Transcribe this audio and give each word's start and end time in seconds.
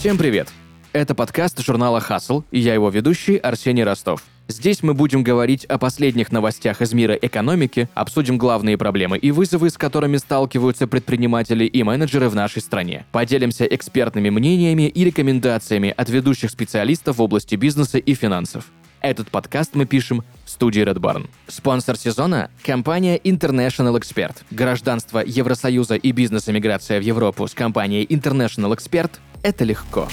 Всем 0.00 0.16
привет! 0.16 0.48
Это 0.94 1.14
подкаст 1.14 1.60
журнала 1.60 2.00
«Хасл» 2.00 2.44
и 2.50 2.58
я 2.58 2.72
его 2.72 2.88
ведущий 2.88 3.36
Арсений 3.36 3.84
Ростов. 3.84 4.24
Здесь 4.48 4.82
мы 4.82 4.94
будем 4.94 5.22
говорить 5.22 5.66
о 5.66 5.76
последних 5.76 6.32
новостях 6.32 6.80
из 6.80 6.94
мира 6.94 7.12
экономики, 7.12 7.86
обсудим 7.92 8.38
главные 8.38 8.78
проблемы 8.78 9.18
и 9.18 9.30
вызовы, 9.30 9.68
с 9.68 9.76
которыми 9.76 10.16
сталкиваются 10.16 10.86
предприниматели 10.86 11.66
и 11.66 11.82
менеджеры 11.82 12.30
в 12.30 12.34
нашей 12.34 12.62
стране. 12.62 13.04
Поделимся 13.12 13.66
экспертными 13.66 14.30
мнениями 14.30 14.88
и 14.88 15.04
рекомендациями 15.04 15.92
от 15.94 16.08
ведущих 16.08 16.50
специалистов 16.50 17.18
в 17.18 17.22
области 17.22 17.56
бизнеса 17.56 17.98
и 17.98 18.14
финансов. 18.14 18.72
Этот 19.02 19.30
подкаст 19.30 19.74
мы 19.74 19.84
пишем 19.84 20.24
в 20.46 20.50
студии 20.50 20.82
Red 20.82 20.96
Barn. 20.96 21.28
Спонсор 21.46 21.98
сезона– 21.98 22.50
компания 22.64 23.18
International 23.18 24.00
Expert. 24.00 24.36
Гражданство 24.50 25.22
Евросоюза 25.26 25.96
и 25.96 26.12
бизнес-эмиграция 26.12 27.00
в 27.00 27.02
Европу 27.02 27.46
с 27.46 27.52
компанией 27.52 28.06
International 28.06 28.74
Expert– 28.74 29.10
это 29.42 29.64
легко. 29.64 30.08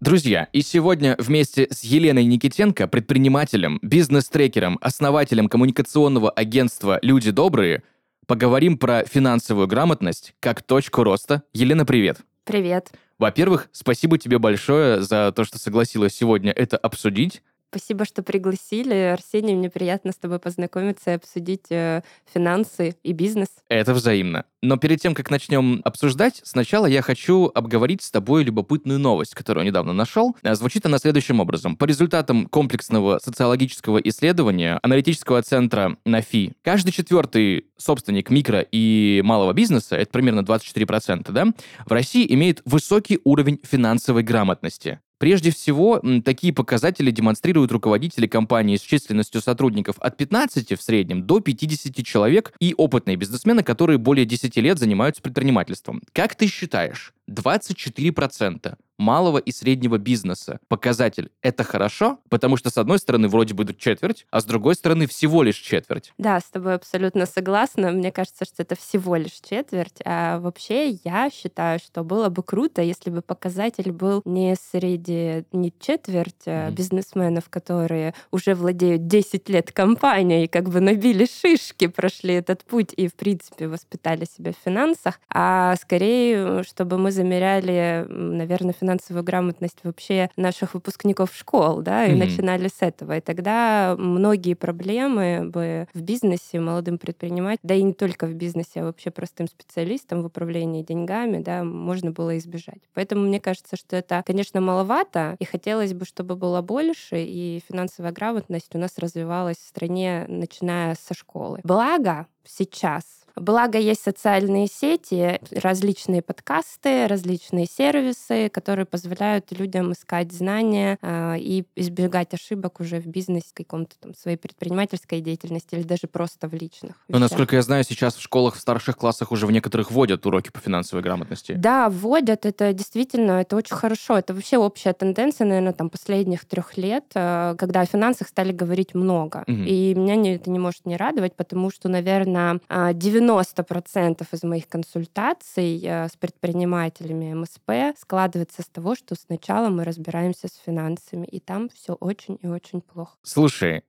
Друзья, 0.00 0.48
и 0.52 0.60
сегодня 0.60 1.16
вместе 1.18 1.66
с 1.70 1.82
Еленой 1.82 2.24
Никитенко, 2.26 2.88
предпринимателем, 2.88 3.78
бизнес-трекером, 3.80 4.78
основателем 4.82 5.48
коммуникационного 5.48 6.30
агентства 6.30 6.98
«Люди 7.00 7.30
добрые», 7.30 7.82
поговорим 8.26 8.76
про 8.76 9.04
финансовую 9.06 9.66
грамотность 9.66 10.34
как 10.40 10.62
точку 10.62 11.04
роста. 11.04 11.42
Елена, 11.54 11.86
привет. 11.86 12.18
Привет. 12.44 12.92
Во-первых, 13.18 13.70
спасибо 13.72 14.18
тебе 14.18 14.38
большое 14.38 15.00
за 15.00 15.32
то, 15.34 15.44
что 15.44 15.58
согласилась 15.58 16.14
сегодня 16.14 16.52
это 16.52 16.76
обсудить. 16.76 17.42
Спасибо, 17.74 18.04
что 18.04 18.22
пригласили. 18.22 18.94
Арсений, 18.94 19.56
мне 19.56 19.68
приятно 19.68 20.12
с 20.12 20.14
тобой 20.14 20.38
познакомиться 20.38 21.10
и 21.10 21.14
обсудить 21.14 21.72
э, 21.72 22.02
финансы 22.32 22.94
и 23.02 23.12
бизнес. 23.12 23.48
Это 23.68 23.94
взаимно. 23.94 24.44
Но 24.62 24.76
перед 24.76 25.00
тем, 25.00 25.12
как 25.12 25.28
начнем 25.28 25.80
обсуждать, 25.84 26.40
сначала 26.44 26.86
я 26.86 27.02
хочу 27.02 27.50
обговорить 27.52 28.00
с 28.02 28.12
тобой 28.12 28.44
любопытную 28.44 29.00
новость, 29.00 29.34
которую 29.34 29.66
недавно 29.66 29.92
нашел. 29.92 30.36
А, 30.44 30.54
звучит 30.54 30.86
она 30.86 30.98
следующим 30.98 31.40
образом. 31.40 31.76
По 31.76 31.84
результатам 31.84 32.46
комплексного 32.46 33.18
социологического 33.18 33.98
исследования 33.98 34.78
аналитического 34.84 35.42
центра 35.42 35.96
НАФИ, 36.04 36.52
каждый 36.62 36.92
четвертый 36.92 37.66
собственник 37.76 38.30
микро 38.30 38.64
и 38.70 39.20
малого 39.24 39.52
бизнеса, 39.52 39.96
это 39.96 40.12
примерно 40.12 40.40
24%, 40.40 41.32
да, 41.32 41.46
в 41.84 41.90
России 41.90 42.32
имеет 42.32 42.62
высокий 42.64 43.18
уровень 43.24 43.58
финансовой 43.64 44.22
грамотности. 44.22 45.00
Прежде 45.24 45.50
всего, 45.50 46.02
такие 46.22 46.52
показатели 46.52 47.10
демонстрируют 47.10 47.72
руководители 47.72 48.26
компании 48.26 48.76
с 48.76 48.82
численностью 48.82 49.40
сотрудников 49.40 49.96
от 49.98 50.18
15 50.18 50.78
в 50.78 50.82
среднем 50.82 51.22
до 51.22 51.40
50 51.40 52.04
человек 52.04 52.52
и 52.60 52.74
опытные 52.76 53.16
бизнесмены, 53.16 53.62
которые 53.62 53.96
более 53.96 54.26
10 54.26 54.54
лет 54.58 54.78
занимаются 54.78 55.22
предпринимательством. 55.22 56.02
Как 56.12 56.34
ты 56.34 56.46
считаешь, 56.46 57.14
24% 57.28 58.76
малого 58.98 59.38
и 59.38 59.52
среднего 59.52 59.98
бизнеса. 59.98 60.60
Показатель— 60.68 61.30
это 61.42 61.64
хорошо, 61.64 62.18
потому 62.28 62.56
что, 62.56 62.70
с 62.70 62.78
одной 62.78 62.98
стороны, 62.98 63.28
вроде 63.28 63.54
бы 63.54 63.64
четверть, 63.74 64.26
а 64.30 64.40
с 64.40 64.44
другой 64.44 64.74
стороны, 64.74 65.06
всего 65.06 65.42
лишь 65.42 65.56
четверть. 65.56 66.12
Да, 66.18 66.38
с 66.38 66.44
тобой 66.44 66.74
абсолютно 66.74 67.26
согласна. 67.26 67.90
Мне 67.90 68.12
кажется, 68.12 68.44
что 68.44 68.62
это 68.62 68.76
всего 68.76 69.16
лишь 69.16 69.40
четверть. 69.48 70.00
А 70.04 70.38
вообще 70.38 70.90
я 71.04 71.30
считаю, 71.30 71.78
что 71.78 72.04
было 72.04 72.28
бы 72.28 72.42
круто, 72.42 72.82
если 72.82 73.10
бы 73.10 73.22
показатель 73.22 73.90
был 73.90 74.22
не 74.24 74.54
среди 74.72 75.44
не 75.52 75.72
четверть 75.80 76.46
mm-hmm. 76.46 76.72
бизнесменов, 76.72 77.48
которые 77.50 78.14
уже 78.30 78.54
владеют 78.54 79.06
10 79.06 79.48
лет 79.48 79.72
компанией, 79.72 80.46
как 80.46 80.68
бы 80.68 80.80
набили 80.80 81.26
шишки, 81.26 81.86
прошли 81.86 82.34
этот 82.34 82.64
путь 82.64 82.92
и, 82.96 83.08
в 83.08 83.14
принципе, 83.14 83.68
воспитали 83.68 84.24
себя 84.24 84.52
в 84.52 84.64
финансах, 84.64 85.20
а 85.28 85.74
скорее, 85.76 86.62
чтобы 86.62 86.98
мы 86.98 87.10
замеряли, 87.14 88.06
наверное, 88.08 88.74
финансовую 88.78 89.24
грамотность 89.24 89.78
вообще 89.82 90.28
наших 90.36 90.74
выпускников 90.74 91.34
школ, 91.34 91.80
да, 91.80 92.06
и 92.06 92.12
mm-hmm. 92.12 92.16
начинали 92.16 92.68
с 92.68 92.82
этого. 92.82 93.16
И 93.16 93.20
тогда 93.20 93.94
многие 93.98 94.54
проблемы 94.54 95.48
бы 95.48 95.88
в 95.94 96.02
бизнесе 96.02 96.60
молодым 96.60 96.98
предпринимателям, 96.98 97.60
да 97.62 97.74
и 97.74 97.82
не 97.82 97.94
только 97.94 98.26
в 98.26 98.34
бизнесе, 98.34 98.82
а 98.82 98.84
вообще 98.84 99.10
простым 99.10 99.48
специалистам 99.48 100.22
в 100.22 100.26
управлении 100.26 100.82
деньгами, 100.82 101.42
да, 101.42 101.64
можно 101.64 102.10
было 102.10 102.36
избежать. 102.38 102.80
Поэтому 102.94 103.22
мне 103.22 103.40
кажется, 103.40 103.76
что 103.76 103.96
это, 103.96 104.22
конечно, 104.26 104.60
маловато, 104.60 105.36
и 105.38 105.44
хотелось 105.44 105.94
бы, 105.94 106.04
чтобы 106.04 106.36
было 106.36 106.60
больше, 106.60 107.22
и 107.22 107.62
финансовая 107.68 108.12
грамотность 108.12 108.74
у 108.74 108.78
нас 108.78 108.98
развивалась 108.98 109.56
в 109.56 109.66
стране, 109.66 110.24
начиная 110.28 110.94
со 110.94 111.14
школы. 111.14 111.60
Благо, 111.62 112.26
сейчас 112.44 113.23
Благо 113.36 113.78
есть 113.78 114.02
социальные 114.02 114.68
сети, 114.68 115.40
различные 115.50 116.22
подкасты, 116.22 117.08
различные 117.08 117.66
сервисы, 117.66 118.48
которые 118.48 118.86
позволяют 118.86 119.50
людям 119.50 119.92
искать 119.92 120.32
знания 120.32 120.98
э, 121.02 121.38
и 121.38 121.64
избегать 121.74 122.32
ошибок 122.32 122.80
уже 122.80 123.00
в 123.00 123.06
бизнесе, 123.06 123.48
каком-то 123.52 123.96
там 123.98 124.14
своей 124.14 124.36
предпринимательской 124.36 125.20
деятельности 125.20 125.74
или 125.74 125.82
даже 125.82 126.06
просто 126.06 126.48
в 126.48 126.54
личных. 126.54 126.94
Но, 127.08 127.18
насколько 127.18 127.56
я 127.56 127.62
знаю, 127.62 127.84
сейчас 127.84 128.14
в 128.14 128.22
школах 128.22 128.54
в 128.54 128.60
старших 128.60 128.96
классах 128.96 129.32
уже 129.32 129.46
в 129.46 129.50
некоторых 129.50 129.90
вводят 129.90 130.24
уроки 130.26 130.50
по 130.50 130.60
финансовой 130.60 131.02
грамотности. 131.02 131.52
Да, 131.52 131.88
вводят. 131.88 132.46
Это 132.46 132.72
действительно, 132.72 133.40
это 133.40 133.56
очень 133.56 133.74
хорошо. 133.74 134.16
Это 134.16 134.32
вообще 134.32 134.58
общая 134.58 134.92
тенденция, 134.92 135.46
наверное, 135.46 135.72
там 135.72 135.90
последних 135.90 136.44
трех 136.44 136.76
лет, 136.76 137.04
э, 137.14 137.56
когда 137.58 137.80
о 137.80 137.86
финансах 137.86 138.28
стали 138.28 138.52
говорить 138.52 138.94
много. 138.94 139.44
Угу. 139.48 139.56
И 139.56 139.94
меня 139.94 140.34
это 140.34 140.50
не 140.50 140.60
может 140.60 140.86
не 140.86 140.96
радовать, 140.96 141.34
потому 141.34 141.70
что, 141.70 141.88
наверное, 141.88 142.60
90 142.70 143.23
90% 143.28 144.26
из 144.32 144.42
моих 144.42 144.68
консультаций 144.68 145.80
э, 145.82 146.08
с 146.08 146.16
предпринимателями 146.16 147.34
МСП 147.34 147.98
складывается 147.98 148.62
с 148.62 148.66
того, 148.66 148.94
что 148.94 149.14
сначала 149.14 149.68
мы 149.68 149.84
разбираемся 149.84 150.48
с 150.48 150.56
финансами, 150.64 151.26
и 151.26 151.40
там 151.40 151.68
все 151.68 151.94
очень 151.94 152.38
и 152.42 152.46
очень 152.46 152.80
плохо. 152.80 153.16
Слушай, 153.22 153.84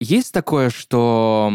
есть 0.00 0.32
такое, 0.32 0.70
что 0.70 1.50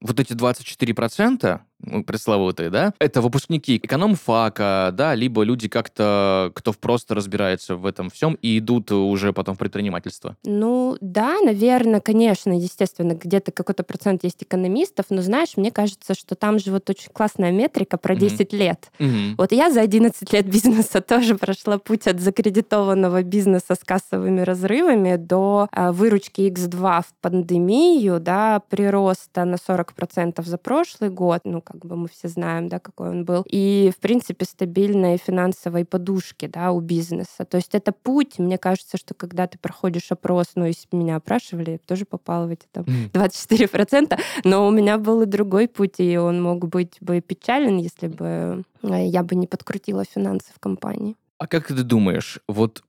вот 0.00 0.20
эти 0.20 0.32
24%, 0.32 1.52
ну, 1.52 1.60
пресловутые, 2.06 2.70
да, 2.70 2.92
это 2.98 3.20
выпускники 3.20 3.76
экономфака, 3.76 4.90
да, 4.92 5.14
либо 5.14 5.42
люди 5.42 5.68
как-то, 5.68 6.50
кто 6.54 6.72
просто 6.72 7.14
разбирается 7.14 7.76
в 7.76 7.86
этом 7.86 8.10
всем 8.10 8.36
и 8.42 8.58
идут 8.58 8.90
уже 8.92 9.32
потом 9.32 9.54
в 9.54 9.58
предпринимательство? 9.58 10.36
Ну, 10.44 10.96
да, 11.00 11.40
наверное, 11.40 12.00
конечно, 12.00 12.52
естественно, 12.52 13.12
где-то 13.12 13.52
какой-то 13.52 13.84
процент 13.84 14.24
есть 14.24 14.42
экономистов, 14.42 15.06
но, 15.10 15.22
знаешь, 15.22 15.56
мне 15.56 15.70
кажется, 15.70 16.14
что 16.14 16.34
там 16.34 16.58
же 16.58 16.72
вот 16.72 16.90
очень 16.90 17.10
классная 17.12 17.52
метрика 17.52 17.96
про 17.96 18.16
10 18.16 18.40
mm-hmm. 18.40 18.56
лет. 18.56 18.90
Mm-hmm. 18.98 19.34
Вот 19.38 19.52
я 19.52 19.70
за 19.70 19.80
11 19.80 20.32
лет 20.32 20.46
бизнеса 20.46 21.00
тоже 21.06 21.36
прошла 21.36 21.78
путь 21.78 22.06
от 22.06 22.20
закредитованного 22.20 23.22
бизнеса 23.22 23.74
с 23.74 23.84
кассовыми 23.84 24.40
разрывами 24.40 25.16
до 25.16 25.68
а, 25.70 25.92
выручки 25.92 26.40
X2 26.50 27.02
в 27.02 27.14
пандемию, 27.20 28.20
да, 28.20 28.60
прироста 28.68 29.44
на 29.44 29.54
40% 29.54 30.44
за 30.44 30.58
прошлый 30.58 31.10
год, 31.10 31.42
ну, 31.44 31.62
как 31.70 31.84
бы 31.84 31.96
мы 31.96 32.08
все 32.08 32.28
знаем, 32.28 32.68
да, 32.68 32.78
какой 32.78 33.10
он 33.10 33.24
был, 33.24 33.44
и, 33.46 33.92
в 33.94 34.00
принципе, 34.00 34.44
стабильной 34.44 35.18
финансовой 35.18 35.84
подушки, 35.84 36.46
да, 36.46 36.72
у 36.72 36.80
бизнеса. 36.80 37.44
То 37.44 37.58
есть 37.58 37.74
это 37.74 37.92
путь, 37.92 38.38
мне 38.38 38.56
кажется, 38.58 38.96
что 38.96 39.14
когда 39.14 39.46
ты 39.46 39.58
проходишь 39.58 40.10
опрос, 40.10 40.46
ну, 40.54 40.64
если 40.64 40.88
меня 40.92 41.16
опрашивали, 41.16 41.72
я 41.72 41.78
тоже 41.78 42.04
попала 42.04 42.46
в 42.46 42.50
эти 42.50 42.66
там 42.72 42.84
24%, 43.12 44.18
но 44.44 44.66
у 44.66 44.70
меня 44.70 44.98
был 44.98 45.22
и 45.22 45.26
другой 45.26 45.68
путь, 45.68 45.98
и 45.98 46.16
он 46.16 46.42
мог 46.42 46.68
быть 46.68 46.96
бы 47.00 47.20
печален, 47.20 47.78
если 47.78 48.08
бы 48.08 48.64
э, 48.82 49.06
я 49.06 49.22
бы 49.22 49.34
не 49.34 49.46
подкрутила 49.46 50.04
финансы 50.04 50.50
в 50.54 50.60
компании. 50.60 51.16
А 51.38 51.46
как 51.46 51.68
ты 51.68 51.82
думаешь, 51.84 52.40
вот 52.48 52.82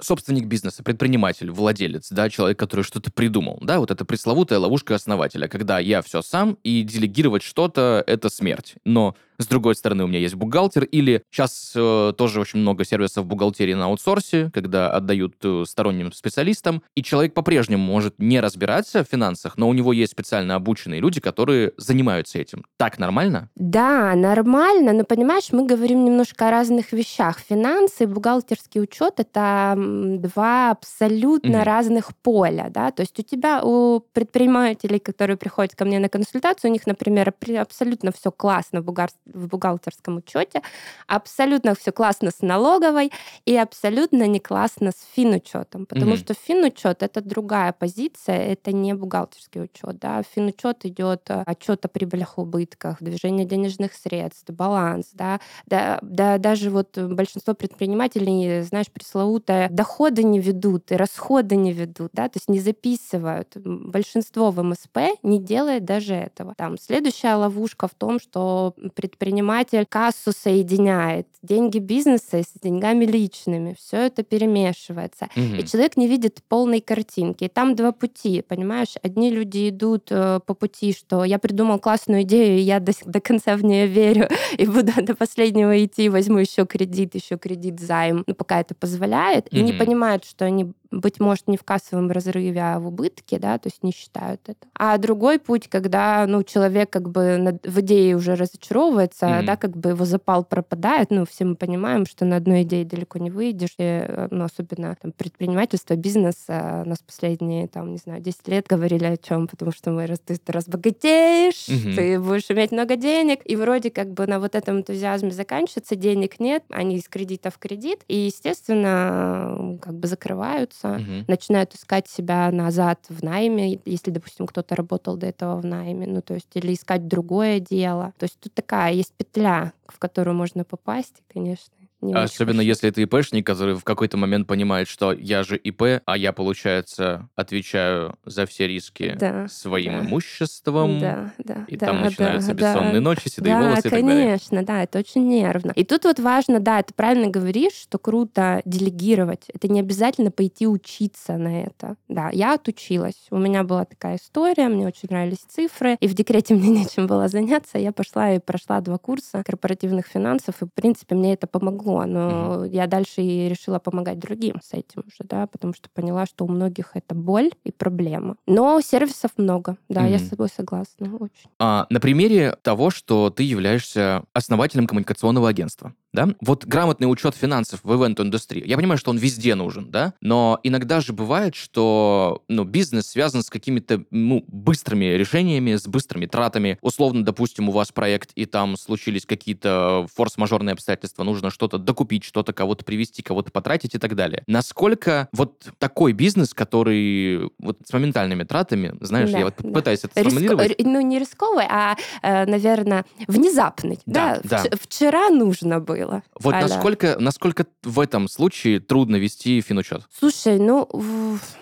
собственник 0.00 0.46
бизнеса, 0.46 0.82
предприниматель, 0.82 1.50
владелец, 1.50 2.08
да, 2.10 2.30
человек, 2.30 2.58
который 2.58 2.82
что-то 2.82 3.10
придумал, 3.10 3.58
да, 3.62 3.78
вот 3.78 3.90
это 3.90 4.04
пресловутая 4.04 4.58
ловушка 4.58 4.94
основателя, 4.94 5.48
когда 5.48 5.78
я 5.78 6.02
все 6.02 6.22
сам, 6.22 6.58
и 6.62 6.82
делегировать 6.82 7.42
что-то— 7.42 8.02
это 8.06 8.28
смерть. 8.28 8.76
Но 8.84 9.14
с 9.38 9.46
другой 9.46 9.76
стороны, 9.76 10.02
у 10.02 10.08
меня 10.08 10.18
есть 10.18 10.34
бухгалтер, 10.34 10.82
или 10.84 11.22
сейчас 11.30 11.72
э, 11.76 12.12
тоже 12.18 12.40
очень 12.40 12.58
много 12.58 12.84
сервисов 12.84 13.24
бухгалтерии 13.24 13.74
на 13.74 13.84
аутсорсе, 13.84 14.50
когда 14.52 14.90
отдают 14.90 15.36
э, 15.44 15.62
сторонним 15.64 16.12
специалистам, 16.12 16.82
и 16.96 17.04
человек 17.04 17.34
по-прежнему 17.34 17.84
может 17.84 18.18
не 18.18 18.40
разбираться 18.40 19.04
в 19.04 19.08
финансах, 19.08 19.56
но 19.56 19.68
у 19.68 19.74
него 19.74 19.92
есть 19.92 20.12
специально 20.12 20.56
обученные 20.56 21.00
люди, 21.00 21.20
которые 21.20 21.72
занимаются 21.76 22.38
этим. 22.38 22.64
Так 22.78 22.98
нормально? 22.98 23.48
Да, 23.54 24.16
нормально, 24.16 24.92
но 24.92 25.04
понимаешь, 25.04 25.52
мы 25.52 25.64
говорим 25.64 26.04
немножко 26.04 26.48
о 26.48 26.50
разных 26.50 26.92
вещах. 26.92 27.38
Финансы, 27.38 28.08
бухгалтерский 28.08 28.80
учет— 28.80 29.14
это 29.20 29.74
два 30.18 30.70
абсолютно 30.70 31.58
угу. 31.58 31.64
разных 31.64 32.16
поля, 32.16 32.68
да, 32.70 32.90
то 32.90 33.02
есть 33.02 33.18
у 33.18 33.22
тебя, 33.22 33.62
у 33.62 34.00
предпринимателей, 34.00 34.98
которые 34.98 35.36
приходят 35.36 35.74
ко 35.74 35.84
мне 35.84 35.98
на 35.98 36.08
консультацию, 36.08 36.70
у 36.70 36.72
них, 36.72 36.86
например, 36.86 37.32
абсолютно 37.58 38.12
все 38.12 38.30
классно 38.30 38.80
в, 38.80 38.84
бухгал... 38.84 39.08
в 39.26 39.48
бухгалтерском 39.48 40.16
учете, 40.16 40.62
абсолютно 41.06 41.74
все 41.74 41.92
классно 41.92 42.30
с 42.30 42.40
налоговой 42.40 43.10
и 43.44 43.56
абсолютно 43.56 44.26
не 44.26 44.40
классно 44.40 44.90
с 44.90 45.14
финучетом, 45.14 45.86
потому 45.86 46.12
угу. 46.12 46.18
что 46.18 46.34
финучет 46.34 47.02
это 47.02 47.20
другая 47.20 47.72
позиция, 47.72 48.36
это 48.36 48.72
не 48.72 48.94
бухгалтерский 48.94 49.62
учет, 49.62 49.98
да, 49.98 50.22
финучет 50.22 50.84
идет 50.84 51.30
э, 51.30 51.42
отчет 51.46 51.84
о 51.84 51.88
прибылях 51.88 52.34
и 52.38 52.40
убытках, 52.40 53.02
движение 53.02 53.46
денежных 53.46 53.94
средств, 53.94 54.50
баланс, 54.50 55.10
да, 55.12 55.40
да, 55.66 55.98
да 56.02 56.38
даже 56.38 56.70
вот 56.70 56.96
большинство 56.96 57.54
предпринимателей, 57.54 58.62
знаешь, 58.62 58.90
пресловутое, 58.90 59.68
доходы 59.78 60.24
не 60.24 60.40
ведут 60.40 60.90
и 60.90 60.96
расходы 60.96 61.54
не 61.54 61.72
ведут, 61.72 62.10
да, 62.12 62.28
то 62.28 62.38
есть 62.38 62.48
не 62.48 62.58
записывают. 62.58 63.56
Большинство 63.56 64.50
в 64.50 64.60
МСП 64.60 64.98
не 65.22 65.38
делает 65.38 65.84
даже 65.84 66.14
этого. 66.14 66.54
Там 66.56 66.78
следующая 66.78 67.36
ловушка 67.36 67.86
в 67.86 67.94
том, 67.94 68.18
что 68.18 68.74
предприниматель 68.96 69.86
кассу 69.88 70.32
соединяет, 70.32 71.28
деньги 71.42 71.78
бизнеса 71.78 72.42
с 72.42 72.60
деньгами 72.60 73.04
личными, 73.04 73.76
все 73.78 73.98
это 73.98 74.24
перемешивается. 74.24 75.28
Угу. 75.36 75.60
И 75.60 75.64
человек 75.64 75.96
не 75.96 76.08
видит 76.08 76.42
полной 76.48 76.80
картинки. 76.80 77.44
И 77.44 77.48
там 77.48 77.76
два 77.76 77.92
пути, 77.92 78.42
понимаешь? 78.42 78.94
Одни 79.04 79.30
люди 79.30 79.68
идут 79.68 80.08
э, 80.10 80.40
по 80.44 80.54
пути, 80.54 80.92
что 80.92 81.22
я 81.22 81.38
придумал 81.38 81.78
классную 81.78 82.22
идею, 82.22 82.58
и 82.58 82.62
я 82.62 82.80
до, 82.80 82.92
до 83.04 83.20
конца 83.20 83.56
в 83.56 83.64
нее 83.64 83.86
верю, 83.86 84.28
и 84.58 84.66
буду 84.66 84.92
до 85.02 85.14
последнего 85.14 85.84
идти, 85.84 86.08
возьму 86.08 86.38
еще 86.38 86.66
кредит, 86.66 87.14
еще 87.14 87.38
кредит, 87.38 87.78
займ, 87.78 88.24
ну, 88.26 88.34
пока 88.34 88.60
это 88.60 88.74
позволяет, 88.74 89.46
mm-hmm. 89.46 89.60
и 89.60 89.67
не 89.72 89.78
понимают, 89.78 90.24
что 90.24 90.44
они 90.44 90.72
быть 90.90 91.20
может, 91.20 91.48
не 91.48 91.56
в 91.56 91.64
кассовом 91.64 92.10
разрыве, 92.10 92.60
а 92.60 92.78
в 92.78 92.86
убытке, 92.86 93.38
да, 93.38 93.58
то 93.58 93.68
есть 93.68 93.82
не 93.82 93.92
считают 93.92 94.40
это. 94.46 94.66
А 94.74 94.96
другой 94.98 95.38
путь, 95.38 95.68
когда, 95.68 96.26
ну, 96.26 96.42
человек 96.42 96.90
как 96.90 97.10
бы 97.10 97.58
в 97.62 97.80
идее 97.80 98.16
уже 98.16 98.34
разочаровывается, 98.34 99.26
mm-hmm. 99.26 99.44
да, 99.44 99.56
как 99.56 99.76
бы 99.76 99.90
его 99.90 100.04
запал 100.04 100.44
пропадает, 100.44 101.10
ну, 101.10 101.26
все 101.26 101.44
мы 101.44 101.56
понимаем, 101.56 102.06
что 102.06 102.24
на 102.24 102.36
одной 102.36 102.62
идее 102.62 102.84
далеко 102.84 103.18
не 103.18 103.30
выйдешь, 103.30 103.74
и, 103.78 104.28
ну, 104.30 104.44
особенно 104.44 104.96
там, 105.00 105.12
предпринимательство, 105.12 105.94
бизнес, 105.94 106.44
а 106.48 106.82
у 106.84 106.88
нас 106.88 106.98
последние, 106.98 107.68
там, 107.68 107.92
не 107.92 107.98
знаю, 107.98 108.22
10 108.22 108.48
лет 108.48 108.66
говорили 108.66 109.04
о 109.04 109.16
чем, 109.16 109.46
потому 109.46 109.72
что 109.72 109.90
мы, 109.90 110.06
раз 110.06 110.20
ты, 110.20 110.36
ты 110.36 110.52
разбогатеешь, 110.52 111.68
mm-hmm. 111.68 111.94
ты 111.94 112.20
будешь 112.20 112.50
иметь 112.50 112.72
много 112.72 112.96
денег, 112.96 113.40
и 113.44 113.56
вроде 113.56 113.90
как 113.90 114.12
бы 114.12 114.26
на 114.26 114.40
вот 114.40 114.54
этом 114.54 114.78
энтузиазме 114.78 115.30
заканчивается, 115.30 115.96
денег 115.96 116.40
нет, 116.40 116.64
они 116.70 116.96
из 116.96 117.08
кредита 117.08 117.50
в 117.50 117.58
кредит, 117.58 118.00
и, 118.08 118.16
естественно, 118.16 119.78
как 119.82 119.94
бы 119.94 120.08
закрываются 120.08 120.77
меняются, 120.84 121.12
угу. 121.12 121.24
начинают 121.26 121.74
искать 121.74 122.08
себя 122.08 122.50
назад 122.50 123.00
в 123.08 123.22
найме, 123.22 123.80
если, 123.84 124.10
допустим, 124.10 124.46
кто-то 124.46 124.74
работал 124.74 125.16
до 125.16 125.26
этого 125.26 125.60
в 125.60 125.64
найме, 125.64 126.06
ну, 126.06 126.22
то 126.22 126.34
есть, 126.34 126.48
или 126.54 126.74
искать 126.74 127.06
другое 127.08 127.60
дело. 127.60 128.12
То 128.18 128.24
есть 128.24 128.38
тут 128.40 128.54
такая 128.54 128.92
есть 128.92 129.12
петля, 129.14 129.72
в 129.86 129.98
которую 129.98 130.34
можно 130.36 130.64
попасть, 130.64 131.22
конечно. 131.32 131.74
Не 132.00 132.14
Особенно 132.14 132.60
если 132.60 132.88
это 132.88 133.02
ИПшник, 133.02 133.44
который 133.44 133.74
в 133.74 133.82
какой-то 133.82 134.16
момент 134.16 134.46
понимает, 134.46 134.86
что 134.86 135.12
я 135.12 135.42
же 135.42 135.56
ИП, 135.56 136.00
а 136.04 136.16
я, 136.16 136.32
получается, 136.32 137.28
отвечаю 137.34 138.16
за 138.24 138.46
все 138.46 138.68
риски 138.68 139.16
да, 139.18 139.48
своим 139.48 139.94
да. 139.94 140.00
имуществом. 140.00 141.00
Да, 141.00 141.32
да. 141.38 141.64
И 141.66 141.76
да, 141.76 141.86
там 141.86 142.02
начинаются 142.02 142.54
да, 142.54 142.54
бессонные 142.54 142.94
да, 142.94 143.00
ночи, 143.00 143.28
седые 143.28 143.54
да, 143.56 143.62
волосы 143.62 143.78
и 143.80 143.82
так 143.82 143.90
далее. 143.90 144.24
конечно, 144.26 144.62
да, 144.62 144.82
это 144.84 145.00
очень 145.00 145.26
нервно. 145.26 145.72
И 145.72 145.84
тут 145.84 146.04
вот 146.04 146.20
важно, 146.20 146.60
да, 146.60 146.80
ты 146.84 146.94
правильно 146.94 147.26
говоришь, 147.26 147.74
что 147.74 147.98
круто 147.98 148.62
делегировать. 148.64 149.46
Это 149.52 149.66
не 149.66 149.80
обязательно 149.80 150.30
пойти 150.30 150.68
учиться 150.68 151.36
на 151.36 151.62
это. 151.64 151.96
Да, 152.08 152.30
я 152.32 152.54
отучилась. 152.54 153.26
У 153.30 153.38
меня 153.38 153.64
была 153.64 153.84
такая 153.84 154.18
история, 154.18 154.68
мне 154.68 154.86
очень 154.86 155.08
нравились 155.10 155.44
цифры, 155.48 155.96
и 155.98 156.06
в 156.06 156.14
декрете 156.14 156.54
мне 156.54 156.68
нечем 156.68 157.08
было 157.08 157.26
заняться. 157.26 157.76
Я 157.76 157.90
пошла 157.90 158.34
и 158.34 158.38
прошла 158.38 158.80
два 158.80 158.98
курса 158.98 159.42
корпоративных 159.44 160.06
финансов, 160.06 160.62
и, 160.62 160.64
в 160.64 160.72
принципе, 160.72 161.16
мне 161.16 161.34
это 161.34 161.48
помогло 161.48 161.87
помогло, 161.88 162.04
но 162.04 162.58
угу. 162.58 162.64
я 162.64 162.86
дальше 162.86 163.22
и 163.22 163.48
решила 163.48 163.78
помогать 163.78 164.18
другим 164.18 164.60
с 164.62 164.72
этим 164.72 165.04
уже, 165.06 165.28
да, 165.28 165.46
потому 165.46 165.74
что 165.74 165.88
поняла, 165.90 166.26
что 166.26 166.44
у 166.44 166.48
многих 166.48 166.90
это 166.94 167.14
боль 167.14 167.50
и 167.64 167.72
проблема. 167.72 168.36
Но 168.46 168.80
сервисов 168.80 169.32
много, 169.36 169.76
да, 169.88 170.02
угу. 170.02 170.10
я 170.10 170.18
с 170.18 170.28
тобой 170.28 170.48
согласна, 170.48 171.16
очень. 171.16 171.50
А, 171.58 171.86
на 171.90 172.00
примере 172.00 172.56
того, 172.62 172.90
что 172.90 173.30
ты 173.30 173.42
являешься 173.42 174.24
основателем 174.32 174.86
коммуникационного 174.86 175.48
агентства, 175.48 175.94
да? 176.12 176.28
Вот 176.40 176.64
грамотный 176.64 177.10
учет 177.10 177.34
финансов 177.34 177.80
в 177.82 177.94
ивент-индустрии. 177.94 178.62
Я 178.66 178.76
понимаю, 178.76 178.98
что 178.98 179.10
он 179.10 179.18
везде 179.18 179.54
нужен, 179.54 179.90
да? 179.90 180.14
Но 180.20 180.58
иногда 180.62 181.00
же 181.00 181.12
бывает, 181.12 181.54
что 181.54 182.42
ну, 182.48 182.64
бизнес 182.64 183.08
связан 183.08 183.42
с 183.42 183.50
какими-то 183.50 184.04
ну, 184.10 184.44
быстрыми 184.48 185.04
решениями, 185.04 185.76
с 185.76 185.86
быстрыми 185.86 186.26
тратами. 186.26 186.78
Условно, 186.80 187.24
допустим, 187.24 187.68
у 187.68 187.72
вас 187.72 187.92
проект, 187.92 188.32
и 188.34 188.46
там 188.46 188.76
случились 188.76 189.26
какие-то 189.26 190.06
форс-мажорные 190.14 190.72
обстоятельства, 190.72 191.24
нужно 191.24 191.50
что-то 191.50 191.78
докупить, 191.78 192.24
что-то 192.24 192.52
кого-то 192.52 192.84
привести, 192.84 193.22
кого-то 193.22 193.50
потратить 193.50 193.94
и 193.94 193.98
так 193.98 194.14
далее. 194.14 194.42
Насколько 194.46 195.28
вот 195.32 195.72
такой 195.78 196.12
бизнес, 196.12 196.54
который 196.54 197.50
вот 197.58 197.78
с 197.84 197.92
моментальными 197.92 198.44
тратами, 198.44 198.94
знаешь, 199.00 199.30
да, 199.30 199.38
я 199.38 199.44
вот 199.44 199.54
да. 199.58 199.70
пытаюсь 199.70 200.00
это 200.04 200.20
сформулировать. 200.20 200.68
Риско... 200.68 200.88
Ну, 200.88 201.00
не 201.00 201.18
рисковый, 201.18 201.66
а, 201.68 201.96
э, 202.22 202.46
наверное, 202.46 203.04
внезапный. 203.26 203.98
Да, 204.06 204.40
да. 204.44 204.64
да. 204.64 204.76
Вчера 204.80 205.28
нужно 205.28 205.80
было 205.80 205.97
было. 205.98 206.22
Вот 206.40 206.54
а 206.54 206.60
насколько, 206.60 207.16
насколько 207.18 207.66
в 207.82 208.00
этом 208.00 208.28
случае 208.28 208.80
трудно 208.80 209.16
вести 209.16 209.60
финучет? 209.60 210.02
Слушай, 210.16 210.58
ну, 210.58 210.88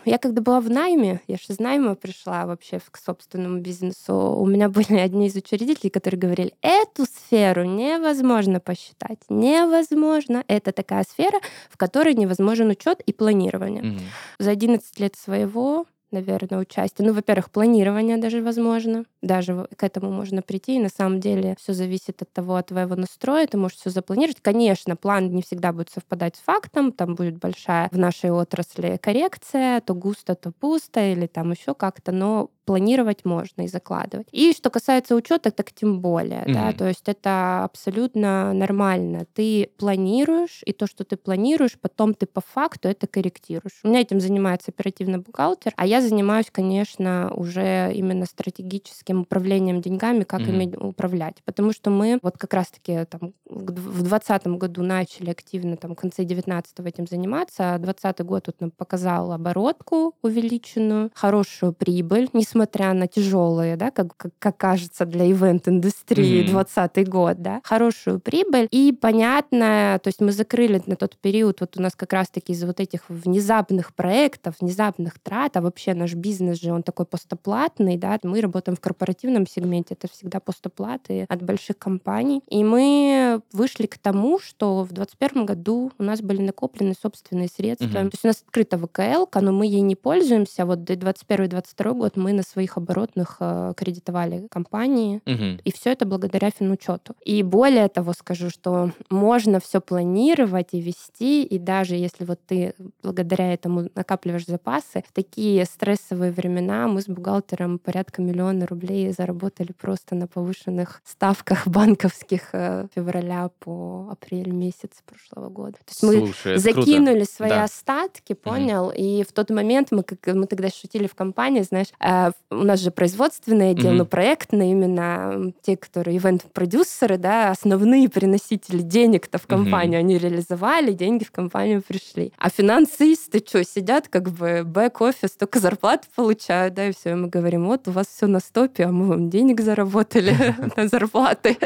я 0.05 0.19
когда 0.19 0.41
была 0.41 0.61
в 0.61 0.71
найме, 0.71 1.21
я 1.27 1.37
же 1.37 1.44
из 1.49 1.59
найма 1.59 1.94
пришла 1.94 2.47
вообще 2.47 2.81
к 2.91 2.99
собственному 2.99 3.61
бизнесу, 3.61 4.15
у 4.15 4.47
меня 4.47 4.69
были 4.69 4.99
одни 4.99 5.27
из 5.27 5.37
учредителей, 5.37 5.91
которые 5.91 6.21
говорили, 6.21 6.55
эту 6.62 7.05
сферу 7.05 7.65
невозможно 7.65 8.61
посчитать, 8.61 9.19
невозможно. 9.29 10.44
Это 10.49 10.73
такая 10.73 11.05
сфера, 11.09 11.41
в 11.71 11.77
которой 11.77 12.15
невозможен 12.15 12.71
учет 12.71 13.00
и 13.00 13.12
планирование. 13.12 13.83
Угу. 13.83 14.00
За 14.38 14.50
11 14.50 15.00
лет 15.00 15.17
своего 15.17 15.87
наверное, 16.11 16.61
участие. 16.61 17.06
Ну, 17.06 17.14
во-первых, 17.14 17.50
планирование 17.50 18.17
даже 18.17 18.43
возможно. 18.43 19.05
Даже 19.23 19.69
к 19.76 19.82
этому 19.82 20.11
можно 20.11 20.43
прийти. 20.43 20.76
И 20.76 20.81
на 20.81 20.88
самом 20.88 21.20
деле 21.20 21.56
все 21.58 21.73
зависит 21.73 22.23
от 22.23 22.32
того, 22.32 22.56
от 22.56 22.69
твоего 22.69 22.94
настроя. 22.97 23.47
Ты 23.47 23.58
можешь 23.58 23.79
все 23.79 23.91
запланировать. 23.91 24.41
Конечно, 24.41 24.97
план 24.97 25.31
не 25.32 25.43
всегда 25.43 25.73
будет 25.73 25.91
совпадать 25.91 26.37
с 26.37 26.41
фактом. 26.41 26.93
Там 26.93 27.14
будет 27.14 27.38
большая 27.38 27.88
в 27.93 27.99
нашей 27.99 28.31
отрасли 28.31 28.99
коррекция. 29.03 29.81
То 29.81 29.94
густо, 29.94 30.35
то 30.35 30.53
пусто 30.53 31.00
или 31.00 31.26
там 31.26 31.50
еще 31.53 31.75
как-то. 31.75 32.12
Но 32.12 32.50
планировать 32.66 33.24
можно 33.24 33.62
и 33.62 33.68
закладывать. 33.68 34.26
И 34.32 34.52
что 34.52 34.68
касается 34.70 35.14
учета, 35.14 35.50
так 35.50 35.72
тем 35.72 36.00
более, 36.00 36.42
mm-hmm. 36.42 36.52
да, 36.52 36.72
то 36.72 36.86
есть 36.86 37.04
это 37.08 37.64
абсолютно 37.64 38.52
нормально. 38.52 39.24
Ты 39.34 39.70
планируешь, 39.78 40.62
и 40.66 40.73
то, 40.73 40.87
что 40.87 41.04
ты 41.04 41.16
планируешь, 41.16 41.78
потом 41.80 42.12
ты 42.12 42.26
по 42.26 42.40
факту 42.40 42.88
это 42.88 43.06
корректируешь. 43.06 43.80
У 43.85 43.88
меня 43.88 44.00
этим 44.00 44.20
занимается 44.20 44.73
оперативный 44.73 45.18
бухгалтер, 45.18 45.73
а 45.76 45.87
я 45.87 46.02
занимаюсь, 46.02 46.46
конечно, 46.50 47.32
уже 47.35 47.92
именно 47.94 48.26
стратегическим 48.26 49.20
управлением 49.20 49.80
деньгами, 49.80 50.25
как 50.25 50.40
mm-hmm. 50.40 50.64
ими 50.64 50.76
управлять. 50.76 51.37
Потому 51.44 51.73
что 51.73 51.90
мы 51.90 52.18
вот 52.20 52.37
как 52.37 52.52
раз-таки 52.52 53.04
там 53.04 53.32
в 53.49 54.02
2020 54.02 54.46
году 54.58 54.82
начали 54.82 55.30
активно 55.30 55.76
там 55.76 55.92
в 55.92 55.94
конце 55.94 56.25
19 56.25 56.80
этим 56.80 57.06
заниматься, 57.06 57.75
а 57.75 57.78
20 57.78 58.20
год 58.25 58.49
вот 58.49 58.61
нам 58.61 58.73
показал 58.73 59.30
оборотку 59.30 60.16
увеличенную, 60.23 61.11
хорошую 61.14 61.73
прибыль, 61.73 62.28
несмотря 62.32 62.55
несмотря 62.56 62.94
на 62.94 63.06
тяжелые, 63.06 63.76
да, 63.76 63.90
как, 63.90 64.16
как, 64.16 64.32
как 64.38 64.56
кажется 64.56 65.04
для 65.04 65.30
ивент-индустрии 65.30 66.44
mm-hmm. 66.44 66.50
20 66.50 67.08
год, 67.08 67.42
да, 67.42 67.60
хорошую 67.64 68.18
прибыль 68.18 68.66
и 68.70 68.96
понятно, 68.98 70.00
то 70.02 70.08
есть 70.08 70.20
мы 70.20 70.32
закрыли 70.32 70.82
на 70.86 70.96
тот 70.96 71.16
период, 71.18 71.60
вот 71.60 71.76
у 71.76 71.82
нас 71.82 71.94
как 71.94 72.12
раз-таки 72.12 72.52
из-за 72.52 72.66
вот 72.66 72.80
этих 72.80 73.02
внезапных 73.08 73.94
проектов, 73.94 74.54
внезапных 74.60 75.18
трат, 75.18 75.56
а 75.56 75.60
вообще 75.60 75.94
наш 75.94 76.14
бизнес 76.14 76.60
же, 76.60 76.72
он 76.72 76.82
такой 76.82 77.04
постоплатный, 77.04 77.98
да, 77.98 78.18
мы 78.22 78.40
работаем 78.40 78.76
в 78.76 78.80
корпоративном 78.80 79.46
сегменте, 79.46 79.94
это 79.94 80.08
всегда 80.10 80.40
постоплаты 80.40 81.26
от 81.28 81.42
больших 81.42 81.78
компаний, 81.78 82.42
и 82.48 82.64
мы 82.64 83.42
вышли 83.52 83.86
к 83.86 83.98
тому, 83.98 84.38
что 84.38 84.82
в 84.82 84.92
2021 84.92 85.46
году 85.46 85.92
у 85.98 86.02
нас 86.02 86.22
были 86.22 86.40
накоплены 86.40 86.94
собственные 87.00 87.48
средства, 87.48 87.86
mm-hmm. 87.86 88.10
то 88.10 88.14
есть 88.14 88.25
у 88.25 88.28
нас 88.28 88.42
открыта 88.46 88.78
ВКЛ, 88.78 89.26
но 89.40 89.52
мы 89.52 89.66
ей 89.66 89.82
не 89.82 89.94
пользуемся, 89.94 90.64
вот 90.64 90.78
2021-2022 90.78 91.94
год 91.94 92.16
мы 92.16 92.32
на 92.32 92.42
своих 92.47 92.76
оборотных 92.76 93.37
э, 93.41 93.73
кредитовали 93.76 94.47
компании. 94.50 95.21
Мгм. 95.26 95.61
И 95.65 95.73
все 95.73 95.91
это 95.93 96.07
благодаря 96.07 96.50
финучету. 96.50 97.15
И 97.25 97.43
более 97.43 97.88
того 97.88 98.12
скажу, 98.12 98.50
что 98.50 98.91
можно 99.11 99.61
все 99.61 99.81
планировать 99.81 100.69
и 100.73 100.81
вести, 100.81 101.43
и 101.45 101.59
даже 101.59 101.95
если 101.97 102.25
вот 102.25 102.41
ты 102.47 102.75
благодаря 103.03 103.53
этому 103.53 103.88
накапливаешь 103.95 104.47
запасы, 104.47 105.03
в 105.09 105.12
такие 105.12 105.65
стрессовые 105.65 106.33
времена 106.33 106.87
мы 106.88 107.00
с 107.00 107.07
бухгалтером 107.09 107.79
порядка 107.79 108.23
миллиона 108.23 108.67
рублей 108.67 109.12
заработали 109.12 109.73
просто 109.73 110.15
на 110.15 110.26
повышенных 110.26 111.00
ставках 111.05 111.67
банковских 111.67 112.50
э, 112.53 112.87
февраля 112.95 113.50
по 113.61 114.09
апрель 114.11 114.50
месяц 114.50 114.91
прошлого 115.05 115.49
года. 115.50 115.73
То 115.85 115.91
есть 115.91 116.03
мы 116.03 116.19
Слушай, 116.26 116.55
это 116.55 116.62
круто. 116.73 116.81
закинули 116.81 117.25
свои 117.25 117.49
Да. 117.50 117.65
остатки, 117.65 118.33
понял? 118.35 118.91
И 118.97 119.23
в 119.25 119.33
тот 119.33 119.50
момент 119.50 119.88
мы, 119.93 120.03
как 120.03 120.26
мы 120.35 120.47
тогда 120.47 120.69
шутили 120.69 121.07
в 121.07 121.15
компании, 121.15 121.62
знаешь, 121.62 121.88
э, 122.00 122.31
у 122.50 122.57
нас 122.62 122.81
же 122.81 122.90
производственный 122.90 123.71
отдел, 123.71 123.88
Мгм. 123.90 123.99
но 123.99 124.07
проектный 124.07 124.71
именно 124.71 125.52
те, 125.62 125.76
которые 125.76 126.16
ивент-продюсеры, 126.19 127.19
да, 127.19 127.50
основные 127.50 128.09
приносители 128.09 128.83
денег-то 128.83 129.38
в 129.38 129.47
компанию, 129.47 129.99
они 129.99 130.19
реализовали, 130.19 130.93
деньги 130.93 131.25
в 131.25 131.33
компанию 131.33 131.83
пришли. 131.83 132.33
А 132.38 132.49
финансисты 132.50 133.43
что, 133.47 133.64
сидят 133.64 134.09
как 134.09 134.31
бы 134.31 134.62
бэк-офис, 134.64 135.33
только 135.33 135.59
зарплату 135.59 136.07
получают, 136.14 136.75
да, 136.75 136.88
и 136.88 136.93
все, 136.93 137.11
и 137.11 137.14
мы 137.14 137.28
говорим, 137.28 137.66
вот 137.66 137.88
у 137.88 137.90
вас 137.90 138.07
все 138.07 138.26
на 138.26 138.40
стопе, 138.40 138.85
а 138.85 138.93
мы 138.93 139.07
вам 139.07 139.28
денег 139.31 139.61
заработали 139.61 140.35
на 140.76 140.88
зарплаты. 140.88 141.57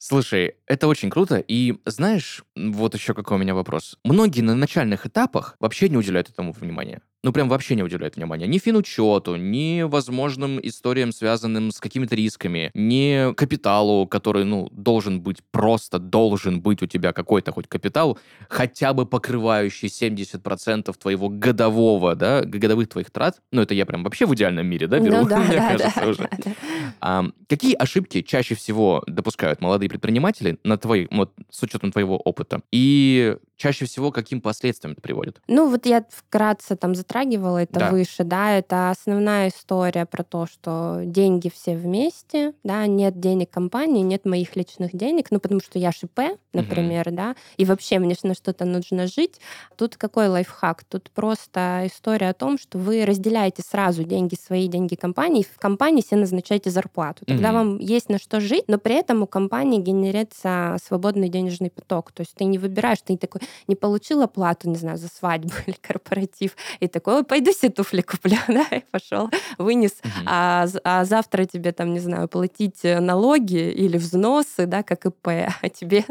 Слушай, 0.00 0.54
это 0.66 0.86
очень 0.86 1.10
круто. 1.10 1.38
И 1.38 1.74
знаешь, 1.84 2.44
вот 2.54 2.94
еще 2.94 3.14
какой 3.14 3.36
у 3.36 3.40
меня 3.40 3.54
вопрос. 3.54 3.98
Многие 4.04 4.42
на 4.42 4.54
начальных 4.54 5.06
этапах 5.06 5.56
вообще 5.58 5.88
не 5.88 5.96
уделяют 5.96 6.30
этому 6.30 6.52
внимания. 6.52 7.02
Ну, 7.24 7.32
прям 7.32 7.48
вообще 7.48 7.74
не 7.74 7.82
уделяют 7.82 8.14
внимания. 8.14 8.46
Ни 8.46 8.58
финучету, 8.58 9.34
ни 9.34 9.82
возможным 9.82 10.60
историям, 10.62 11.10
связанным 11.10 11.72
с 11.72 11.80
какими-то 11.80 12.14
рисками, 12.14 12.70
ни 12.74 13.34
капиталу, 13.34 14.06
который, 14.06 14.44
ну, 14.44 14.68
должен 14.70 15.20
быть 15.20 15.38
просто, 15.50 15.98
должен 15.98 16.60
быть 16.60 16.80
у 16.80 16.86
тебя 16.86 17.12
какой-то 17.12 17.50
хоть 17.50 17.66
капитал, 17.66 18.18
хотя 18.48 18.92
бы 18.92 19.04
покрывающий 19.04 19.88
70% 19.88 20.94
твоего 20.96 21.28
годового, 21.28 22.14
да, 22.14 22.42
годовых 22.42 22.88
твоих 22.88 23.10
трат. 23.10 23.40
Ну, 23.50 23.62
это 23.62 23.74
я 23.74 23.84
прям 23.84 24.04
вообще 24.04 24.24
в 24.24 24.34
идеальном 24.36 24.66
мире, 24.68 24.86
да, 24.86 25.00
беру, 25.00 25.16
Ну 25.16 25.28
да, 25.28 25.38
мне 25.40 25.56
да, 25.56 25.68
кажется, 25.70 26.00
да, 26.00 26.08
уже. 26.08 26.18
да, 26.22 26.28
да. 26.44 26.52
А, 27.00 27.24
какие 27.48 27.74
ошибки 27.74 28.22
чаще 28.22 28.54
всего 28.54 29.02
допускают 29.08 29.60
молодые 29.60 29.88
предприниматели 29.88 30.58
на 30.62 30.78
твои, 30.78 31.08
вот, 31.10 31.32
с 31.50 31.60
учетом 31.64 31.90
твоего 31.90 32.16
опыта? 32.16 32.60
И 32.70 33.36
чаще 33.58 33.84
всего 33.84 34.10
каким 34.10 34.40
последствиям 34.40 34.92
это 34.92 35.02
приводит? 35.02 35.42
Ну, 35.48 35.68
вот 35.68 35.84
я 35.84 36.04
вкратце 36.10 36.76
там 36.76 36.94
затрагивала 36.94 37.58
это 37.58 37.80
Да. 37.80 37.90
выше, 37.90 38.24
да, 38.24 38.56
это 38.56 38.90
основная 38.90 39.48
история 39.48 40.06
про 40.06 40.22
то, 40.24 40.46
что 40.46 41.02
деньги 41.04 41.50
все 41.54 41.76
вместе, 41.76 42.54
да, 42.64 42.86
нет 42.86 43.20
денег 43.20 43.50
компании, 43.50 44.02
нет 44.02 44.24
моих 44.24 44.56
личных 44.56 44.96
денег, 44.96 45.30
ну, 45.30 45.40
потому 45.40 45.60
что 45.60 45.78
я 45.78 45.92
ШИП, 45.92 46.38
например, 46.54 47.10
да, 47.10 47.34
и 47.56 47.64
вообще 47.64 47.98
мне 47.98 48.16
на 48.22 48.34
что-то 48.34 48.64
нужно 48.64 49.06
жить. 49.06 49.40
Тут 49.76 49.96
какой 49.96 50.28
лайфхак? 50.28 50.84
Тут 50.84 51.10
просто 51.10 51.82
история 51.86 52.30
о 52.30 52.34
том, 52.34 52.58
что 52.58 52.78
вы 52.78 53.04
разделяете 53.04 53.62
сразу 53.62 54.04
деньги 54.04 54.36
свои, 54.36 54.68
деньги 54.68 54.94
компании, 54.94 55.42
и 55.42 55.44
в 55.44 55.58
компании 55.58 56.00
себе 56.02 56.20
назначаете 56.20 56.70
зарплату. 56.70 57.26
Тогда 57.26 57.48
Мгм. 57.48 57.56
вам 57.58 57.78
есть 57.80 58.08
на 58.08 58.18
что 58.18 58.40
жить, 58.40 58.64
но 58.68 58.78
при 58.78 58.94
этом 58.94 59.22
у 59.22 59.26
компании 59.26 59.80
генерится 59.80 60.76
свободный 60.84 61.28
денежный 61.28 61.70
поток. 61.70 62.12
То 62.12 62.20
есть 62.22 62.34
ты 62.34 62.44
не 62.44 62.58
выбираешь, 62.58 62.98
ты 63.02 63.12
не 63.14 63.18
такой, 63.18 63.40
не 63.66 63.74
получил 63.74 64.22
оплату, 64.22 64.68
не 64.68 64.76
знаю, 64.76 64.98
за 64.98 65.08
свадьбу 65.08 65.52
или 65.66 65.76
корпоратив, 65.80 66.56
и 66.80 66.88
такой, 66.88 67.16
«Ой, 67.16 67.24
пойду 67.24 67.52
себе 67.52 67.70
туфли 67.70 68.02
куплю, 68.02 68.36
да, 68.48 68.64
и 68.70 68.82
пошел, 68.90 69.30
вынес. 69.58 69.92
Мгм. 70.02 70.26
А, 70.26 70.66
а 70.84 71.04
завтра 71.04 71.44
тебе 71.44 71.72
там, 71.72 71.92
не 71.92 72.00
знаю, 72.00 72.28
платить 72.28 72.84
э, 72.84 73.00
налоги 73.00 73.70
или 73.70 73.96
взносы, 73.96 74.66
да, 74.66 74.82
как 74.82 75.06
ИП, 75.06 75.26
а 75.62 75.68
тебе 75.68 76.04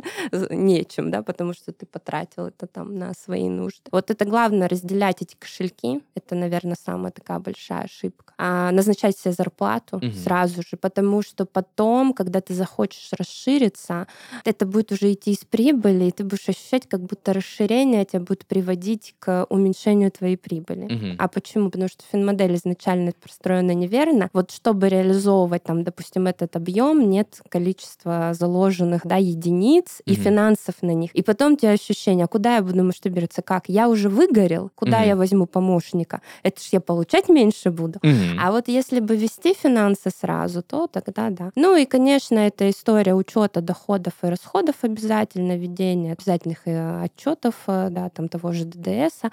нечем, 0.50 1.12
да, 1.12 1.22
потому 1.24 1.53
что 1.53 1.72
ты 1.72 1.86
потратил 1.86 2.48
это 2.48 2.67
там 2.67 2.98
на 2.98 3.13
свои 3.13 3.50
нужды. 3.50 3.89
Вот 3.91 4.12
это 4.12 4.25
главное, 4.25 4.67
разделять 4.67 5.22
эти 5.22 5.36
кошельки. 5.36 6.01
Это, 6.15 6.36
наверное, 6.36 6.75
самая 6.84 7.12
такая 7.12 7.39
большая 7.39 7.84
ошибка. 7.84 8.34
А 8.38 8.72
назначать 8.72 9.17
себе 9.17 9.34
зарплату 9.34 9.98
Мгм. 9.98 10.13
сразу 10.13 10.62
же, 10.62 10.77
потому 10.77 11.22
что 11.24 11.46
потом, 11.46 12.13
когда 12.13 12.39
ты 12.41 12.53
захочешь 12.53 13.10
расшириться, 13.17 14.08
это 14.46 14.65
будет 14.65 14.91
уже 14.91 15.13
идти 15.13 15.32
из 15.32 15.39
прибыли, 15.39 16.06
и 16.06 16.12
ты 16.12 16.24
будешь 16.24 16.48
ощущать, 16.50 16.88
как 16.88 17.01
будто 17.01 17.27
расширение 17.34 18.06
тебя 18.06 18.20
будет 18.22 18.46
приводить 18.46 19.16
к 19.20 19.46
уменьшению 19.50 20.12
твоей 20.12 20.38
прибыли. 20.38 20.86
Мгм. 20.94 21.16
А 21.20 21.28
почему? 21.28 21.70
Потому 21.70 21.90
что 21.90 22.04
финмодель 22.12 22.56
изначально 22.56 23.12
простроена 23.20 23.72
неверно. 23.72 24.30
Вот 24.34 24.52
чтобы 24.52 24.90
реализовывать 24.90 25.64
там, 25.64 25.84
допустим, 25.84 26.28
этот 26.28 26.56
объем, 26.56 27.10
нет 27.10 27.42
количества 27.50 28.34
заложенных 28.34 29.02
да, 29.06 29.18
единиц 29.18 30.02
и 30.06 30.14
Мгм. 30.14 30.22
финансов 30.22 30.76
на 30.82 30.92
них. 30.94 31.12
И 31.16 31.22
потом 31.22 31.54
у 31.54 31.56
тебя 31.58 31.72
ощущение, 31.72 32.26
а 32.26 32.28
куда 32.28 32.56
я 32.56 32.62
буду 32.62 32.84
масштабироваться? 32.84 33.42
Как? 33.42 33.70
Я 33.70 33.90
уже 33.90 34.10
выгорел, 34.10 34.72
куда 34.76 35.00
Мгм. 35.00 35.08
я 35.08 35.16
возьму 35.16 35.46
помощника? 35.46 36.22
Это 36.44 36.62
ж 36.62 36.70
я 36.72 36.80
получать 36.82 37.30
меньше 37.30 37.72
буду. 37.72 38.00
Мгм. 38.04 38.40
А 38.40 38.52
вот 38.52 38.68
если 38.68 39.00
бы 39.00 39.16
вести 39.16 39.54
финансы 39.54 40.10
сразу, 40.10 40.62
то 40.62 40.88
тогда 40.88 41.30
да. 41.30 41.52
Ну 41.56 41.76
и, 41.76 41.86
конечно, 41.86 42.38
это 42.40 42.70
история 42.70 43.14
учета 43.16 43.62
доходов 43.62 44.14
и 44.24 44.28
расходов 44.28 44.76
обязательно, 44.82 45.58
ведение 45.58 46.14
обязательных 46.14 46.60
э, 46.66 47.04
отчетов, 47.18 47.56
э, 47.68 47.90
да, 47.90 48.10
там 48.10 48.30
того 48.30 48.52
же 48.52 48.66
ДДС, 48.66 49.24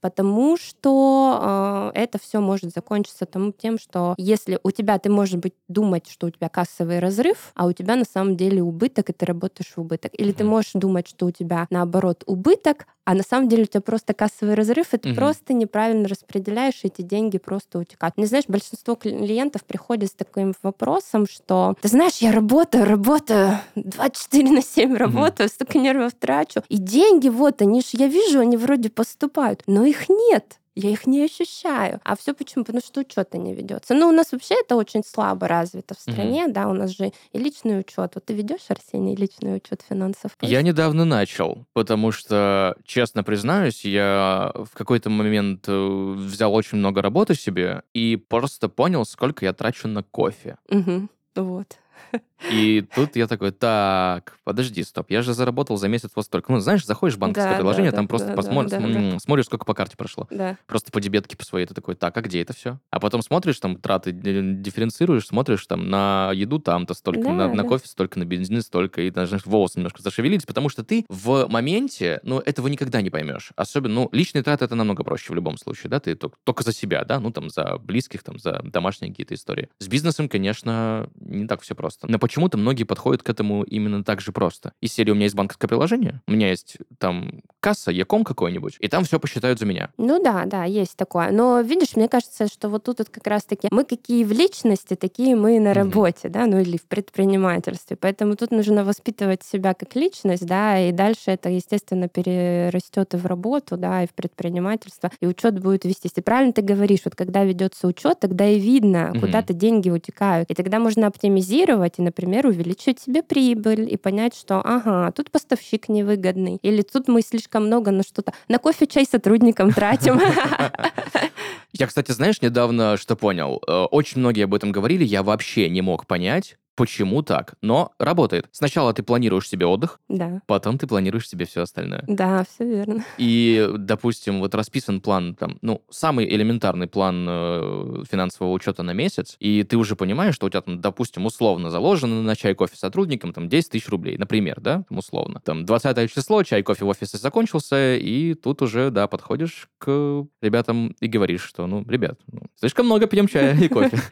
потому 0.00 0.56
что 0.56 1.92
э, 1.94 1.98
это 2.00 2.18
все 2.18 2.40
может 2.40 2.72
закончиться 2.72 3.26
тому, 3.26 3.52
тем, 3.52 3.78
что 3.78 4.14
если 4.16 4.58
у 4.62 4.70
тебя, 4.70 4.98
ты 4.98 5.10
можешь 5.10 5.36
быть 5.36 5.54
думать, 5.68 6.08
что 6.08 6.26
у 6.26 6.30
тебя 6.30 6.48
кассовый 6.48 6.98
разрыв, 6.98 7.52
а 7.54 7.66
у 7.66 7.72
тебя 7.72 7.96
на 7.96 8.04
самом 8.04 8.36
деле 8.36 8.62
убыток, 8.62 9.10
и 9.10 9.12
ты 9.12 9.26
работаешь 9.26 9.72
в 9.76 9.80
убыток. 9.80 10.12
Или 10.14 10.32
ты 10.32 10.44
можешь 10.44 10.72
думать, 10.74 11.08
что 11.08 11.26
у 11.26 11.30
тебя 11.30 11.66
наоборот 11.70 12.24
убыток, 12.26 12.86
а 13.04 13.14
на 13.14 13.22
самом 13.22 13.48
деле 13.48 13.64
у 13.64 13.66
тебя 13.66 13.80
просто 13.80 14.14
кассовый 14.14 14.54
разрыв, 14.54 14.94
и 14.94 14.98
ты 14.98 15.08
Мгм. 15.10 15.16
просто 15.16 15.52
неправильно 15.52 16.08
распределяешь, 16.08 16.80
и 16.82 16.86
эти 16.88 17.02
деньги 17.02 17.38
просто 17.38 17.78
утекают. 17.78 18.16
Не 18.16 18.26
знаешь, 18.26 18.44
большинство 18.48 18.94
клиентов 18.94 19.64
приходят 19.64 20.10
с 20.10 20.14
таким 20.14 20.54
вопросом, 20.62 21.26
что 21.26 21.74
ты 21.80 21.88
знаешь, 21.88 22.16
я 22.18 22.32
работаю, 22.32 22.84
работаю, 22.84 23.58
24 23.74 24.50
на 24.50 24.62
7 24.62 24.96
работаю, 24.96 25.48
столько 25.48 25.78
нервов 25.78 26.12
трачу, 26.14 26.62
и 26.68 26.78
деньги 26.78 27.28
вот, 27.28 27.60
они 27.62 27.80
же, 27.80 27.88
я 27.92 28.08
вижу, 28.08 28.40
они 28.40 28.56
вроде 28.56 28.90
поступают, 28.90 29.62
но 29.66 29.84
их 29.84 30.08
нет. 30.08 30.58
Я 30.74 30.90
их 30.90 31.06
не 31.06 31.24
ощущаю. 31.24 32.00
А 32.04 32.16
все 32.16 32.34
почему? 32.34 32.64
Потому 32.64 32.82
что 32.82 33.00
учета 33.00 33.38
не 33.38 33.54
ведется. 33.54 33.94
Ну, 33.94 34.08
у 34.08 34.12
нас 34.12 34.32
вообще 34.32 34.56
это 34.60 34.76
очень 34.76 35.04
слабо 35.04 35.46
развито 35.46 35.94
в 35.94 36.00
стране, 36.00 36.48
да, 36.48 36.68
у 36.68 36.72
нас 36.72 36.90
же 36.90 37.12
и 37.32 37.38
личный 37.38 37.78
учет. 37.80 38.12
Вот 38.14 38.24
ты 38.24 38.34
ведешь, 38.34 38.62
Арсений, 38.68 39.14
личный 39.14 39.56
учет 39.56 39.82
финансов? 39.88 40.32
Я 40.40 40.62
недавно 40.62 41.04
начал, 41.04 41.64
потому 41.72 42.12
что, 42.12 42.76
честно 42.84 43.22
признаюсь, 43.22 43.84
я 43.84 44.52
в 44.54 44.70
какой-то 44.76 45.10
момент 45.10 45.64
э, 45.68 46.14
взял 46.16 46.52
очень 46.54 46.78
много 46.78 47.02
работы 47.02 47.34
себе 47.34 47.82
и 47.92 48.16
просто 48.16 48.68
понял, 48.68 49.04
сколько 49.04 49.44
я 49.44 49.52
трачу 49.52 49.86
на 49.88 50.02
кофе. 50.02 50.56
Мгм. 50.68 51.08
Вот. 51.36 51.78
И 52.50 52.82
тут 52.94 53.16
я 53.16 53.26
такой, 53.26 53.52
так, 53.52 54.38
подожди, 54.44 54.82
стоп, 54.84 55.10
я 55.10 55.22
же 55.22 55.32
заработал 55.32 55.76
за 55.78 55.88
месяц 55.88 56.10
вот 56.14 56.26
столько. 56.26 56.52
Ну, 56.52 56.60
знаешь, 56.60 56.84
заходишь 56.84 57.16
в 57.16 57.18
банковское 57.18 57.52
Да, 57.52 57.56
приложение, 57.56 57.90
да, 57.90 57.96
там 57.96 58.04
да, 58.06 58.08
просто 58.10 58.28
да, 58.28 58.34
посмотришь, 58.34 58.70
да, 58.72 58.78
да. 58.80 58.84
м, 58.84 59.18
смотришь, 59.18 59.46
сколько 59.46 59.64
по 59.64 59.72
карте 59.74 59.96
прошло. 59.96 60.26
Да. 60.30 60.58
Просто 60.66 60.92
по 60.92 61.00
дебетке 61.00 61.36
по 61.36 61.44
своей, 61.44 61.66
ты 61.66 61.72
такой, 61.74 61.94
так, 61.94 62.16
а 62.16 62.20
где 62.20 62.42
это 62.42 62.52
все? 62.52 62.80
А 62.90 63.00
потом 63.00 63.22
смотришь, 63.22 63.58
там, 63.60 63.76
траты 63.76 64.12
ди- 64.12 64.60
дифференцируешь, 64.62 65.26
смотришь, 65.26 65.66
там, 65.66 65.88
на 65.88 66.32
еду 66.34 66.58
там-то 66.58 66.92
столько, 66.94 67.22
Да, 67.22 67.32
на, 67.32 67.48
на 67.48 67.62
да. 67.62 67.68
кофе 67.68 67.86
столько, 67.88 68.18
на 68.18 68.24
бензин 68.24 68.60
столько, 68.62 69.00
и 69.02 69.10
даже 69.10 69.40
волосы 69.46 69.78
немножко 69.78 70.02
зашевелились, 70.02 70.44
потому 70.44 70.68
что 70.68 70.84
ты 70.84 71.06
в 71.08 71.46
моменте, 71.48 72.20
ну, 72.24 72.40
этого 72.40 72.68
никогда 72.68 73.00
не 73.00 73.10
поймешь. 73.10 73.52
Особенно, 73.56 73.94
ну, 73.94 74.08
личные 74.12 74.42
траты 74.42 74.66
это 74.66 74.74
намного 74.74 75.02
проще 75.02 75.32
в 75.32 75.34
любом 75.34 75.56
случае, 75.56 75.88
да, 75.90 75.98
ты 75.98 76.14
только, 76.14 76.36
только 76.44 76.62
за 76.62 76.72
себя, 76.74 77.04
да, 77.04 77.20
ну, 77.20 77.30
там, 77.30 77.48
за 77.48 77.78
близких, 77.78 78.22
там, 78.22 78.38
за 78.38 78.60
домашние 78.64 79.10
какие-то 79.12 79.34
истории. 79.34 79.68
С 79.78 79.88
бизнесом, 79.88 80.28
конечно, 80.28 81.08
не 81.16 81.46
так 81.46 81.62
все 81.62 81.74
просто. 81.74 82.06
Почему-то 82.24 82.56
многие 82.56 82.84
подходят 82.84 83.22
к 83.22 83.28
этому 83.28 83.64
именно 83.64 84.02
так 84.02 84.22
же 84.22 84.32
просто. 84.32 84.72
Из 84.80 84.94
серии 84.94 85.10
у 85.10 85.14
меня 85.14 85.24
есть 85.24 85.34
банковское 85.34 85.68
приложение, 85.68 86.22
у 86.26 86.32
меня 86.32 86.48
есть 86.48 86.78
там 86.98 87.42
касса, 87.60 87.90
Яком 87.90 88.24
какой-нибудь, 88.24 88.76
и 88.80 88.88
там 88.88 89.04
все 89.04 89.20
посчитают 89.20 89.58
за 89.58 89.66
меня. 89.66 89.90
Ну 89.98 90.22
да, 90.22 90.46
да, 90.46 90.64
есть 90.64 90.96
такое. 90.96 91.30
Но 91.30 91.60
видишь, 91.60 91.96
мне 91.96 92.08
кажется, 92.08 92.46
что 92.46 92.70
вот 92.70 92.84
тут 92.84 93.00
вот 93.00 93.10
как 93.10 93.26
раз-таки 93.26 93.68
мы 93.70 93.84
какие 93.84 94.24
в 94.24 94.32
личности, 94.32 94.94
такие 94.94 95.36
мы 95.36 95.56
и 95.56 95.58
на 95.58 95.74
работе, 95.74 96.30
да, 96.30 96.46
ну 96.46 96.58
или 96.60 96.78
в 96.78 96.86
предпринимательстве. 96.86 97.94
Поэтому 98.00 98.36
тут 98.36 98.52
нужно 98.52 98.84
воспитывать 98.84 99.42
себя 99.42 99.74
как 99.74 99.94
личность, 99.94 100.46
да, 100.46 100.80
и 100.80 100.92
дальше 100.92 101.24
это, 101.26 101.50
естественно, 101.50 102.08
перерастет 102.08 103.12
и 103.12 103.18
в 103.18 103.26
работу, 103.26 103.76
да, 103.76 104.02
и 104.04 104.06
в 104.06 104.14
предпринимательство, 104.14 105.10
и 105.20 105.26
учет 105.26 105.58
будет 105.58 105.84
вестись. 105.84 106.12
И 106.16 106.22
правильно 106.22 106.54
ты 106.54 106.62
говоришь, 106.62 107.00
вот 107.04 107.16
когда 107.16 107.44
ведется 107.44 107.86
учет, 107.86 108.18
тогда 108.20 108.48
и 108.48 108.58
видно, 108.58 109.10
Мгм. 109.12 109.20
куда-то 109.20 109.52
деньги 109.52 109.90
утекают. 109.90 110.50
И 110.50 110.54
тогда 110.54 110.78
можно 110.78 111.06
оптимизировать 111.06 111.98
и, 111.98 112.02
например, 112.02 112.13
увеличивать 112.20 113.00
себе 113.00 113.22
прибыль 113.22 113.92
и 113.92 113.96
понять, 113.96 114.34
что, 114.36 114.60
ага, 114.60 115.10
тут 115.12 115.30
поставщик 115.30 115.88
невыгодный, 115.88 116.58
или 116.62 116.82
тут 116.82 117.08
мы 117.08 117.22
слишком 117.22 117.66
много 117.66 117.90
на 117.90 118.02
что-то, 118.02 118.32
на 118.48 118.58
кофе, 118.58 118.86
чай 118.86 119.06
сотрудникам 119.06 119.72
тратим. 119.72 120.20
Я, 121.72 121.86
кстати, 121.86 122.12
знаешь, 122.12 122.40
недавно 122.40 122.96
что 122.96 123.16
понял? 123.16 123.60
Э, 123.66 123.84
очень 123.90 124.20
многие 124.20 124.44
об 124.44 124.54
этом 124.54 124.70
говорили, 124.70 125.02
я 125.02 125.24
вообще 125.24 125.68
не 125.68 125.82
мог 125.82 126.06
понять, 126.06 126.56
почему 126.74 127.22
так, 127.22 127.54
но 127.62 127.92
работает. 127.98 128.48
Сначала 128.52 128.92
ты 128.92 129.02
планируешь 129.02 129.48
себе 129.48 129.66
отдых, 129.66 130.00
да. 130.08 130.40
потом 130.46 130.78
ты 130.78 130.86
планируешь 130.86 131.28
себе 131.28 131.46
все 131.46 131.62
остальное. 131.62 132.04
Да, 132.06 132.44
все 132.44 132.66
верно. 132.66 133.04
И, 133.18 133.68
допустим, 133.78 134.40
вот 134.40 134.54
расписан 134.54 135.00
план, 135.00 135.34
там, 135.34 135.58
ну, 135.62 135.82
самый 135.90 136.28
элементарный 136.28 136.86
план 136.86 137.26
э, 137.28 138.04
финансового 138.10 138.52
учета 138.52 138.82
на 138.82 138.92
месяц, 138.92 139.36
и 139.38 139.62
ты 139.62 139.76
уже 139.76 139.96
понимаешь, 139.96 140.34
что 140.34 140.46
у 140.46 140.50
тебя 140.50 140.62
там, 140.62 140.80
допустим, 140.80 141.26
условно 141.26 141.70
заложено 141.70 142.22
на 142.22 142.36
чай, 142.36 142.54
кофе 142.54 142.76
сотрудникам 142.76 143.32
там 143.32 143.48
10 143.48 143.70
тысяч 143.70 143.88
рублей, 143.88 144.18
например, 144.18 144.60
да, 144.60 144.84
там, 144.88 144.98
условно. 144.98 145.40
Там 145.44 145.64
20 145.64 146.12
число, 146.12 146.42
чай, 146.42 146.62
кофе 146.62 146.84
в 146.84 146.88
офисе 146.88 147.18
закончился, 147.18 147.96
и 147.96 148.34
тут 148.34 148.62
уже, 148.62 148.90
да, 148.90 149.06
подходишь 149.06 149.68
к 149.78 150.26
ребятам 150.42 150.96
и 151.00 151.06
говоришь, 151.06 151.42
что, 151.42 151.66
ну, 151.66 151.84
ребят, 151.88 152.18
ну, 152.30 152.42
слишком 152.58 152.86
много 152.86 153.06
пьем 153.06 153.28
чая 153.28 153.56
и 153.56 153.68
кофе. 153.68 153.98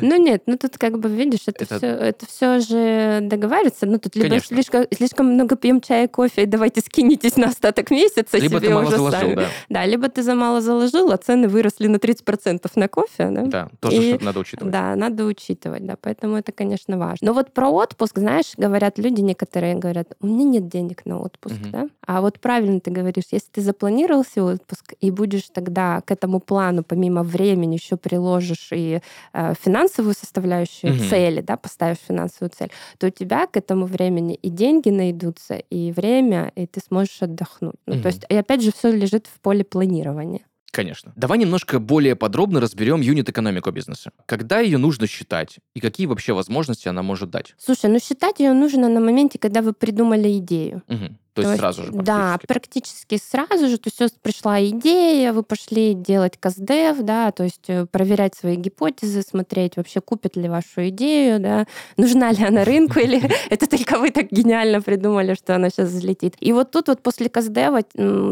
Ну 0.00 0.16
нет, 0.16 0.44
ну 0.46 0.56
тут 0.56 0.78
как 0.78 0.98
бы 0.98 1.08
видишь, 1.08 1.42
это 1.46 1.64
все 1.64 2.01
это 2.02 2.26
все 2.26 2.60
же 2.60 3.20
договариваться. 3.22 3.86
Ну, 3.86 3.98
тут 3.98 4.16
либо 4.16 4.40
слишком, 4.40 4.86
слишком 4.92 5.26
много 5.26 5.56
пьем 5.56 5.80
чая, 5.80 6.08
кофе, 6.08 6.42
и 6.42 6.46
давайте 6.46 6.80
скинетесь 6.80 7.36
на 7.36 7.48
остаток 7.48 7.90
месяца 7.90 8.38
либо 8.38 8.58
себе 8.58 8.68
ты 8.68 8.74
мало 8.74 8.86
уже 8.86 8.96
заложил, 8.96 9.20
сами. 9.20 9.34
Да. 9.34 9.46
да, 9.68 9.86
либо 9.86 10.08
ты 10.08 10.22
за 10.22 10.34
мало 10.34 10.60
заложил, 10.60 11.10
а 11.12 11.16
цены 11.16 11.48
выросли 11.48 11.86
на 11.86 11.96
30% 11.96 12.70
на 12.74 12.88
кофе. 12.88 13.28
Да, 13.30 13.42
да 13.44 13.68
тоже 13.80 14.02
и, 14.02 14.24
надо 14.24 14.40
учитывать. 14.40 14.72
Да, 14.72 14.96
надо 14.96 15.24
учитывать, 15.24 15.86
да, 15.86 15.96
поэтому 16.00 16.36
это, 16.36 16.52
конечно, 16.52 16.98
важно. 16.98 17.28
Но 17.28 17.32
вот 17.32 17.52
про 17.52 17.68
отпуск, 17.68 18.18
знаешь, 18.18 18.52
говорят 18.56 18.98
люди 18.98 19.20
некоторые, 19.20 19.74
говорят, 19.74 20.08
у 20.20 20.26
меня 20.26 20.44
нет 20.44 20.68
денег 20.68 21.06
на 21.06 21.20
отпуск, 21.20 21.56
угу. 21.56 21.70
да, 21.70 21.88
а 22.06 22.20
вот 22.20 22.40
правильно 22.40 22.80
ты 22.80 22.90
говоришь, 22.90 23.24
если 23.30 23.48
ты 23.50 23.60
запланировал 23.60 24.24
себе 24.24 24.42
отпуск 24.42 24.94
и 25.00 25.10
будешь 25.10 25.48
тогда 25.52 26.00
к 26.00 26.10
этому 26.10 26.40
плану 26.40 26.82
помимо 26.82 27.22
времени 27.22 27.74
еще 27.74 27.96
приложишь 27.96 28.68
и 28.72 29.00
э, 29.32 29.54
финансовую 29.60 30.14
составляющую 30.14 30.94
угу. 30.94 31.04
цели, 31.04 31.40
да, 31.40 31.56
поставишь 31.56 31.91
финансовую 32.00 32.50
цель, 32.56 32.70
то 32.98 33.06
у 33.06 33.10
тебя 33.10 33.46
к 33.46 33.56
этому 33.56 33.86
времени 33.86 34.34
и 34.34 34.50
деньги 34.50 34.90
найдутся, 34.90 35.54
и 35.54 35.92
время, 35.92 36.52
и 36.54 36.66
ты 36.66 36.80
сможешь 36.80 37.22
отдохнуть. 37.22 37.76
Ну, 37.86 37.94
угу. 37.94 38.02
То 38.02 38.08
есть, 38.08 38.24
и 38.28 38.34
опять 38.34 38.62
же, 38.62 38.72
все 38.72 38.90
лежит 38.90 39.26
в 39.26 39.40
поле 39.40 39.64
планирования. 39.64 40.42
Конечно. 40.72 41.12
Давай 41.16 41.36
немножко 41.36 41.78
более 41.78 42.16
подробно 42.16 42.58
разберем 42.58 43.02
юнит-экономику 43.02 43.70
бизнеса. 43.70 44.10
Когда 44.24 44.60
ее 44.60 44.78
нужно 44.78 45.06
считать 45.06 45.58
и 45.74 45.80
какие 45.80 46.06
вообще 46.06 46.32
возможности 46.32 46.88
она 46.88 47.02
может 47.02 47.28
дать? 47.30 47.54
Слушай, 47.58 47.90
ну 47.90 47.98
считать 48.00 48.40
ее 48.40 48.54
нужно 48.54 48.88
на 48.88 48.98
моменте, 48.98 49.38
когда 49.38 49.60
вы 49.60 49.74
придумали 49.74 50.38
идею. 50.38 50.82
Угу. 50.88 51.16
То, 51.34 51.42
то 51.42 51.48
есть 51.48 51.60
сразу 51.60 51.82
же 51.82 51.92
практически? 51.92 52.06
Да, 52.06 52.38
практически 52.46 53.18
сразу 53.18 53.68
же. 53.68 53.78
То 53.78 53.90
есть 54.04 54.20
пришла 54.20 54.62
идея, 54.66 55.32
вы 55.32 55.42
пошли 55.42 55.94
делать 55.94 56.36
каздев, 56.38 56.98
да, 57.00 57.32
то 57.32 57.44
есть 57.44 57.64
э, 57.68 57.86
проверять 57.86 58.34
свои 58.34 58.56
гипотезы, 58.56 59.22
смотреть, 59.22 59.76
вообще 59.76 60.00
купят 60.00 60.36
ли 60.36 60.48
вашу 60.48 60.88
идею, 60.88 61.40
да, 61.40 61.66
нужна 61.96 62.32
ли 62.32 62.44
она 62.44 62.64
рынку, 62.64 62.98
или 62.98 63.22
это 63.50 63.66
только 63.66 63.98
вы 63.98 64.10
так 64.10 64.30
гениально 64.30 64.82
придумали, 64.82 65.34
что 65.34 65.54
она 65.54 65.70
сейчас 65.70 65.88
взлетит. 65.88 66.36
И 66.40 66.52
вот 66.52 66.70
тут 66.70 66.88
вот 66.88 67.00
после 67.02 67.28
каздева 67.28 67.80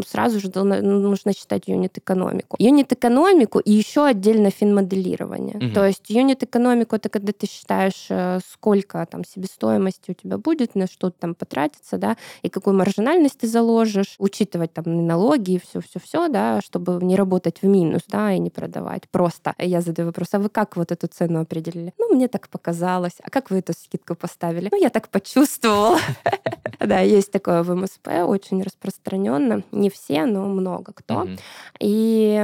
сразу 0.06 0.40
же 0.40 0.50
нужно 0.62 1.32
считать 1.34 1.68
юнит-экономику. 1.68 2.56
Юнит-экономику 2.58 3.60
и 3.60 3.72
еще 3.72 4.04
отдельно 4.04 4.50
финмоделирование. 4.50 5.72
То 5.72 5.86
есть 5.86 6.10
юнит-экономику 6.10 6.96
это 6.96 7.08
когда 7.08 7.32
ты 7.32 7.46
считаешь, 7.46 8.06
э, 8.10 8.40
сколько 8.52 9.06
там 9.10 9.24
себестоимости 9.24 10.10
у 10.10 10.14
тебя 10.14 10.38
будет, 10.38 10.74
на 10.74 10.86
что 10.86 11.10
там 11.10 11.34
потратится, 11.34 11.96
да, 11.96 12.16
и 12.42 12.48
какой 12.48 12.72
маржинальность 12.72 12.89
маржинальность 12.90 13.38
ты 13.38 13.46
заложишь, 13.46 14.16
учитывать 14.18 14.72
там 14.72 15.06
налоги 15.06 15.52
и 15.52 15.58
все-все-все, 15.58 16.28
да, 16.28 16.60
чтобы 16.60 17.04
не 17.04 17.16
работать 17.16 17.62
в 17.62 17.66
минус, 17.66 18.02
да, 18.08 18.32
и 18.32 18.38
не 18.38 18.50
продавать. 18.50 19.08
Просто 19.10 19.54
я 19.58 19.80
задаю 19.80 20.08
вопрос, 20.08 20.28
а 20.32 20.38
вы 20.38 20.48
как 20.48 20.76
вот 20.76 20.92
эту 20.92 21.06
цену 21.06 21.40
определили? 21.40 21.92
Ну, 21.98 22.14
мне 22.14 22.28
так 22.28 22.48
показалось. 22.48 23.14
А 23.22 23.30
как 23.30 23.50
вы 23.50 23.58
эту 23.58 23.72
скидку 23.72 24.14
поставили? 24.14 24.68
Ну, 24.72 24.80
я 24.80 24.90
так 24.90 25.08
почувствовала. 25.08 25.98
Да, 26.80 27.00
есть 27.00 27.30
такое 27.30 27.62
в 27.62 27.74
МСП, 27.74 28.08
очень 28.24 28.62
распространенно. 28.62 29.62
Не 29.70 29.90
все, 29.90 30.24
но 30.24 30.46
много 30.46 30.92
кто. 30.94 31.28
И 31.78 32.42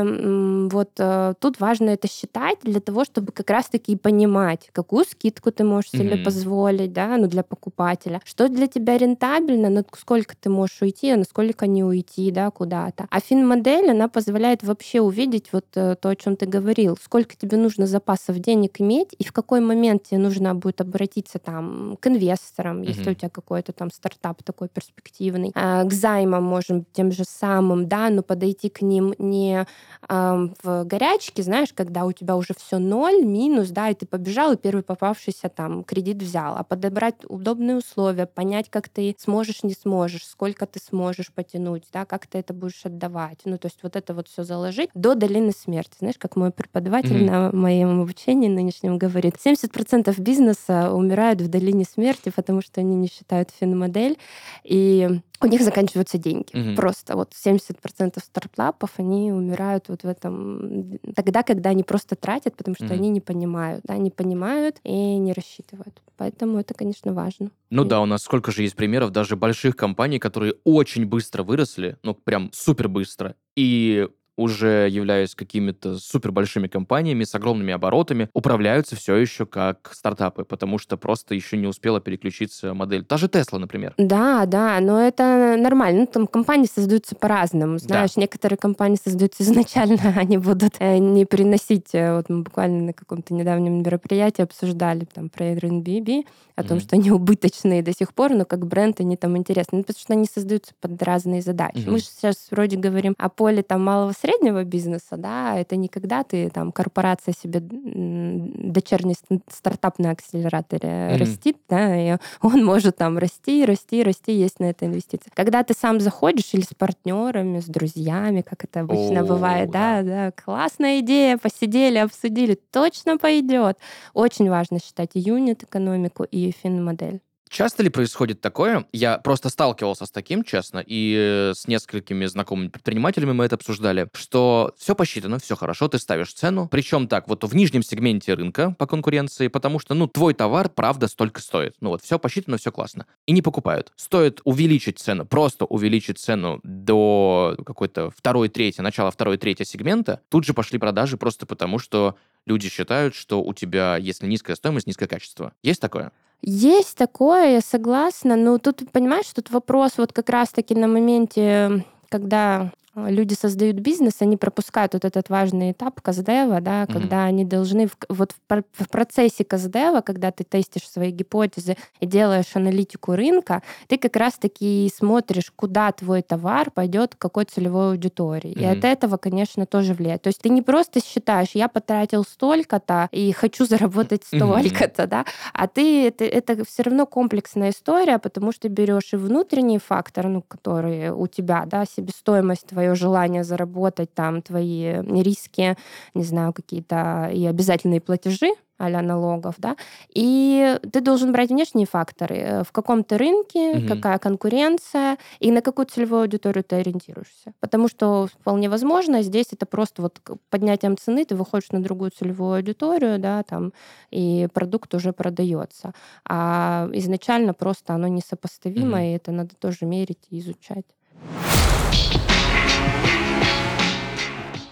вот 0.70 0.90
э, 0.98 1.34
тут 1.40 1.58
важно 1.58 1.90
это 1.90 2.06
считать 2.06 2.58
для 2.62 2.80
того, 2.80 3.06
чтобы 3.06 3.32
как 3.32 3.48
раз-таки 3.48 3.96
понимать, 3.96 4.68
какую 4.72 5.06
скидку 5.06 5.50
ты 5.52 5.64
можешь 5.64 5.90
себе 5.90 6.18
позволить, 6.18 6.92
да, 6.92 7.16
ну, 7.16 7.28
для 7.28 7.42
покупателя. 7.42 8.20
Что 8.24 8.48
для 8.48 8.66
тебя 8.66 8.98
рентабельно, 8.98 9.70
но 9.70 9.84
сколько 9.98 10.35
ты 10.40 10.50
можешь 10.50 10.80
уйти, 10.82 11.10
а 11.10 11.16
насколько 11.16 11.66
не 11.66 11.84
уйти, 11.84 12.30
да, 12.30 12.50
куда-то. 12.50 13.06
А 13.10 13.20
фин-модель, 13.20 13.90
она 13.90 14.08
позволяет 14.08 14.62
вообще 14.62 15.00
увидеть 15.00 15.52
вот 15.52 15.66
э, 15.74 15.96
то, 15.96 16.08
о 16.08 16.16
чем 16.16 16.36
ты 16.36 16.46
говорил, 16.46 16.96
сколько 17.02 17.36
тебе 17.36 17.56
нужно 17.56 17.86
запасов 17.86 18.38
денег 18.38 18.80
иметь, 18.80 19.14
и 19.18 19.24
в 19.24 19.32
какой 19.32 19.60
момент 19.60 20.04
тебе 20.04 20.18
нужно 20.18 20.54
будет 20.54 20.80
обратиться 20.80 21.38
там 21.38 21.96
к 22.00 22.06
инвесторам, 22.06 22.82
mm-hmm. 22.82 22.88
если 22.88 23.10
у 23.10 23.14
тебя 23.14 23.28
какой-то 23.28 23.72
там 23.72 23.90
стартап 23.90 24.42
такой 24.42 24.68
перспективный, 24.68 25.52
а, 25.54 25.84
к 25.84 25.92
займам, 25.92 26.44
можем 26.44 26.84
тем 26.92 27.12
же 27.12 27.24
самым, 27.24 27.88
да, 27.88 28.10
но 28.10 28.22
подойти 28.22 28.68
к 28.68 28.82
ним 28.82 29.14
не 29.18 29.66
в 30.08 30.84
горячке, 30.84 31.42
знаешь, 31.42 31.72
когда 31.74 32.04
у 32.04 32.12
тебя 32.12 32.36
уже 32.36 32.54
все 32.54 32.78
ноль, 32.78 33.24
минус, 33.24 33.70
да, 33.70 33.90
и 33.90 33.94
ты 33.94 34.06
побежал, 34.06 34.52
и 34.52 34.56
первый 34.56 34.82
попавшийся 34.82 35.48
там 35.48 35.84
кредит 35.84 36.22
взял, 36.22 36.56
а 36.56 36.64
подобрать 36.64 37.16
удобные 37.28 37.76
условия, 37.76 38.26
понять, 38.26 38.70
как 38.70 38.88
ты 38.88 39.14
сможешь, 39.18 39.62
не 39.62 39.72
сможешь, 39.72 40.25
сколько 40.26 40.66
ты 40.66 40.80
сможешь 40.80 41.32
потянуть, 41.32 41.84
да, 41.92 42.04
как 42.04 42.26
ты 42.26 42.38
это 42.38 42.52
будешь 42.52 42.84
отдавать. 42.84 43.40
Ну, 43.44 43.58
то 43.58 43.66
есть 43.66 43.78
вот 43.82 43.96
это 43.96 44.14
вот 44.14 44.28
все 44.28 44.44
заложить 44.44 44.90
до 44.94 45.14
долины 45.14 45.52
смерти. 45.52 45.96
Знаешь, 45.98 46.18
как 46.18 46.36
мой 46.36 46.50
преподаватель 46.50 47.16
mm-hmm. 47.16 47.50
на 47.50 47.52
моем 47.52 48.00
обучении 48.00 48.48
нынешнем 48.48 48.98
говорит, 48.98 49.36
70% 49.44 50.20
бизнеса 50.20 50.92
умирают 50.92 51.40
в 51.40 51.48
долине 51.48 51.84
смерти, 51.84 52.32
потому 52.34 52.60
что 52.62 52.80
они 52.80 52.94
не 52.96 53.08
считают 53.08 53.50
финмодель, 53.50 54.18
и 54.64 55.20
у 55.40 55.46
них 55.46 55.62
заканчиваются 55.62 56.18
деньги. 56.18 56.56
Угу. 56.56 56.76
Просто 56.76 57.16
вот 57.16 57.32
70% 57.32 58.18
стартапов, 58.22 58.90
они 58.96 59.32
умирают 59.32 59.88
вот 59.88 60.02
в 60.02 60.06
этом 60.06 60.98
тогда, 61.14 61.42
когда 61.42 61.70
они 61.70 61.82
просто 61.82 62.16
тратят, 62.16 62.56
потому 62.56 62.74
что 62.74 62.86
угу. 62.86 62.94
они 62.94 63.10
не 63.10 63.20
понимают, 63.20 63.82
да, 63.84 63.96
не 63.96 64.10
понимают 64.10 64.78
и 64.82 65.16
не 65.18 65.32
рассчитывают. 65.32 66.00
Поэтому 66.16 66.58
это, 66.58 66.72
конечно, 66.72 67.12
важно. 67.12 67.50
Ну 67.68 67.84
и... 67.84 67.88
да, 67.88 68.00
у 68.00 68.06
нас 68.06 68.22
сколько 68.22 68.50
же 68.50 68.62
есть 68.62 68.74
примеров 68.74 69.10
даже 69.10 69.36
больших 69.36 69.76
компаний, 69.76 70.15
которые 70.18 70.54
очень 70.64 71.06
быстро 71.06 71.42
выросли, 71.42 71.98
ну 72.02 72.14
прям 72.14 72.50
супер 72.52 72.88
быстро, 72.88 73.36
и 73.56 74.08
уже 74.36 74.88
являясь 74.90 75.34
какими-то 75.34 75.98
супер 75.98 76.30
большими 76.30 76.68
компаниями 76.68 77.24
с 77.24 77.34
огромными 77.34 77.72
оборотами, 77.72 78.28
управляются 78.34 78.96
все 78.96 79.16
еще 79.16 79.46
как 79.46 79.90
стартапы, 79.92 80.44
потому 80.44 80.78
что 80.78 80.96
просто 80.96 81.34
еще 81.34 81.56
не 81.56 81.66
успела 81.66 82.00
переключиться 82.00 82.74
модель. 82.74 83.04
Та 83.04 83.16
же 83.16 83.28
Тесла, 83.28 83.58
например. 83.58 83.94
Да, 83.96 84.46
да, 84.46 84.78
но 84.80 85.00
это 85.00 85.56
нормально. 85.58 86.00
Ну, 86.00 86.06
там 86.06 86.26
компании 86.26 86.68
создаются 86.72 87.16
по-разному. 87.16 87.78
Знаешь, 87.78 88.14
да. 88.14 88.20
некоторые 88.20 88.58
компании 88.58 88.98
создаются 89.02 89.42
изначально, 89.42 90.14
они 90.16 90.38
будут 90.38 90.74
э, 90.78 90.98
не 90.98 91.24
приносить. 91.24 91.94
Э, 91.94 92.16
вот 92.16 92.28
мы 92.28 92.42
буквально 92.42 92.84
на 92.84 92.92
каком-то 92.92 93.32
недавнем 93.34 93.82
мероприятии 93.82 94.42
обсуждали 94.42 95.06
там 95.12 95.30
про 95.30 95.52
Airbnb, 95.52 96.24
о 96.54 96.62
том, 96.62 96.78
mm-hmm. 96.78 96.80
что 96.80 96.96
они 96.96 97.10
убыточные 97.10 97.82
до 97.82 97.94
сих 97.94 98.14
пор, 98.14 98.32
но 98.32 98.46
как 98.46 98.66
бренд 98.66 99.00
они 99.00 99.16
там 99.16 99.36
интересны. 99.36 99.78
Ну, 99.78 99.84
потому 99.84 100.00
что 100.00 100.12
они 100.14 100.26
создаются 100.26 100.72
под 100.80 101.02
разные 101.02 101.42
задачи. 101.42 101.76
Mm-hmm. 101.76 101.90
Мы 101.90 101.98
же 101.98 102.04
сейчас 102.04 102.48
вроде 102.50 102.78
говорим 102.78 103.14
о 103.18 103.28
поле 103.28 103.62
там 103.62 103.84
малого 103.84 104.12
среднего 104.12 104.25
бизнеса, 104.64 105.16
да, 105.16 105.58
это 105.58 105.76
не 105.76 105.88
когда 105.88 106.22
ты 106.22 106.50
там 106.50 106.72
корпорация 106.72 107.34
себе 107.34 107.60
дочерний 107.60 109.16
стартап 109.50 109.98
на 109.98 110.10
акселераторе 110.10 110.88
mm-hmm. 110.88 111.16
растит, 111.18 111.56
да, 111.68 111.96
и 111.96 112.18
он 112.42 112.64
может 112.64 112.96
там 112.96 113.18
расти, 113.18 113.64
расти, 113.64 114.02
расти, 114.02 114.32
есть 114.32 114.60
на 114.60 114.66
это 114.66 114.86
инвестиции. 114.86 115.30
Когда 115.34 115.62
ты 115.62 115.74
сам 115.74 116.00
заходишь 116.00 116.52
или 116.52 116.62
с 116.62 116.74
партнерами, 116.74 117.60
с 117.60 117.66
друзьями, 117.66 118.42
как 118.42 118.64
это 118.64 118.80
обычно 118.80 119.20
oh, 119.20 119.26
бывает, 119.26 119.70
да, 119.70 120.02
да, 120.02 120.32
классная 120.32 121.00
идея, 121.00 121.38
посидели, 121.38 121.98
обсудили, 121.98 122.58
точно 122.70 123.18
пойдет. 123.18 123.78
Очень 124.14 124.50
важно 124.50 124.78
считать 124.80 125.10
и 125.14 125.20
юнит 125.20 125.62
экономику, 125.62 126.24
и 126.24 126.50
фин-модель. 126.50 127.20
Часто 127.48 127.82
ли 127.82 127.88
происходит 127.88 128.40
такое? 128.40 128.86
Я 128.92 129.18
просто 129.18 129.48
сталкивался 129.48 130.06
с 130.06 130.10
таким, 130.10 130.42
честно, 130.42 130.82
и 130.84 131.52
с 131.54 131.68
несколькими 131.68 132.26
знакомыми 132.26 132.68
предпринимателями 132.68 133.32
мы 133.32 133.44
это 133.44 133.54
обсуждали, 133.54 134.08
что 134.14 134.74
все 134.76 134.94
посчитано, 134.94 135.38
все 135.38 135.56
хорошо, 135.56 135.88
ты 135.88 135.98
ставишь 135.98 136.32
цену, 136.32 136.68
причем 136.68 137.08
так, 137.08 137.28
вот 137.28 137.44
в 137.44 137.54
нижнем 137.54 137.82
сегменте 137.82 138.34
рынка 138.34 138.74
по 138.78 138.86
конкуренции, 138.86 139.48
потому 139.48 139.78
что, 139.78 139.94
ну, 139.94 140.08
твой 140.08 140.34
товар, 140.34 140.68
правда, 140.68 141.06
столько 141.08 141.40
стоит. 141.40 141.74
Ну 141.80 141.90
вот, 141.90 142.02
все 142.02 142.18
посчитано, 142.18 142.58
все 142.58 142.72
классно. 142.72 143.06
И 143.26 143.32
не 143.32 143.42
покупают. 143.42 143.92
Стоит 143.96 144.40
увеличить 144.44 144.98
цену, 144.98 145.24
просто 145.24 145.64
увеличить 145.64 146.18
цену 146.18 146.60
до 146.62 147.56
какой-то 147.64 148.10
второй, 148.10 148.48
третьей, 148.48 148.82
начала 148.82 149.10
второй, 149.10 149.36
третьей 149.38 149.66
сегмента, 149.66 150.20
тут 150.28 150.44
же 150.44 150.52
пошли 150.52 150.78
продажи 150.78 151.16
просто 151.16 151.46
потому, 151.46 151.78
что 151.78 152.16
люди 152.44 152.68
считают, 152.68 153.14
что 153.14 153.42
у 153.42 153.54
тебя, 153.54 153.96
если 153.96 154.26
низкая 154.26 154.56
стоимость, 154.56 154.86
низкое 154.86 155.08
качество. 155.08 155.52
Есть 155.62 155.80
такое? 155.80 156.12
Есть 156.42 156.96
такое, 156.96 157.54
я 157.54 157.60
согласна, 157.60 158.36
но 158.36 158.58
тут, 158.58 158.90
понимаешь, 158.92 159.26
тут 159.34 159.50
вопрос 159.50 159.92
вот 159.96 160.12
как 160.12 160.28
раз-таки 160.28 160.74
на 160.74 160.86
моменте, 160.86 161.84
когда 162.08 162.70
люди 162.96 163.34
создают 163.34 163.76
бизнес, 163.76 164.14
они 164.20 164.36
пропускают 164.36 164.94
вот 164.94 165.04
этот 165.04 165.28
важный 165.28 165.72
этап 165.72 166.00
каздева, 166.00 166.60
да, 166.60 166.84
mm-hmm. 166.84 166.92
когда 166.92 167.24
они 167.24 167.44
должны 167.44 167.88
в, 167.88 167.96
вот 168.08 168.32
в, 168.48 168.62
в 168.72 168.88
процессе 168.88 169.44
каздева, 169.44 170.00
когда 170.00 170.30
ты 170.30 170.44
тестишь 170.44 170.88
свои 170.88 171.10
гипотезы 171.10 171.76
и 172.00 172.06
делаешь 172.06 172.54
аналитику 172.54 173.14
рынка, 173.14 173.62
ты 173.88 173.98
как 173.98 174.16
раз-таки 174.16 174.90
смотришь, 174.94 175.52
куда 175.54 175.92
твой 175.92 176.22
товар 176.22 176.70
пойдет, 176.70 177.14
к 177.14 177.18
какой 177.18 177.44
целевой 177.44 177.90
аудитории. 177.90 178.56
Mm-hmm. 178.56 178.62
И 178.62 178.78
от 178.78 178.84
этого, 178.84 179.18
конечно, 179.18 179.66
тоже 179.66 179.92
влияет. 179.92 180.22
То 180.22 180.28
есть 180.28 180.40
ты 180.40 180.48
не 180.48 180.62
просто 180.62 181.04
считаешь, 181.04 181.50
я 181.52 181.68
потратил 181.68 182.24
столько-то 182.24 183.08
и 183.12 183.32
хочу 183.32 183.66
заработать 183.66 184.24
столько-то, 184.24 185.02
mm-hmm. 185.02 185.06
да, 185.06 185.24
а 185.52 185.68
ты 185.68 186.06
это, 186.08 186.24
это 186.24 186.64
все 186.64 186.82
равно 186.84 187.06
комплексная 187.06 187.70
история, 187.70 188.18
потому 188.18 188.52
что 188.52 188.68
берешь 188.68 189.12
и 189.12 189.16
внутренний 189.16 189.78
фактор, 189.78 190.28
ну, 190.28 190.42
который 190.42 191.10
у 191.10 191.26
тебя, 191.26 191.64
да, 191.66 191.84
себестоимость 191.84 192.66
твоей 192.66 192.85
твое 192.86 192.94
желание 192.94 193.44
заработать, 193.44 194.14
там, 194.14 194.42
твои 194.42 195.02
риски, 195.22 195.76
не 196.14 196.24
знаю, 196.24 196.52
какие-то 196.52 197.30
и 197.32 197.46
обязательные 197.46 198.00
платежи, 198.00 198.52
а 198.78 198.88
налогов, 198.88 199.54
да, 199.58 199.74
и 200.14 200.78
ты 200.92 201.00
должен 201.00 201.32
брать 201.32 201.48
внешние 201.48 201.86
факторы. 201.86 202.36
Э, 202.36 202.62
в 202.62 202.72
каком 202.72 203.04
то 203.04 203.16
рынке, 203.16 203.70
угу. 203.70 203.88
какая 203.88 204.18
конкуренция, 204.18 205.16
и 205.40 205.50
на 205.50 205.62
какую 205.62 205.86
целевую 205.86 206.22
аудиторию 206.22 206.62
ты 206.62 206.76
ориентируешься. 206.76 207.52
Потому 207.60 207.88
что 207.88 208.26
вполне 208.26 208.68
возможно, 208.68 209.22
здесь 209.22 209.46
это 209.52 209.64
просто 209.64 210.02
вот 210.02 210.20
поднятием 210.50 210.98
цены 210.98 211.24
ты 211.24 211.34
выходишь 211.34 211.70
на 211.72 211.82
другую 211.82 212.10
целевую 212.10 212.56
аудиторию, 212.56 213.18
да, 213.18 213.42
там, 213.42 213.72
и 214.10 214.46
продукт 214.52 214.94
уже 214.94 215.12
продается. 215.12 215.92
А 216.28 216.90
изначально 216.92 217.54
просто 217.54 217.94
оно 217.94 218.08
несопоставимо, 218.08 218.98
угу. 218.98 219.06
и 219.06 219.12
это 219.12 219.32
надо 219.32 219.54
тоже 219.58 219.86
мерить 219.86 220.26
и 220.30 220.38
изучать. 220.38 220.84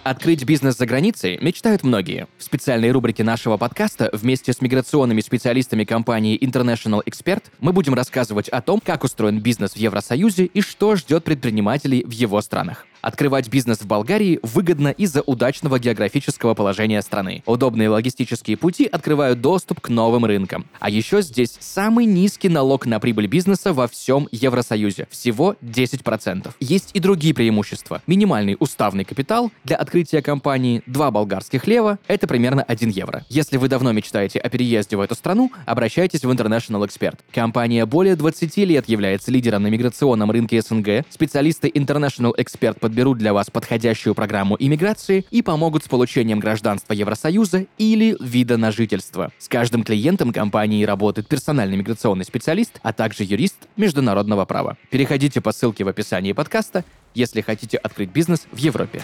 Открыть 0.04 0.44
бизнес 0.44 0.76
за 0.76 0.84
границей 0.84 1.38
мечтают 1.40 1.82
многие. 1.82 2.28
В 2.36 2.44
специальной 2.44 2.90
рубрике 2.90 3.24
нашего 3.24 3.56
подкаста 3.56 4.10
вместе 4.12 4.52
с 4.52 4.60
миграционными 4.60 5.22
специалистами 5.22 5.84
компании 5.84 6.38
International 6.38 7.02
Expert 7.06 7.44
мы 7.58 7.72
будем 7.72 7.94
рассказывать 7.94 8.50
о 8.50 8.60
том, 8.60 8.82
как 8.84 9.02
устроен 9.02 9.40
бизнес 9.40 9.72
в 9.72 9.76
Евросоюзе 9.76 10.44
и 10.44 10.60
что 10.60 10.96
ждет 10.96 11.24
предпринимателей 11.24 12.04
в 12.04 12.10
его 12.10 12.42
странах. 12.42 12.86
Открывать 13.00 13.48
бизнес 13.48 13.78
в 13.78 13.86
Болгарии 13.86 14.40
выгодно 14.42 14.88
из-за 14.88 15.22
удачного 15.22 15.78
географического 15.78 16.54
положения 16.54 17.02
страны. 17.02 17.42
Удобные 17.46 17.88
логистические 17.88 18.56
пути 18.56 18.86
открывают 18.86 19.40
доступ 19.40 19.80
к 19.80 19.88
новым 19.88 20.24
рынкам. 20.24 20.66
А 20.80 20.90
еще 20.90 21.22
здесь 21.22 21.56
самый 21.60 22.06
низкий 22.06 22.48
налог 22.48 22.86
на 22.86 23.00
прибыль 23.00 23.26
бизнеса 23.26 23.72
во 23.72 23.88
всем 23.88 24.28
Евросоюзе. 24.32 25.06
Всего 25.10 25.56
10%. 25.62 26.52
Есть 26.60 26.90
и 26.94 27.00
другие 27.00 27.34
преимущества. 27.34 28.02
Минимальный 28.06 28.56
уставный 28.58 29.04
капитал 29.04 29.50
для 29.64 29.76
открытия 29.76 30.22
компании 30.22 30.82
2 30.86 31.10
болгарских 31.10 31.66
лева– 31.66 31.98
это 32.08 32.26
примерно 32.26 32.62
1 32.62 32.90
евро. 32.90 33.24
Если 33.28 33.56
вы 33.56 33.68
давно 33.68 33.92
мечтаете 33.92 34.38
о 34.38 34.48
переезде 34.48 34.96
в 34.96 35.00
эту 35.00 35.14
страну, 35.14 35.52
обращайтесь 35.66 36.24
в 36.24 36.30
International 36.30 36.86
Expert. 36.86 37.18
Компания 37.32 37.84
более 37.86 38.16
20 38.16 38.56
лет 38.58 38.88
является 38.88 39.30
лидером 39.30 39.64
на 39.64 39.68
миграционном 39.68 40.30
рынке 40.30 40.62
СНГ. 40.62 41.04
Специалисты 41.10 41.68
International 41.68 42.32
Expert 42.36 42.78
под 42.78 42.93
подберут 42.94 43.18
для 43.18 43.32
вас 43.32 43.50
подходящую 43.50 44.14
программу 44.14 44.54
иммиграции 44.56 45.26
и 45.32 45.42
помогут 45.42 45.82
с 45.82 45.88
получением 45.88 46.38
гражданства 46.38 46.92
Евросоюза 46.92 47.66
или 47.76 48.16
вида 48.20 48.56
на 48.56 48.70
жительство. 48.70 49.32
С 49.36 49.48
каждым 49.48 49.82
клиентом 49.82 50.32
компании 50.32 50.84
работает 50.84 51.26
персональный 51.26 51.76
миграционный 51.76 52.24
специалист, 52.24 52.78
а 52.82 52.92
также 52.92 53.24
юрист 53.24 53.66
международного 53.76 54.44
права. 54.44 54.76
Переходите 54.90 55.40
по 55.40 55.50
ссылке 55.50 55.82
в 55.82 55.88
описании 55.88 56.30
подкаста, 56.30 56.84
если 57.14 57.40
хотите 57.40 57.78
открыть 57.78 58.10
бизнес 58.10 58.46
в 58.52 58.58
Европе. 58.58 59.02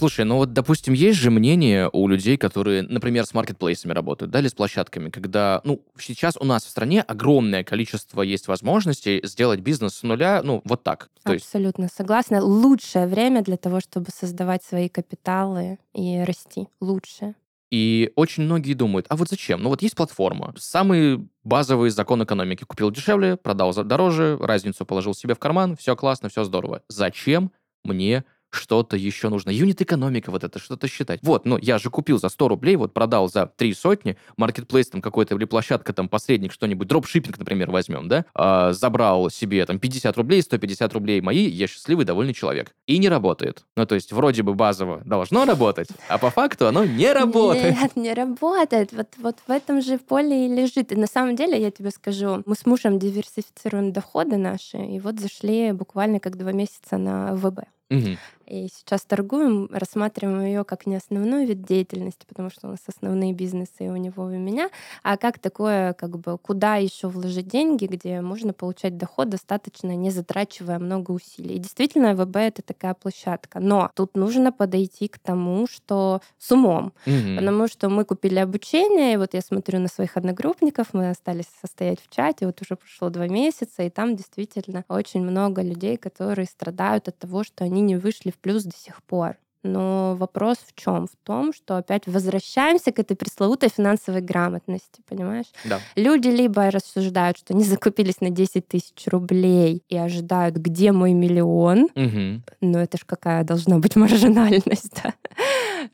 Слушай, 0.00 0.24
ну 0.24 0.36
вот, 0.36 0.54
допустим, 0.54 0.94
есть 0.94 1.18
же 1.18 1.30
мнение 1.30 1.90
у 1.92 2.08
людей, 2.08 2.38
которые, 2.38 2.80
например, 2.80 3.26
с 3.26 3.34
маркетплейсами 3.34 3.92
работают, 3.92 4.32
да, 4.32 4.38
или 4.38 4.48
с 4.48 4.54
площадками, 4.54 5.10
когда, 5.10 5.60
ну, 5.62 5.82
сейчас 5.98 6.38
у 6.40 6.46
нас 6.46 6.64
в 6.64 6.70
стране 6.70 7.02
огромное 7.02 7.64
количество 7.64 8.22
есть 8.22 8.48
возможностей 8.48 9.20
сделать 9.24 9.60
бизнес 9.60 9.96
с 9.96 10.02
нуля, 10.02 10.40
ну, 10.42 10.62
вот 10.64 10.82
так. 10.84 11.10
То 11.22 11.34
Абсолютно 11.34 11.82
есть... 11.82 11.96
согласна. 11.96 12.42
Лучшее 12.42 13.08
время 13.08 13.42
для 13.42 13.58
того, 13.58 13.80
чтобы 13.80 14.06
создавать 14.10 14.64
свои 14.64 14.88
капиталы 14.88 15.78
и 15.92 16.24
расти. 16.26 16.68
Лучшее. 16.80 17.34
И 17.70 18.10
очень 18.16 18.44
многие 18.44 18.72
думают, 18.72 19.04
а 19.10 19.16
вот 19.16 19.28
зачем? 19.28 19.62
Ну 19.62 19.68
вот 19.68 19.82
есть 19.82 19.96
платформа, 19.96 20.54
самый 20.56 21.28
базовый 21.44 21.90
закон 21.90 22.24
экономики. 22.24 22.64
Купил 22.64 22.90
дешевле, 22.90 23.36
продал 23.36 23.74
дороже, 23.74 24.38
разницу 24.40 24.86
положил 24.86 25.12
себе 25.12 25.34
в 25.34 25.38
карман, 25.38 25.76
все 25.76 25.94
классно, 25.94 26.30
все 26.30 26.44
здорово. 26.44 26.82
Зачем 26.88 27.52
мне 27.84 28.24
что-то 28.50 28.96
еще 28.96 29.28
нужно. 29.28 29.50
Юнит-экономика, 29.50 30.30
вот 30.30 30.44
это, 30.44 30.58
что-то 30.58 30.88
считать. 30.88 31.20
Вот, 31.22 31.46
ну, 31.46 31.58
я 31.58 31.78
же 31.78 31.90
купил 31.90 32.18
за 32.18 32.28
100 32.28 32.48
рублей, 32.48 32.76
вот 32.76 32.92
продал 32.92 33.28
за 33.28 33.46
3 33.46 33.74
сотни, 33.74 34.16
маркетплейс 34.36 34.88
там 34.88 35.00
какой-то 35.00 35.34
или 35.36 35.44
площадка, 35.44 35.92
там 35.92 36.08
посредник, 36.08 36.52
что-нибудь, 36.52 36.88
дропшиппинг, 36.88 37.38
например, 37.38 37.70
возьмем, 37.70 38.08
да, 38.08 38.24
а, 38.34 38.72
забрал 38.72 39.30
себе 39.30 39.64
там 39.66 39.78
50 39.78 40.16
рублей, 40.16 40.42
150 40.42 40.92
рублей 40.92 41.20
мои, 41.20 41.48
я 41.48 41.66
счастливый, 41.66 42.04
довольный 42.04 42.34
человек. 42.34 42.74
И 42.86 42.98
не 42.98 43.08
работает. 43.08 43.64
Ну, 43.76 43.86
то 43.86 43.94
есть 43.94 44.12
вроде 44.12 44.42
бы 44.42 44.54
базово 44.54 45.02
должно 45.04 45.44
работать, 45.44 45.88
а 46.08 46.18
по 46.18 46.30
факту 46.30 46.66
оно 46.66 46.84
не 46.84 47.12
работает. 47.12 47.76
Нет, 47.80 47.92
не 47.96 48.12
работает. 48.12 48.92
Вот, 48.92 49.08
вот 49.18 49.36
в 49.46 49.50
этом 49.50 49.80
же 49.80 49.98
поле 49.98 50.46
и 50.46 50.48
лежит. 50.48 50.92
И 50.92 50.96
на 50.96 51.06
самом 51.06 51.36
деле, 51.36 51.60
я 51.60 51.70
тебе 51.70 51.90
скажу, 51.90 52.42
мы 52.46 52.54
с 52.56 52.66
мужем 52.66 52.98
диверсифицируем 52.98 53.92
доходы 53.92 54.36
наши, 54.36 54.78
и 54.78 54.98
вот 54.98 55.20
зашли 55.20 55.72
буквально 55.72 56.20
как 56.20 56.36
два 56.36 56.52
месяца 56.52 56.98
на 56.98 57.34
ВБ. 57.34 57.60
Угу 57.90 58.16
и 58.50 58.68
сейчас 58.68 59.02
торгуем, 59.02 59.68
рассматриваем 59.70 60.44
ее 60.44 60.64
как 60.64 60.84
не 60.84 60.96
основной 60.96 61.46
вид 61.46 61.62
деятельности, 61.62 62.26
потому 62.28 62.50
что 62.50 62.66
у 62.66 62.70
нас 62.70 62.80
основные 62.86 63.32
бизнесы 63.32 63.86
и 63.86 63.88
у 63.88 63.96
него, 63.96 64.28
и 64.28 64.36
у 64.36 64.40
меня, 64.40 64.70
а 65.04 65.16
как 65.16 65.38
такое, 65.38 65.92
как 65.92 66.18
бы, 66.18 66.36
куда 66.36 66.74
еще 66.76 67.06
вложить 67.06 67.46
деньги, 67.46 67.86
где 67.86 68.20
можно 68.20 68.52
получать 68.52 68.96
доход 68.96 69.28
достаточно, 69.28 69.94
не 69.94 70.10
затрачивая 70.10 70.80
много 70.80 71.12
усилий. 71.12 71.54
И 71.54 71.58
действительно, 71.58 72.14
ВБ— 72.14 72.36
это 72.36 72.62
такая 72.62 72.94
площадка. 72.94 73.60
Но 73.60 73.90
тут 73.94 74.16
нужно 74.16 74.50
подойти 74.50 75.06
к 75.06 75.20
тому, 75.20 75.68
что 75.68 76.20
с 76.38 76.50
умом. 76.50 76.92
Mm-hmm. 77.06 77.36
Потому 77.36 77.68
что 77.68 77.88
мы 77.88 78.04
купили 78.04 78.40
обучение, 78.40 79.14
и 79.14 79.16
вот 79.16 79.34
я 79.34 79.42
смотрю 79.42 79.78
на 79.78 79.86
своих 79.86 80.16
одногруппников, 80.16 80.92
мы 80.92 81.10
остались 81.10 81.46
состоять 81.60 82.00
в 82.00 82.12
чате, 82.12 82.46
вот 82.46 82.60
уже 82.60 82.74
прошло 82.74 83.10
два 83.10 83.28
месяца, 83.28 83.84
и 83.84 83.90
там 83.90 84.16
действительно 84.16 84.84
очень 84.88 85.22
много 85.22 85.62
людей, 85.62 85.96
которые 85.96 86.46
страдают 86.46 87.06
от 87.06 87.16
того, 87.16 87.44
что 87.44 87.62
они 87.62 87.80
не 87.80 87.96
вышли 87.96 88.32
в 88.32 88.39
плюс 88.40 88.64
до 88.64 88.76
сих 88.76 89.02
пор. 89.04 89.36
Но 89.62 90.16
вопрос 90.16 90.56
в 90.66 90.74
чем? 90.74 91.06
В 91.06 91.16
том, 91.22 91.52
что 91.52 91.76
опять 91.76 92.06
возвращаемся 92.06 92.92
к 92.92 92.98
этой 92.98 93.14
пресловутой 93.14 93.68
финансовой 93.68 94.22
грамотности, 94.22 95.02
понимаешь? 95.06 95.46
Да. 95.64 95.80
Люди 95.96 96.28
либо 96.28 96.70
рассуждают, 96.70 97.36
что 97.36 97.52
они 97.52 97.64
закупились 97.64 98.22
на 98.22 98.30
10 98.30 98.66
тысяч 98.66 99.06
рублей 99.06 99.82
и 99.90 99.96
ожидают, 99.98 100.56
где 100.56 100.92
мой 100.92 101.12
миллион. 101.12 101.88
Угу. 101.94 102.42
Но 102.62 102.78
это 102.80 102.96
ж 102.96 103.02
какая 103.04 103.44
должна 103.44 103.78
быть 103.78 103.96
маржинальность, 103.96 104.94
да? 105.04 105.14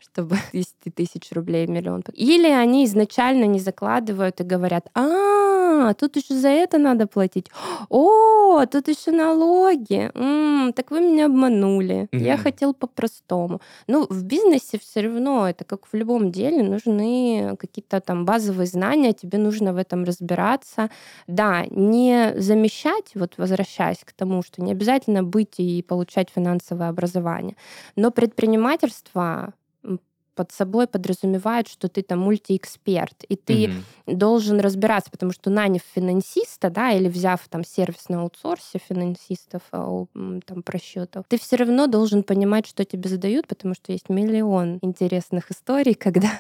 чтобы 0.01 0.39
10 0.53 0.95
тысяч 0.95 1.33
рублей 1.33 1.67
миллион. 1.67 2.05
Или 2.13 2.49
они 2.49 2.85
изначально 2.85 3.45
не 3.45 3.59
закладывают 3.59 4.41
и 4.41 4.45
говорят, 4.45 4.89
а, 4.95 5.46
тут 5.95 6.17
еще 6.17 6.35
за 6.35 6.49
это 6.49 6.79
надо 6.79 7.07
платить. 7.07 7.47
О, 7.89 8.65
тут 8.67 8.89
еще 8.89 9.11
налоги. 9.11 10.11
М-м, 10.15 10.73
так 10.73 10.91
вы 10.91 11.01
меня 11.01 11.27
обманули. 11.27 12.09
Mm-hmm. 12.13 12.19
Я 12.19 12.37
хотел 12.37 12.75
по-простому. 12.75 13.61
Ну, 13.87 14.07
в 14.09 14.23
бизнесе 14.25 14.79
все 14.79 15.03
равно, 15.03 15.49
это 15.49 15.65
как 15.65 15.87
в 15.87 15.95
любом 15.97 16.31
деле, 16.31 16.63
нужны 16.63 17.57
какие-то 17.59 18.01
там 18.01 18.25
базовые 18.25 18.67
знания, 18.67 19.13
тебе 19.13 19.39
нужно 19.39 19.73
в 19.73 19.77
этом 19.77 20.05
разбираться. 20.05 20.91
Да, 21.27 21.67
не 21.71 22.35
замещать, 22.37 23.13
вот 23.15 23.35
возвращаясь 23.39 24.05
к 24.05 24.13
тому, 24.13 24.43
что 24.43 24.63
не 24.63 24.73
обязательно 24.73 25.23
быть 25.23 25.59
и 25.59 25.83
получать 25.83 26.31
финансовое 26.35 26.89
образование, 26.89 27.57
но 27.97 28.11
предпринимательство 28.11 29.55
под 30.37 30.53
собой 30.53 30.87
подразумевает, 30.87 31.67
что 31.67 31.89
ты 31.89 32.03
там 32.03 32.21
мультиэксперт, 32.21 33.25
и 33.25 33.37
ты 33.37 33.73
должен 34.07 34.61
разбираться, 34.61 35.11
потому 35.11 35.33
что 35.33 35.51
наняв 35.51 35.83
финансиста, 35.95 36.71
да, 36.71 36.93
или 36.93 37.09
взяв 37.09 37.41
там 37.49 37.65
сервис 37.65 38.09
на 38.09 38.21
аутсорсе 38.21 38.79
финансистов 38.79 39.63
а, 39.73 40.05
там 40.45 40.63
просчетов, 40.63 41.25
ты 41.29 41.39
все 41.39 41.57
равно 41.57 41.87
должен 41.87 42.23
понимать, 42.23 42.67
что 42.67 42.85
тебе 42.85 43.09
задают, 43.09 43.49
потому 43.49 43.75
что 43.75 43.93
есть 43.93 44.09
миллион 44.11 44.79
интересных 44.83 45.51
историй, 45.51 45.95
когда 46.07 46.31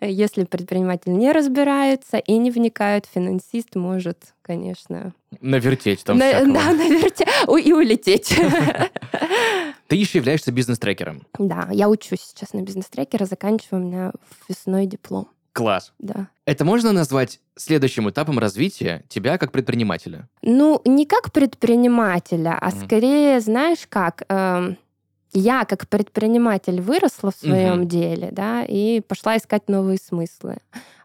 если 0.00 0.44
предприниматель 0.44 1.12
не 1.12 1.32
разбирается 1.32 2.18
и 2.18 2.36
не 2.38 2.50
вникает, 2.50 3.06
финансист 3.06 3.74
может, 3.74 4.34
конечно... 4.42 5.14
Навертеть 5.40 6.04
там 6.04 6.18
на, 6.18 6.32
Да, 6.32 6.72
навертеть 6.72 7.26
и 7.64 7.72
улететь. 7.72 8.34
Ты 9.88 9.96
еще 9.96 10.18
являешься 10.18 10.52
бизнес-трекером. 10.52 11.26
Да, 11.38 11.68
я 11.70 11.88
учусь 11.88 12.20
сейчас 12.20 12.52
на 12.52 12.62
бизнес-трекера, 12.62 13.24
заканчиваю 13.26 13.82
у 13.82 13.86
меня 13.86 14.12
весной 14.48 14.86
диплом. 14.86 15.28
Класс. 15.52 15.92
Да. 15.98 16.28
Это 16.46 16.64
можно 16.64 16.92
назвать 16.92 17.40
следующим 17.56 18.08
этапом 18.08 18.38
развития 18.38 19.04
тебя 19.08 19.36
как 19.36 19.52
предпринимателя? 19.52 20.28
Ну, 20.40 20.80
не 20.84 21.04
как 21.04 21.30
предпринимателя, 21.30 22.56
а 22.58 22.70
mm. 22.70 22.84
скорее, 22.84 23.40
знаешь 23.40 23.86
как, 23.88 24.22
э, 24.28 24.74
я 25.34 25.64
как 25.66 25.88
предприниматель 25.88 26.80
выросла 26.80 27.30
в 27.30 27.36
своем 27.36 27.82
mm-hmm. 27.82 27.86
деле, 27.86 28.28
да, 28.32 28.64
и 28.64 29.00
пошла 29.00 29.36
искать 29.36 29.68
новые 29.68 29.98
смыслы. 29.98 30.56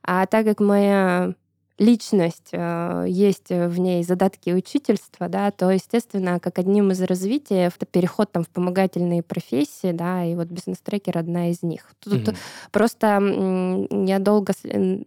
А 0.02 0.26
так 0.26 0.45
как 0.45 0.62
моя 0.62 1.34
личность, 1.80 2.50
э, 2.52 3.06
есть 3.08 3.50
в 3.50 3.80
ней 3.80 4.04
задатки 4.04 4.52
учительства, 4.52 5.30
да, 5.30 5.52
то, 5.52 5.70
естественно, 5.70 6.40
как 6.40 6.60
одним 6.60 6.92
из 6.92 7.02
развития 7.02 7.72
это 7.76 7.86
переход 7.86 8.32
там 8.32 8.44
в 8.44 8.50
помогательные 8.50 9.22
профессии, 9.22 9.92
да, 9.92 10.26
и 10.26 10.36
вот 10.36 10.48
бизнес-трекер 10.48 11.18
одна 11.18 11.52
из 11.52 11.62
них. 11.62 11.86
Тут 12.00 12.30
mm-hmm. 12.30 12.38
просто 12.72 13.88
я 13.92 14.20
долго, 14.20 14.54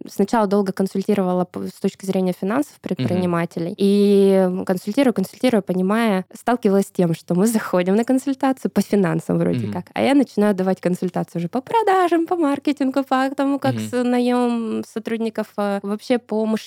сначала 0.07 0.47
долго 0.47 0.71
консультировала 0.71 1.47
с 1.53 1.79
точки 1.79 2.05
зрения 2.05 2.33
финансов 2.39 2.79
предпринимателей, 2.79 3.71
mm-hmm. 3.71 3.75
и 3.77 4.63
консультирую, 4.65 5.13
консультирую, 5.13 5.61
понимая, 5.61 6.25
сталкивалась 6.33 6.87
с 6.87 6.91
тем, 6.91 7.13
что 7.13 7.35
мы 7.35 7.47
заходим 7.47 7.95
на 7.95 8.05
консультацию 8.05 8.71
по 8.71 8.81
финансам 8.81 9.37
вроде 9.37 9.67
mm-hmm. 9.67 9.73
как, 9.73 9.85
а 9.93 10.01
я 10.01 10.13
начинаю 10.13 10.55
давать 10.55 10.79
консультацию 10.79 11.39
уже 11.39 11.49
по 11.49 11.61
продажам, 11.61 12.27
по 12.27 12.35
маркетингу, 12.35 13.03
по 13.03 13.29
тому, 13.35 13.59
как 13.59 13.75
mm-hmm. 13.75 14.03
наем 14.03 14.83
сотрудников, 14.87 15.47
э, 15.57 15.79
вообще 15.83 16.17
по 16.17 16.45
мышлению, 16.45 16.60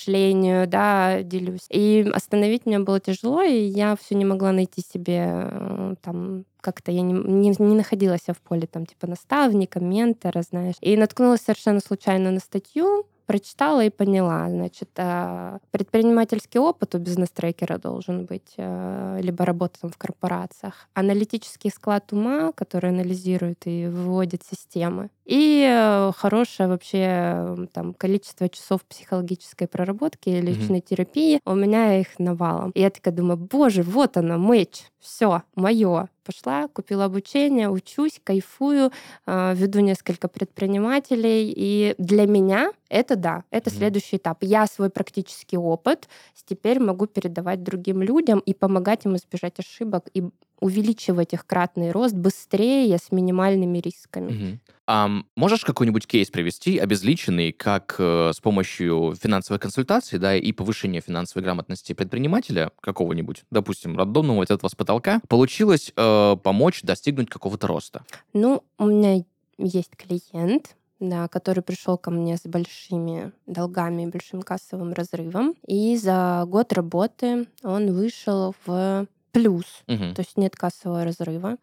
да, 0.67 1.21
делюсь. 1.21 1.65
И 1.69 2.09
остановить 2.13 2.65
меня 2.65 2.79
было 2.79 2.99
тяжело, 2.99 3.41
и 3.41 3.55
я 3.55 3.95
все 3.95 4.15
не 4.15 4.25
могла 4.25 4.51
найти 4.51 4.81
себе 4.81 5.49
э, 5.51 5.95
там 6.01 6.45
как-то 6.61 6.91
я 6.91 7.01
не, 7.01 7.13
не, 7.13 7.53
не 7.57 7.75
находилась 7.75 8.23
в 8.27 8.41
поле 8.41 8.65
там 8.65 8.85
типа 8.85 9.07
наставника, 9.07 9.79
ментора, 9.79 10.41
знаешь. 10.41 10.75
И 10.81 10.97
наткнулась 10.97 11.41
совершенно 11.41 11.79
случайно 11.79 12.31
на 12.31 12.39
статью, 12.39 13.05
прочитала 13.25 13.83
и 13.83 13.89
поняла. 13.89 14.49
Значит, 14.49 14.89
э, 14.97 15.59
предпринимательский 15.71 16.59
опыт 16.59 16.95
у 16.95 16.99
бизнес-трекера 16.99 17.77
должен 17.77 18.25
быть, 18.25 18.53
э, 18.57 19.19
либо 19.21 19.45
работа 19.45 19.81
там 19.81 19.89
в 19.89 19.97
корпорациях, 19.97 20.87
аналитический 20.93 21.71
склад 21.71 22.11
ума, 22.13 22.51
который 22.53 22.89
анализирует 22.91 23.65
и 23.65 23.87
выводит 23.87 24.43
системы, 24.43 25.09
и 25.25 25.65
э, 25.67 26.11
хорошее 26.15 26.69
вообще 26.69 27.67
там 27.73 27.93
количество 27.93 28.47
часов 28.47 28.83
психологической 28.85 29.67
проработки 29.67 30.29
и 30.29 30.41
личной 30.41 30.79
mm-hmm. 30.79 30.87
терапии. 30.87 31.39
У 31.45 31.55
меня 31.55 31.99
их 31.99 32.19
навалом. 32.19 32.71
И 32.71 32.81
я 32.81 32.89
такая 32.89 33.13
думаю, 33.13 33.37
боже, 33.37 33.81
вот 33.81 34.17
оно, 34.17 34.37
мэч, 34.37 34.83
все, 34.99 35.41
мое. 35.55 36.09
Пошла, 36.25 36.67
купила 36.67 37.05
обучение, 37.05 37.69
учусь, 37.69 38.19
кайфую, 38.23 38.91
э, 39.27 39.53
веду 39.55 39.79
несколько 39.79 40.27
предпринимателей. 40.27 41.53
И 41.55 41.95
для 41.99 42.25
меня 42.25 42.71
это 42.89 43.15
да, 43.15 43.43
это 43.51 43.69
mm-hmm. 43.69 43.77
следующий 43.77 44.17
этап. 44.17 44.39
Я 44.41 44.65
свой 44.65 44.89
практический 44.89 45.57
опыт 45.57 46.09
теперь 46.45 46.79
могу 46.79 47.05
передавать 47.05 47.63
другим 47.63 48.01
людям 48.01 48.39
и 48.39 48.53
помогать 48.53 49.05
им 49.05 49.15
избежать 49.15 49.59
ошибок 49.59 50.09
и 50.13 50.23
увеличивать 50.59 51.33
их 51.33 51.45
кратный 51.45 51.91
рост 51.91 52.15
быстрее 52.15 52.97
с 52.97 53.11
минимальными 53.11 53.79
рисками. 53.79 54.31
Угу. 54.31 54.59
А 54.87 55.09
можешь 55.35 55.65
какой-нибудь 55.65 56.05
кейс 56.05 56.29
привести, 56.29 56.77
обезличенный, 56.77 57.51
как 57.51 57.95
э, 57.97 58.31
с 58.33 58.39
помощью 58.39 59.15
финансовой 59.19 59.59
консультации, 59.59 60.17
да, 60.17 60.35
и 60.35 60.51
повышения 60.51 61.01
финансовой 61.01 61.43
грамотности 61.43 61.93
предпринимателя 61.93 62.71
какого-нибудь, 62.81 63.43
допустим, 63.49 63.97
рандомного 63.97 64.43
от 64.43 64.51
этого 64.51 64.69
с 64.69 64.75
потолка, 64.75 65.21
получилось 65.27 65.91
э, 65.95 66.35
помочь 66.43 66.83
достигнуть 66.83 67.29
какого-то 67.29 67.67
роста? 67.67 68.03
Ну, 68.33 68.63
у 68.77 68.85
меня 68.85 69.23
есть 69.57 69.95
клиент, 69.95 70.75
да, 70.99 71.27
который 71.27 71.63
пришел 71.63 71.97
ко 71.97 72.11
мне 72.11 72.37
с 72.37 72.43
большими 72.43 73.31
долгами 73.47 74.03
и 74.03 74.07
большим 74.07 74.41
кассовым 74.41 74.93
разрывом. 74.93 75.55
И 75.67 75.97
за 75.97 76.45
год 76.47 76.73
работы 76.73 77.47
он 77.63 77.91
вышел 77.91 78.55
в 78.65 79.07
плюс, 79.35 79.65
угу. 79.87 80.13
то 80.13 80.21
есть 80.21 80.37
нет 80.37 80.55
кассового 80.55 81.03
разрыва. 81.03 81.57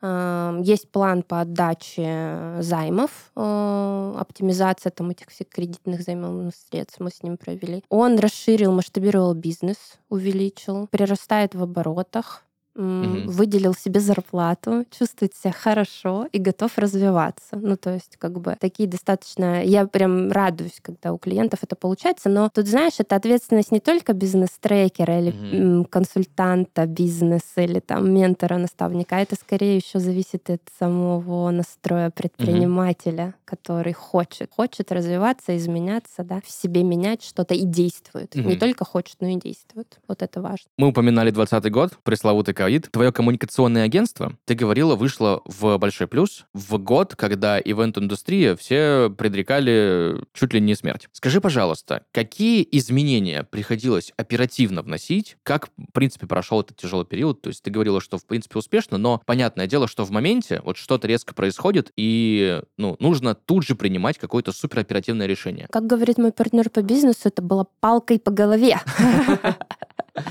Есть 0.62 0.90
план 0.90 1.22
по 1.22 1.40
отдаче 1.40 2.56
займов, 2.61 3.11
э, 3.35 4.14
оптимизация 4.18 4.90
там 4.90 5.08
этих 5.08 5.30
всех 5.30 5.48
кредитных 5.48 6.02
займов 6.02 6.52
средств 6.68 7.00
мы 7.00 7.11
с 7.11 7.22
ним 7.22 7.38
провели. 7.38 7.82
Он 7.88 8.18
расширил, 8.18 8.72
масштабировал 8.72 9.32
бизнес, 9.32 9.78
увеличил, 10.11 10.87
прирастает 10.88 11.54
в 11.54 11.62
оборотах 11.62 12.44
угу. 12.74 13.30
выделил 13.30 13.74
себе 13.74 14.00
зарплату, 14.00 14.85
чувствует 14.90 15.35
себя 15.35 15.52
хорошо 15.52 16.26
и 16.32 16.38
готов 16.38 16.78
развиваться. 16.78 17.56
Ну, 17.56 17.76
то 17.76 17.92
есть, 17.94 18.16
как 18.18 18.40
бы, 18.40 18.56
такие 18.61 18.88
достаточно... 18.88 19.62
Я 19.64 19.87
прям 19.87 20.30
радуюсь, 20.30 20.80
когда 20.80 21.12
у 21.12 21.18
клиентов 21.18 21.61
это 21.62 21.76
получается, 21.76 22.28
но 22.28 22.48
тут, 22.48 22.66
знаешь, 22.66 22.94
это 22.98 23.16
ответственность 23.16 23.72
не 23.72 23.80
только 23.80 24.12
бизнес-трекера 24.12 25.20
или 25.20 25.80
угу. 25.80 25.85
консультанта 25.85 26.87
бизнеса 26.87 27.62
или 27.62 27.80
там 27.80 28.12
ментора, 28.12 28.56
наставника, 28.56 29.16
это 29.16 29.37
скорее 29.37 29.76
еще 29.76 29.98
зависит 29.98 30.48
от 30.50 30.62
самого 30.78 31.50
настроя 31.50 32.11
предпринимателя, 32.11 33.24
угу. 33.24 33.35
который 33.44 33.92
хочет. 33.92 34.50
Хочет 34.54 34.92
развиваться, 34.92 35.56
изменяться, 35.56 36.24
да, 36.24 36.40
в 36.44 36.50
себе 36.50 36.82
менять 36.82 37.22
что-то 37.22 37.54
и 37.54 37.64
действует. 37.64 38.35
Угу. 38.35 38.48
Не 38.48 38.56
только 38.56 38.85
хочет, 38.85 39.16
но 39.20 39.28
и 39.28 39.37
действует. 39.37 39.98
Вот 40.08 40.22
это 40.22 40.40
важно. 40.40 40.66
Мы 40.78 40.88
упоминали 40.88 41.30
20 41.30 41.70
год, 41.70 41.98
пресловутый 42.02 42.54
ковид, 42.62 42.88
твое 42.92 43.11
коммуникационное 43.11 43.85
агентство, 43.85 44.38
ты 44.44 44.55
говорила, 44.55 44.94
вышло 44.94 45.42
в 45.46 45.77
большой 45.79 46.07
плюс 46.07 46.44
в 46.55 46.79
год, 46.79 47.16
когда 47.16 47.59
ивент-индустрия 47.59 48.55
все 48.55 49.12
предрекали 49.18 50.22
чуть 50.33 50.55
ли 50.55 50.61
не 50.61 50.77
смерть. 50.77 51.09
Скажи, 51.11 51.40
пожалуйста, 51.40 52.05
какие 52.12 52.66
изменения 52.70 53.42
приходилось 53.42 54.12
оперативно 54.16 54.83
вносить? 54.83 55.37
Как, 55.42 55.70
в 55.77 55.92
принципе, 55.92 56.29
прошел 56.29 56.61
этот 56.61 56.77
тяжелый 56.77 57.05
период? 57.05 57.42
То 57.42 57.48
есть 57.48 57.64
ты 57.64 57.70
говорила, 57.72 58.01
что, 58.01 58.16
в 58.16 58.27
принципе, 58.27 58.61
успешно, 58.61 58.96
но 58.96 59.20
понятное 59.27 59.66
дело, 59.66 59.88
что 59.88 60.05
в 60.05 60.12
моменте 60.12 60.61
вот 60.64 60.77
что-то 60.77 61.09
резко 61.09 61.35
происходит, 61.35 61.90
и 61.96 62.62
ну, 62.77 62.94
нужно 63.01 63.35
тут 63.35 63.64
же 63.64 63.75
принимать 63.75 64.18
какое-то 64.18 64.53
супероперативное 64.53 65.27
решение. 65.27 65.66
Как 65.72 65.87
говорит 65.87 66.18
мой 66.18 66.31
партнер 66.31 66.70
по 66.70 66.83
бизнесу, 66.83 67.22
это 67.25 67.42
было 67.42 67.66
палкой 67.81 68.20
по 68.20 68.31
голове. 68.31 68.79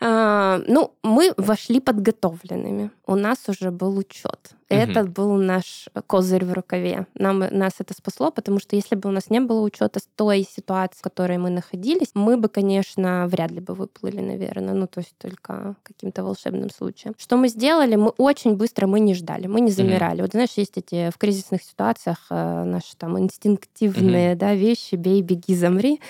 А, 0.00 0.60
ну, 0.66 0.94
мы 1.02 1.32
вошли 1.36 1.80
подготовленными. 1.80 2.90
У 3.06 3.14
нас 3.14 3.48
уже 3.48 3.70
был 3.70 3.96
учет. 3.96 4.50
Это 4.74 5.04
был 5.04 5.34
наш 5.34 5.88
козырь 6.06 6.44
в 6.44 6.52
рукаве. 6.52 7.06
Нам, 7.14 7.38
нас 7.38 7.74
это 7.78 7.94
спасло, 7.94 8.30
потому 8.30 8.58
что 8.58 8.76
если 8.76 8.96
бы 8.96 9.08
у 9.08 9.12
нас 9.12 9.30
не 9.30 9.40
было 9.40 9.60
учета 9.60 10.00
с 10.00 10.08
той 10.16 10.42
ситуации, 10.44 10.98
в 10.98 11.02
которой 11.02 11.38
мы 11.38 11.50
находились, 11.50 12.10
мы 12.14 12.36
бы, 12.36 12.48
конечно, 12.48 13.26
вряд 13.28 13.50
ли 13.50 13.60
бы 13.60 13.74
выплыли, 13.74 14.20
наверное. 14.20 14.74
Ну, 14.74 14.86
то 14.86 15.00
есть 15.00 15.14
только 15.18 15.76
каким-то 15.82 16.24
волшебным 16.24 16.70
случаем. 16.70 17.14
Что 17.18 17.36
мы 17.36 17.48
сделали? 17.48 17.96
Мы 17.96 18.08
очень 18.18 18.56
быстро, 18.56 18.86
мы 18.86 19.00
не 19.00 19.14
ждали, 19.14 19.46
мы 19.46 19.60
не 19.60 19.70
замирали. 19.70 20.20
Вот 20.20 20.32
знаешь, 20.32 20.50
есть 20.56 20.76
эти 20.76 21.10
в 21.10 21.18
кризисных 21.18 21.62
ситуациях 21.62 22.26
э, 22.30 22.64
наши 22.64 22.96
там 22.96 23.18
инстинктивные 23.18 24.34
да, 24.34 24.54
вещи, 24.54 24.96
бей, 24.96 25.22
беги, 25.22 25.54
замри. 25.54 26.00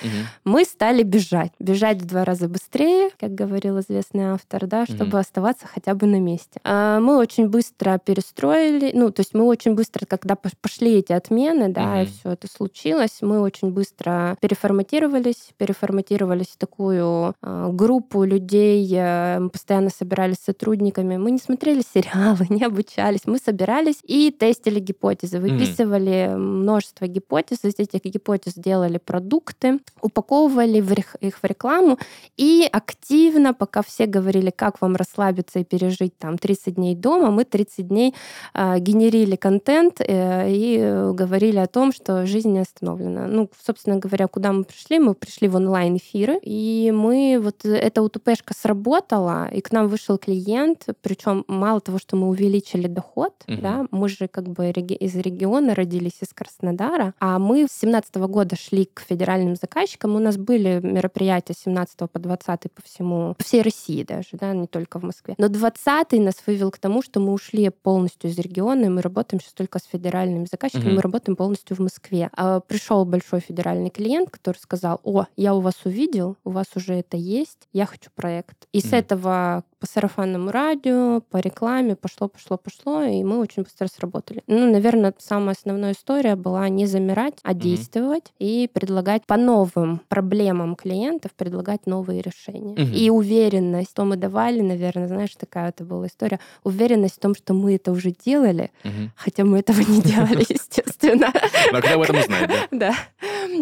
Мы 0.45 0.65
стали 0.65 1.03
бежать. 1.03 1.53
Бежать 1.59 1.99
в 1.99 2.07
два 2.07 2.25
раза 2.25 2.49
быстрее, 2.49 3.11
как 3.19 3.35
говорил 3.35 3.81
известный 3.81 4.25
автор, 4.33 4.67
да, 4.67 4.87
чтобы 4.87 5.19
оставаться 5.19 5.67
хотя 5.67 5.95
бы 5.95 6.07
на 6.07 6.21
месте. 6.21 6.61
А 6.65 7.01
мы 7.01 7.19
очень 7.19 7.49
быстро 7.49 7.99
перестроили 7.99 8.54
устроили, 8.55 8.93
ну, 8.95 9.11
то 9.11 9.21
есть 9.21 9.35
мы 9.35 9.45
очень 9.45 9.75
быстро, 9.75 10.07
когда 10.07 10.37
пошли 10.37 10.99
эти 10.99 11.13
отмены, 11.13 11.69
да, 11.69 11.83
mm-hmm. 11.83 12.03
и 12.03 12.07
все 12.07 12.31
это 12.31 12.49
случилось, 12.49 13.19
мы 13.21 13.41
очень 13.41 13.71
быстро 13.71 14.37
переформатировались, 14.41 15.51
переформатировались 15.57 16.49
в 16.49 16.57
такую 16.57 17.35
э, 17.43 17.69
группу 17.73 18.25
людей, 18.25 18.89
э, 18.93 19.39
мы 19.41 19.51
постоянно 19.51 19.91
собирались 19.91 20.37
с 20.37 20.45
сотрудниками, 20.45 21.17
мы 21.17 21.31
не 21.31 21.39
смотрели 21.39 21.83
сериалы, 21.95 22.47
не 22.49 22.65
обучались, 22.65 23.23
мы 23.27 23.39
собирались 23.39 23.99
и 24.05 24.31
тестили 24.31 24.81
гипотезы, 24.81 25.41
выписывали 25.41 26.29
mm-hmm. 26.29 26.37
множество 26.37 27.07
гипотез, 27.07 27.59
из 27.65 27.75
этих 27.79 28.05
гипотез 28.05 28.55
делали 28.55 28.99
продукты, 28.99 29.81
упаковывали 30.01 30.85
их 31.21 31.39
в 31.43 31.45
рекламу 31.45 31.99
и 32.37 32.69
активно, 32.71 33.55
пока 33.55 33.83
все 33.83 34.07
говорили, 34.07 34.51
как 34.51 34.81
вам 34.81 34.97
расслабиться 34.97 35.59
и 35.59 35.65
пережить 35.65 36.17
там 36.19 36.39
30 36.39 36.75
дней 36.75 36.95
дома, 36.95 37.31
мы 37.31 37.45
30 37.45 37.89
дней 37.89 38.15
генерили 38.55 39.37
контент 39.37 40.01
э, 40.01 40.47
и 40.49 41.13
говорили 41.13 41.59
о 41.59 41.67
том, 41.67 41.93
что 41.93 42.27
жизнь 42.27 42.53
не 42.53 42.61
остановлена. 42.61 43.27
Ну, 43.27 43.51
собственно 43.65 43.97
говоря, 43.97 44.29
куда 44.29 44.53
мы 44.53 44.65
пришли? 44.65 44.99
Мы 44.99 45.15
пришли 45.15 45.49
в 45.49 45.57
онлайн-эфиры, 45.57 46.39
и 46.43 46.93
мы 46.95 47.41
вот 47.43 47.65
эта 47.65 48.03
УТПшка 48.03 48.55
сработала, 48.55 49.49
и 49.49 49.61
к 49.61 49.73
нам 49.73 49.89
вышел 49.89 50.19
клиент, 50.19 50.87
причем 51.03 51.45
мало 51.49 51.81
того, 51.81 51.99
что 51.99 52.17
мы 52.17 52.29
увеличили 52.29 52.87
доход, 52.87 53.35
угу. 53.49 53.61
да, 53.61 53.87
мы 53.91 54.09
же 54.09 54.29
как 54.29 54.49
бы 54.49 54.71
из 54.71 55.17
региона 55.17 55.75
родились 55.75 56.19
из 56.21 56.33
Краснодара, 56.33 57.15
а 57.21 57.39
мы 57.39 57.67
с 57.69 57.81
17 57.81 58.17
года 58.17 58.57
шли 58.57 58.89
к 58.93 59.01
федеральным 59.01 59.57
заказчикам, 59.57 60.17
у 60.17 60.19
нас 60.19 60.37
были 60.37 60.81
мероприятия 60.83 61.55
с 61.55 61.65
17 61.65 62.11
по 62.11 62.19
20 62.19 62.73
по 62.73 62.83
всему, 62.83 63.35
по 63.35 63.45
всей 63.45 63.63
России 63.63 64.03
даже, 64.03 64.31
да, 64.33 64.53
не 64.53 64.67
только 64.67 64.99
в 64.99 65.03
Москве. 65.03 65.35
Но 65.39 65.49
20 65.49 66.13
нас 66.13 66.35
вывел 66.47 66.71
к 66.71 66.79
тому, 66.79 67.03
что 67.03 67.21
мы 67.21 67.33
ушли 67.33 67.69
полностью 67.71 68.24
из 68.25 68.39
региона, 68.39 68.85
и 68.85 68.89
мы 68.89 69.03
работаем 69.03 69.41
сейчас 69.41 69.53
только 69.53 69.79
с 69.79 69.85
федеральными 69.85 70.47
заказчиками, 70.51 70.89
угу. 70.89 70.97
мы 70.97 71.03
работаем 71.03 71.37
полностью 71.37 71.77
в 71.77 71.81
Москве. 71.81 72.31
А 72.37 72.61
пришел 72.61 73.05
большой 73.05 73.41
федеральный 73.41 73.91
клиент, 73.91 74.31
который 74.31 74.59
сказал, 74.59 75.01
о, 75.05 75.27
я 75.37 75.55
у 75.55 75.61
вас 75.61 75.75
увидел, 75.85 76.37
у 76.45 76.51
вас 76.51 76.67
уже 76.75 76.95
это 76.95 77.17
есть, 77.17 77.69
я 77.73 77.87
хочу 77.87 78.11
проект. 78.15 78.67
И 78.73 78.79
угу. 78.79 78.89
с 78.89 78.93
этого 78.93 79.65
по 79.85 79.91
сарафанному 79.91 80.51
радио, 80.51 81.21
по 81.31 81.37
рекламе 81.37 81.95
пошло, 81.95 82.29
пошло, 82.29 82.57
пошло, 82.57 83.03
и 83.03 83.23
мы 83.23 83.39
очень 83.39 83.65
быстро 83.65 83.87
сработали. 83.87 84.43
Ну, 84.47 84.73
наверное, 84.73 85.13
самая 85.19 85.55
основная 85.55 85.93
история 85.93 86.37
была 86.37 86.71
не 86.71 86.87
замирать, 86.87 87.35
а 87.43 87.53
действовать 87.53 88.33
mm-hmm. 88.39 88.47
и 88.47 88.69
предлагать 88.73 89.27
по 89.27 89.37
новым 89.37 90.01
проблемам 90.09 90.75
клиентов 90.75 91.33
предлагать 91.33 91.87
новые 91.87 92.23
решения. 92.23 92.75
Mm-hmm. 92.77 92.95
И 92.95 93.11
уверенность, 93.11 93.91
что 93.91 94.07
мы 94.07 94.17
давали, 94.17 94.63
наверное, 94.63 95.07
знаешь, 95.07 95.37
такая 95.37 95.69
это 95.69 95.85
была 95.85 96.07
история, 96.07 96.41
уверенность 96.63 97.17
в 97.17 97.21
том, 97.21 97.35
что 97.35 97.53
мы 97.53 97.75
это 97.75 97.93
уже 97.93 98.11
делали, 98.13 98.71
mm-hmm. 98.85 99.11
хотя 99.17 99.45
мы 99.45 99.59
этого 99.59 99.81
не 99.81 100.01
делали, 100.13 100.47
естественно. 100.49 101.31
Но 101.73 101.81
кто 101.81 101.93
об 101.93 102.01
этом 102.01 102.23
знает, 102.23 102.49
да? 102.49 102.57
Да. 102.95 102.95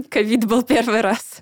Ковид 0.08 0.46
был 0.46 0.62
первый 0.62 1.00
раз. 1.00 1.40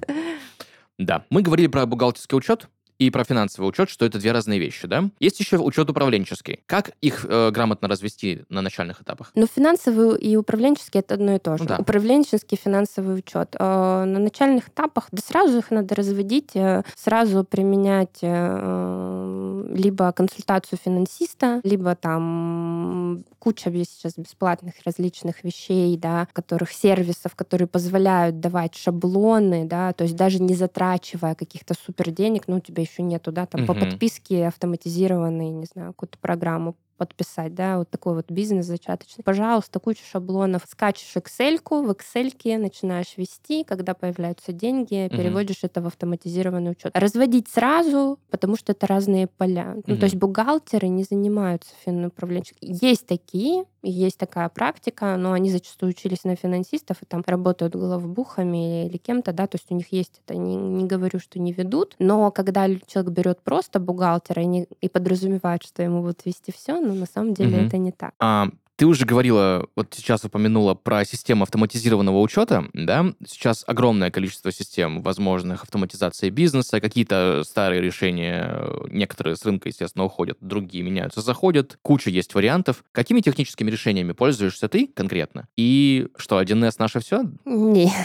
Да. 0.96 1.26
Мы 1.28 1.42
говорили 1.42 1.66
про 1.66 1.84
бухгалтерский 1.84 2.38
учет, 2.38 2.68
и 3.00 3.10
про 3.10 3.24
финансовый 3.24 3.66
учет, 3.66 3.88
что 3.88 4.04
это 4.04 4.18
две 4.18 4.30
разные 4.30 4.60
вещи, 4.60 4.86
да? 4.86 5.08
Есть 5.20 5.40
еще 5.40 5.56
учет 5.56 5.88
управленческий. 5.88 6.60
Как 6.66 6.90
их 7.00 7.24
э, 7.26 7.50
грамотно 7.50 7.88
развести 7.88 8.42
на 8.50 8.60
начальных 8.60 9.00
этапах? 9.00 9.32
Ну, 9.34 9.46
финансовый 9.46 10.18
и 10.18 10.36
управленческий 10.36 11.00
это 11.00 11.14
одно 11.14 11.34
и 11.34 11.38
то 11.38 11.56
же. 11.56 11.62
Ну, 11.62 11.68
да. 11.70 11.76
Управленческий 11.78 12.58
финансовый 12.62 13.18
учет. 13.18 13.56
Э, 13.58 14.04
на 14.04 14.18
начальных 14.18 14.68
этапах, 14.68 15.08
да 15.12 15.22
сразу 15.22 15.58
их 15.58 15.70
надо 15.70 15.94
разводить, 15.94 16.54
э, 16.54 16.82
сразу 16.94 17.42
применять 17.42 18.18
э, 18.20 19.66
либо 19.74 20.12
консультацию 20.12 20.78
финансиста, 20.84 21.62
либо 21.64 21.94
там 21.94 23.24
куча 23.38 23.70
есть 23.70 23.96
сейчас 23.96 24.14
бесплатных 24.16 24.74
различных 24.84 25.42
вещей, 25.42 25.96
да, 25.96 26.28
которых 26.34 26.70
сервисов, 26.70 27.34
которые 27.34 27.66
позволяют 27.66 28.40
давать 28.40 28.76
шаблоны, 28.76 29.64
да, 29.64 29.94
то 29.94 30.04
есть 30.04 30.14
даже 30.14 30.40
не 30.42 30.54
затрачивая 30.54 31.34
каких-то 31.34 31.74
супер 31.74 32.10
денег, 32.10 32.44
ну, 32.46 32.56
у 32.56 32.60
тебя 32.60 32.82
еще 32.90 33.02
нету, 33.02 33.32
да, 33.32 33.46
там 33.46 33.62
угу. 33.62 33.72
по 33.72 33.80
подписке 33.80 34.46
автоматизированной, 34.46 35.50
не 35.50 35.66
знаю, 35.66 35.92
какую-то 35.92 36.18
программу 36.18 36.76
подписать, 37.00 37.54
да, 37.54 37.78
вот 37.78 37.88
такой 37.88 38.14
вот 38.14 38.30
бизнес 38.30 38.66
зачаточный. 38.66 39.24
Пожалуйста, 39.24 39.80
кучу 39.80 40.02
шаблонов. 40.04 40.66
Скачешь 40.68 41.16
Excel, 41.16 41.58
в 41.64 41.90
Excel 41.90 42.58
начинаешь 42.58 43.16
вести, 43.16 43.64
когда 43.64 43.94
появляются 43.94 44.52
деньги, 44.52 45.06
угу. 45.06 45.16
переводишь 45.16 45.60
это 45.62 45.80
в 45.80 45.86
автоматизированный 45.86 46.72
учет. 46.72 46.92
Разводить 46.94 47.48
сразу, 47.48 48.18
потому 48.28 48.56
что 48.56 48.72
это 48.72 48.86
разные 48.86 49.28
поля. 49.28 49.72
Угу. 49.76 49.82
Ну, 49.86 49.96
то 49.96 50.04
есть 50.04 50.16
бухгалтеры 50.16 50.88
не 50.88 51.04
занимаются 51.04 51.70
финуправленческим. 51.82 52.68
Есть 52.70 53.06
такие, 53.06 53.64
есть 53.82 54.18
такая 54.18 54.50
практика, 54.50 55.16
но 55.16 55.32
они 55.32 55.50
зачастую 55.50 55.90
учились 55.90 56.24
на 56.24 56.36
финансистов 56.36 56.98
и 57.02 57.06
там 57.06 57.22
работают 57.26 57.74
главбухами 57.74 58.86
или 58.86 58.98
кем-то, 58.98 59.32
да, 59.32 59.46
то 59.46 59.56
есть 59.56 59.70
у 59.70 59.74
них 59.74 59.90
есть 59.92 60.20
это, 60.24 60.36
не, 60.36 60.56
не 60.56 60.84
говорю, 60.84 61.18
что 61.18 61.38
не 61.38 61.52
ведут, 61.52 61.96
но 61.98 62.30
когда 62.30 62.68
человек 62.86 63.12
берет 63.12 63.40
просто 63.40 63.80
бухгалтера 63.80 64.42
и, 64.42 64.46
не, 64.46 64.66
и 64.80 64.88
подразумевает, 64.88 65.62
что 65.62 65.82
ему 65.82 66.02
будут 66.02 66.24
вести 66.24 66.52
все, 66.52 66.78
но 66.90 67.00
на 67.00 67.06
самом 67.06 67.34
деле 67.34 67.58
угу. 67.58 67.66
это 67.66 67.78
не 67.78 67.92
так. 67.92 68.12
А, 68.18 68.48
ты 68.80 68.86
уже 68.86 69.04
говорила, 69.04 69.66
вот 69.76 69.88
сейчас 69.94 70.24
упомянула 70.24 70.72
про 70.72 71.04
систему 71.04 71.42
автоматизированного 71.42 72.18
учета, 72.18 72.64
да? 72.72 73.12
Сейчас 73.26 73.62
огромное 73.66 74.10
количество 74.10 74.50
систем 74.50 75.02
возможных 75.02 75.64
автоматизации 75.64 76.30
бизнеса, 76.30 76.80
какие-то 76.80 77.42
старые 77.44 77.82
решения, 77.82 78.58
некоторые 78.88 79.36
с 79.36 79.44
рынка, 79.44 79.68
естественно, 79.68 80.06
уходят, 80.06 80.38
другие 80.40 80.82
меняются, 80.82 81.20
заходят, 81.20 81.78
куча 81.82 82.08
есть 82.08 82.34
вариантов. 82.34 82.82
Какими 82.92 83.20
техническими 83.20 83.70
решениями 83.70 84.12
пользуешься 84.12 84.66
ты 84.66 84.86
конкретно? 84.86 85.46
И 85.58 86.08
что, 86.16 86.40
1С 86.40 86.76
наше 86.78 87.00
все? 87.00 87.24
Не. 87.44 87.92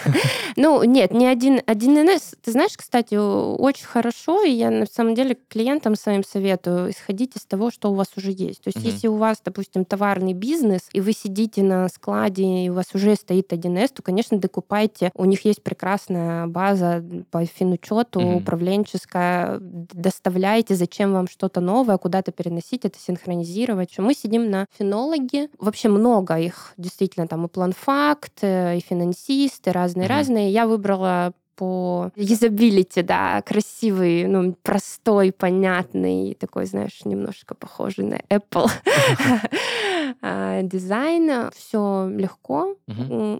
Ну, 0.58 0.84
нет, 0.86 1.12
не 1.12 1.28
один 1.28 1.58
1С. 1.60 2.38
Ты 2.42 2.52
знаешь, 2.52 2.72
кстати, 2.78 3.16
очень 3.16 3.86
хорошо, 3.86 4.42
и 4.42 4.52
я 4.52 4.72
на 4.72 4.86
самом 4.86 5.14
деле 5.14 5.38
клиентам 5.50 5.96
своим 5.96 6.24
советую 6.24 6.92
исходить 6.92 7.36
из 7.36 7.46
того, 7.46 7.72
что 7.72 7.92
у 7.92 7.94
вас 7.94 8.08
уже 8.16 8.32
есть. 8.32 8.62
То 8.62 8.70
есть, 8.74 8.86
если 8.86 9.10
у 9.10 9.18
вас, 9.18 9.42
допустим, 9.44 9.84
товарный 9.84 10.32
бизнес, 10.32 10.65
бизнес, 10.66 10.90
и 10.94 11.02
вы 11.02 11.14
сидите 11.14 11.64
на 11.64 11.88
складе, 11.90 12.66
и 12.66 12.70
у 12.70 12.74
вас 12.74 12.88
уже 12.94 13.16
стоит 13.16 13.52
1С, 13.52 13.94
то, 13.94 14.02
конечно, 14.02 14.38
докупайте. 14.38 15.12
У 15.16 15.26
них 15.26 15.46
есть 15.46 15.64
прекрасная 15.64 16.48
база 16.48 17.04
по 17.32 17.46
финучету, 17.46 18.20
mm-hmm. 18.20 18.36
управленческая. 18.38 19.58
Доставляйте, 19.60 20.76
зачем 20.76 21.14
вам 21.14 21.28
что-то 21.28 21.62
новое, 21.62 21.98
куда-то 21.98 22.32
переносить, 22.32 22.86
это 22.86 23.00
синхронизировать. 23.00 23.98
Мы 23.98 24.14
сидим 24.14 24.50
на 24.50 24.66
финологе. 24.78 25.50
Вообще 25.60 25.90
много 25.90 26.38
их, 26.40 26.74
действительно, 26.78 27.28
там 27.28 27.46
и 27.46 27.50
планфакт, 27.50 28.40
э, 28.42 28.78
и 28.78 28.80
финансисты, 28.82 29.72
разные-разные. 29.72 30.48
Mm-hmm. 30.48 30.54
Я 30.54 30.68
выбрала 30.68 31.34
по 31.56 32.12
юзабилити, 32.16 33.02
да, 33.02 33.42
красивый, 33.42 34.28
ну, 34.28 34.56
простой, 34.62 35.32
понятный, 35.32 36.36
такой, 36.40 36.66
знаешь, 36.66 37.06
немножко 37.06 37.56
похожий 37.56 38.06
на 38.06 38.20
Apple 38.30 38.70
дизайн. 40.22 41.52
Все 41.56 42.08
легко, 42.10 42.76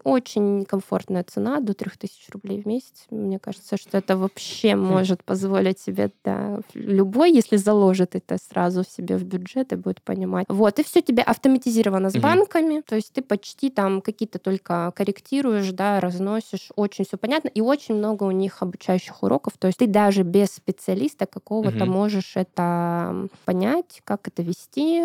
очень 0.04 0.66
комфортная 0.66 1.24
цена, 1.24 1.60
до 1.60 1.74
3000 1.74 2.32
рублей 2.32 2.62
в 2.62 2.66
месяц. 2.66 3.06
Мне 3.10 3.40
кажется, 3.40 3.78
что 3.78 3.98
это 3.98 4.18
вообще 4.18 4.76
может 4.76 5.24
позволить 5.24 5.80
себе, 5.80 6.12
да, 6.24 6.60
любой, 6.74 7.32
если 7.32 7.58
заложит 7.58 8.16
это 8.16 8.38
сразу 8.38 8.84
себе 8.84 9.18
в 9.18 9.24
бюджет 9.24 9.74
и 9.74 9.76
будет 9.76 10.02
понимать. 10.02 10.46
Вот, 10.50 10.80
и 10.80 10.84
все 10.84 11.02
тебе 11.02 11.24
автоматизировано 11.24 12.10
с 12.10 12.16
банками, 12.16 12.82
то 12.82 12.96
есть 12.96 13.14
ты 13.14 13.22
почти 13.22 13.70
там 13.70 14.02
какие-то 14.02 14.40
только 14.40 14.92
корректируешь, 14.96 15.72
да, 15.72 16.00
разносишь, 16.00 16.70
очень 16.76 17.06
все 17.06 17.18
понятно 17.18 17.50
и 17.50 17.62
очень 17.62 17.96
много 17.96 18.24
у 18.24 18.32
них 18.32 18.62
обучающих 18.62 19.24
уроков. 19.24 19.54
То 19.58 19.68
есть 19.68 19.80
ты 19.80 19.88
даже 19.88 20.24
без 20.24 20.50
специалиста 20.50 21.26
какого-то 21.26 21.84
угу. 21.84 21.92
можешь 21.92 22.36
это 22.36 23.28
понять, 23.46 24.02
как 24.04 24.28
это 24.28 24.42
вести, 24.42 25.04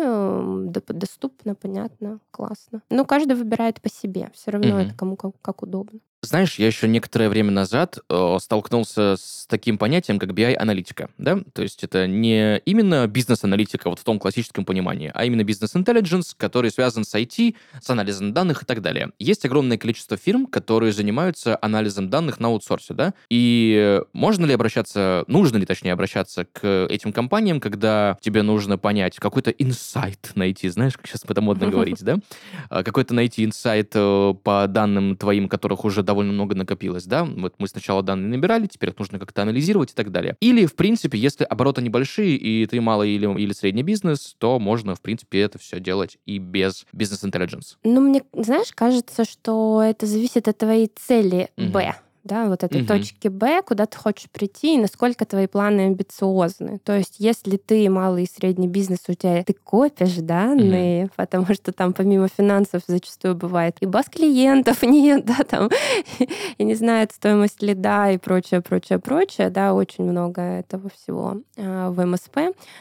доступно, 0.93 1.50
понятно, 1.55 2.19
классно. 2.31 2.81
Но 2.89 3.05
каждый 3.05 3.35
выбирает 3.35 3.81
по 3.81 3.89
себе. 3.89 4.29
Все 4.33 4.51
равно 4.51 4.69
угу. 4.69 4.77
это 4.77 4.93
кому 4.95 5.15
как, 5.15 5.33
как 5.41 5.63
удобно. 5.63 5.99
Знаешь, 6.23 6.59
я 6.59 6.67
еще 6.67 6.87
некоторое 6.87 7.29
время 7.29 7.49
назад 7.49 7.97
э, 8.07 8.37
столкнулся 8.39 9.15
с 9.17 9.47
таким 9.49 9.79
понятием, 9.79 10.19
как 10.19 10.29
BI-аналитика, 10.29 11.09
да? 11.17 11.39
То 11.53 11.63
есть 11.63 11.83
это 11.83 12.05
не 12.05 12.59
именно 12.59 13.07
бизнес-аналитика 13.07 13.89
вот 13.89 13.97
в 13.97 14.03
том 14.03 14.19
классическом 14.19 14.63
понимании, 14.63 15.09
а 15.15 15.25
именно 15.25 15.43
бизнес-интеллигенс, 15.43 16.35
который 16.37 16.69
связан 16.69 17.05
с 17.05 17.15
IT, 17.15 17.55
с 17.81 17.89
анализом 17.89 18.33
данных 18.33 18.61
и 18.61 18.65
так 18.67 18.83
далее. 18.83 19.09
Есть 19.17 19.45
огромное 19.45 19.79
количество 19.79 20.15
фирм, 20.15 20.45
которые 20.45 20.93
занимаются 20.93 21.57
анализом 21.59 22.11
данных 22.11 22.39
на 22.39 22.49
аутсорсе, 22.49 22.93
да? 22.93 23.15
И 23.31 23.99
можно 24.13 24.45
ли 24.45 24.53
обращаться, 24.53 25.23
нужно 25.25 25.57
ли, 25.57 25.65
точнее, 25.65 25.93
обращаться 25.93 26.45
к 26.45 26.85
этим 26.87 27.13
компаниям, 27.13 27.59
когда 27.59 28.19
тебе 28.21 28.43
нужно 28.43 28.77
понять, 28.77 29.15
какой-то 29.15 29.49
инсайт 29.49 30.33
найти, 30.35 30.69
знаешь, 30.69 30.93
как 30.97 31.07
сейчас 31.07 31.23
это 31.27 31.41
модно 31.41 31.67
говорить, 31.71 32.03
да? 32.03 32.19
А, 32.69 32.83
какой-то 32.83 33.15
найти 33.15 33.43
инсайт 33.43 33.93
э, 33.95 34.33
по 34.43 34.67
данным 34.67 35.17
твоим, 35.17 35.49
которых 35.49 35.83
уже 35.83 36.03
довольно 36.11 36.33
много 36.33 36.55
накопилось, 36.55 37.05
да, 37.05 37.23
вот 37.23 37.55
мы 37.57 37.69
сначала 37.69 38.03
данные 38.03 38.29
набирали, 38.29 38.67
теперь 38.67 38.89
их 38.89 38.99
нужно 38.99 39.17
как-то 39.17 39.43
анализировать 39.43 39.91
и 39.91 39.95
так 39.95 40.11
далее. 40.11 40.35
Или, 40.41 40.65
в 40.65 40.75
принципе, 40.75 41.17
если 41.17 41.45
обороты 41.45 41.81
небольшие, 41.81 42.35
и 42.35 42.65
ты 42.65 42.81
малый 42.81 43.11
или, 43.11 43.41
или 43.41 43.53
средний 43.53 43.83
бизнес, 43.83 44.35
то 44.37 44.59
можно, 44.59 44.93
в 44.95 45.01
принципе, 45.01 45.39
это 45.39 45.57
все 45.57 45.79
делать 45.79 46.17
и 46.25 46.37
без 46.37 46.85
бизнес-интеллигенс. 46.91 47.77
Ну, 47.85 48.01
мне, 48.01 48.23
знаешь, 48.33 48.73
кажется, 48.75 49.23
что 49.23 49.81
это 49.81 50.05
зависит 50.05 50.49
от 50.49 50.57
твоей 50.57 50.91
цели, 50.93 51.49
Б. 51.55 51.95
да, 52.23 52.45
вот 52.47 52.63
этой 52.63 52.77
Мгм. 52.77 52.87
точки 52.87 53.27
Б, 53.27 53.61
куда 53.63 53.85
ты 53.85 53.97
хочешь 53.97 54.29
прийти, 54.29 54.75
и 54.75 54.77
насколько 54.77 55.25
твои 55.25 55.47
планы 55.47 55.81
амбициозны. 55.81 56.79
То 56.83 56.95
есть, 56.95 57.15
если 57.19 57.57
ты 57.57 57.89
малый 57.89 58.23
и 58.23 58.29
средний 58.31 58.67
бизнес, 58.67 58.99
у 59.07 59.13
тебя 59.13 59.43
ты 59.43 59.53
копишь 59.53 60.15
данные, 60.15 61.09
потому 61.15 61.53
что 61.53 61.71
там 61.71 61.93
помимо 61.93 62.27
финансов 62.27 62.83
зачастую 62.87 63.35
бывает 63.35 63.77
и 63.81 63.85
баз 63.85 64.05
клиентов 64.09 64.83
нет, 64.83 65.25
да, 65.25 65.37
там, 65.47 65.69
и 66.57 66.63
не 66.63 66.75
знает 66.75 67.11
стоимость 67.11 67.61
лида 67.61 68.11
и 68.11 68.17
прочее, 68.17 68.61
прочее, 68.61 68.99
прочее, 68.99 69.49
да, 69.49 69.73
очень 69.73 70.03
много 70.03 70.41
этого 70.41 70.89
всего 70.89 71.37
а, 71.57 71.89
в 71.91 72.05
МСП. 72.05 72.37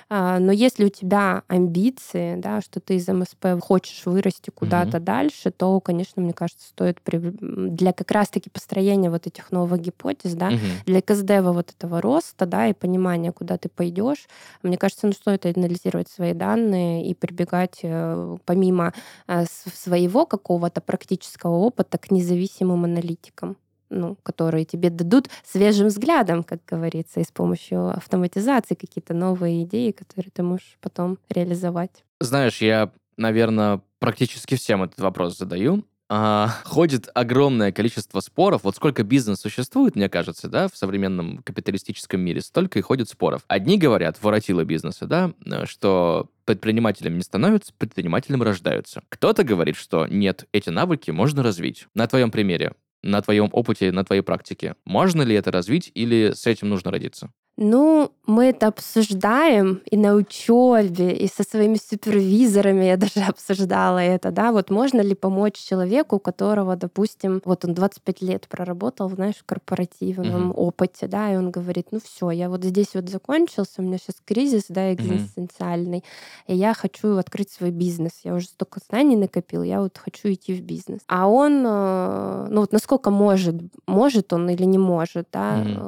А, 0.09 0.39
Но 0.39 0.53
если 0.53 0.85
у 0.85 0.89
тебя 0.89 1.43
амбиции, 1.49 2.37
да, 2.37 2.61
что 2.61 2.81
ты 2.81 2.97
из 2.97 3.09
МСП 3.09 3.47
хочешь 3.61 4.05
вырасти 4.05 4.51
куда-то 4.51 5.01
дальше, 5.01 5.51
то, 5.51 5.81
конечно, 5.81 6.21
мне 6.23 6.33
кажется, 6.33 6.69
стоит 6.69 6.99
для 7.05 7.93
как 7.93 8.11
раз-таки 8.11 8.51
построения 8.51 9.11
вот 9.11 9.27
этих 9.31 9.51
новых 9.53 9.81
гипотез, 9.81 10.35
да, 10.35 10.51
Мгм. 10.51 10.61
для 10.87 11.01
КСДВ 11.01 11.53
вот 11.53 11.71
этого 11.71 12.01
роста, 12.01 12.47
да, 12.47 12.69
и 12.69 12.73
понимания, 12.75 13.33
куда 13.33 13.57
ты 13.57 13.69
пойдешь, 13.69 14.29
мне 14.63 14.77
кажется, 14.77 15.07
ну, 15.07 15.13
стоит 15.13 15.47
анализировать 15.47 16.09
свои 16.09 16.35
данные 16.35 17.07
и 17.07 17.15
прибегать 17.15 17.81
э, 17.83 18.37
помимо 18.45 18.93
э, 19.27 19.45
своего 19.47 20.27
какого-то 20.27 20.81
практического 20.81 21.57
опыта 21.57 21.99
к 21.99 22.11
независимым 22.11 22.85
аналитикам 22.85 23.57
ну, 23.91 24.17
которые 24.23 24.65
тебе 24.65 24.89
дадут 24.89 25.29
свежим 25.45 25.89
взглядом, 25.89 26.45
как 26.45 26.61
говорится, 26.65 27.21
и 27.21 27.25
с 27.25 27.33
помощью 27.33 27.89
автоматизации 27.91 28.77
какие-то 28.77 29.15
новые 29.15 29.65
идеи, 29.65 29.91
которые 29.91 30.31
ты 30.31 30.43
можешь 30.43 30.79
потом 30.81 31.19
реализовать. 31.29 32.05
Знаешь, 32.21 32.63
я, 32.63 32.93
наверное, 33.17 33.81
практически 33.99 34.55
всем 34.55 34.85
этот 34.85 35.01
вопрос 35.01 35.37
задаю. 35.37 35.85
А, 36.13 36.49
ходит 36.65 37.09
огромное 37.15 37.71
количество 37.71 38.19
споров. 38.21 38.65
Вот 38.65 38.75
сколько 38.75 39.05
бизнес 39.05 39.41
существует, 39.41 39.95
мне 39.95 40.09
кажется, 40.09 40.49
да, 40.49 40.69
в 40.69 40.77
современном 40.77 41.39
капиталистическом 41.45 42.21
мире, 42.21 42.41
столько 42.41 42.81
и 42.81 42.83
ходит 42.83 43.09
споров. 43.09 43.43
Одни 43.47 43.79
говорят, 43.79 44.21
воротило 44.21 44.65
бизнеса, 44.65 45.07
да, 45.07 45.33
э, 45.47 45.67
что 45.67 46.29
предпринимателем 46.45 47.17
не 47.17 47.23
становятся, 47.23 47.73
предпринимателем 47.79 48.43
рождаются. 48.43 49.03
Кто-то 49.09 49.45
говорит, 49.45 49.77
что 49.77 50.09
нет, 50.09 50.47
эти 50.53 50.69
навыки 50.69 51.13
можно 51.13 51.45
развить. 51.45 51.87
На 51.95 52.09
твоем 52.09 52.33
примере, 52.33 52.73
на 53.05 53.23
твоем 53.23 53.49
опыте, 53.53 53.93
на 53.93 54.05
твоей 54.05 54.23
практике. 54.23 54.75
Можно 54.85 55.23
ли 55.23 55.37
это 55.37 55.53
развить 55.53 55.93
или 55.95 56.33
с 56.35 56.45
этим 56.45 56.71
нужно 56.71 56.91
родиться? 56.91 57.31
Ну, 57.63 58.11
мы 58.27 58.47
это 58.47 58.69
обсуждаем 58.69 59.83
и 59.91 59.97
на 59.99 60.15
учебе, 60.15 61.15
и 61.15 61.29
со 61.29 61.43
своими 61.43 61.77
супервизорами 61.77 62.87
я 62.87 62.97
даже 62.97 63.21
обсуждала 63.29 63.99
это, 63.99 64.31
да, 64.31 64.51
вот 64.53 64.71
можно 64.71 65.03
ли 65.03 65.15
помочь 65.15 65.57
человеку, 65.57 66.17
у 66.17 66.19
которого, 66.21 66.75
допустим, 66.77 67.43
вот 67.45 67.67
он 67.67 67.75
25 67.75 68.23
лет 68.23 68.49
проработал, 68.49 69.11
знаешь, 69.11 69.35
в 69.37 69.45
корпоративном 69.45 70.49
Мгм. 70.49 70.53
опыте, 70.57 71.07
да, 71.07 71.35
и 71.35 71.37
он 71.37 71.51
говорит, 71.51 71.89
ну 71.91 72.01
все, 72.03 72.31
я 72.31 72.49
вот 72.49 72.65
здесь 72.65 72.95
вот 72.95 73.11
закончился, 73.11 73.83
у 73.83 73.83
меня 73.83 73.99
сейчас 73.99 74.17
кризис, 74.25 74.65
да, 74.71 74.95
экзистенциальный, 74.95 76.03
и 76.47 76.55
я 76.57 76.73
хочу 76.73 77.19
открыть 77.19 77.51
свой 77.51 77.73
бизнес, 77.73 78.13
я 78.25 78.35
уже 78.35 78.47
столько 78.47 78.81
знаний 78.89 79.17
накопил, 79.17 79.63
я 79.65 79.83
вот 79.83 79.99
хочу 79.99 80.33
идти 80.33 80.55
в 80.55 80.63
бизнес. 80.63 81.01
А 81.09 81.29
он, 81.29 81.63
э, 81.67 82.47
ну 82.49 82.61
вот 82.63 82.73
насколько 82.73 83.11
может, 83.11 83.57
может 83.87 84.33
он 84.33 84.49
или 84.49 84.65
не 84.65 84.79
может, 84.79 85.27
да, 85.31 85.57
Мгм. 85.57 85.79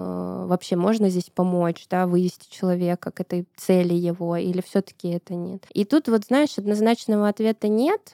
Вообще 0.53 0.77
можно 0.77 1.09
здесь 1.11 1.31
помочь, 1.35 1.87
да, 1.91 2.07
вывести 2.07 2.49
человека 2.49 3.11
к 3.11 3.21
этой 3.21 3.47
цели 3.57 3.95
его, 3.95 4.37
или 4.37 4.61
все-таки 4.61 5.09
это 5.09 5.35
нет. 5.35 5.67
И 5.75 5.85
тут 5.85 6.09
вот, 6.09 6.25
знаешь, 6.27 6.57
однозначного 6.57 7.29
ответа 7.29 7.69
нет. 7.69 8.13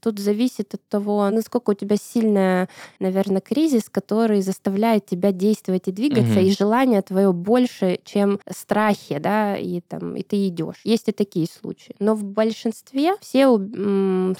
Тут 0.00 0.18
зависит 0.18 0.74
от 0.74 0.82
того, 0.88 1.30
насколько 1.30 1.70
у 1.70 1.74
тебя 1.74 1.96
сильная, 1.96 2.68
наверное, 2.98 3.40
кризис, 3.40 3.88
который 3.88 4.42
заставляет 4.42 5.06
тебя 5.06 5.30
действовать 5.32 5.86
и 5.86 5.92
двигаться, 5.92 6.40
Мгм. 6.40 6.40
и 6.40 6.50
желание 6.50 7.02
твое 7.02 7.32
больше, 7.32 8.00
чем 8.04 8.40
страхи, 8.50 9.18
да, 9.18 9.56
и 9.56 9.80
там, 9.80 10.16
и 10.16 10.22
ты 10.22 10.48
идешь. 10.48 10.80
Есть 10.84 11.08
и 11.08 11.12
такие 11.12 11.46
случаи. 11.46 11.94
Но 11.98 12.14
в 12.14 12.24
большинстве 12.24 13.14
все 13.20 13.46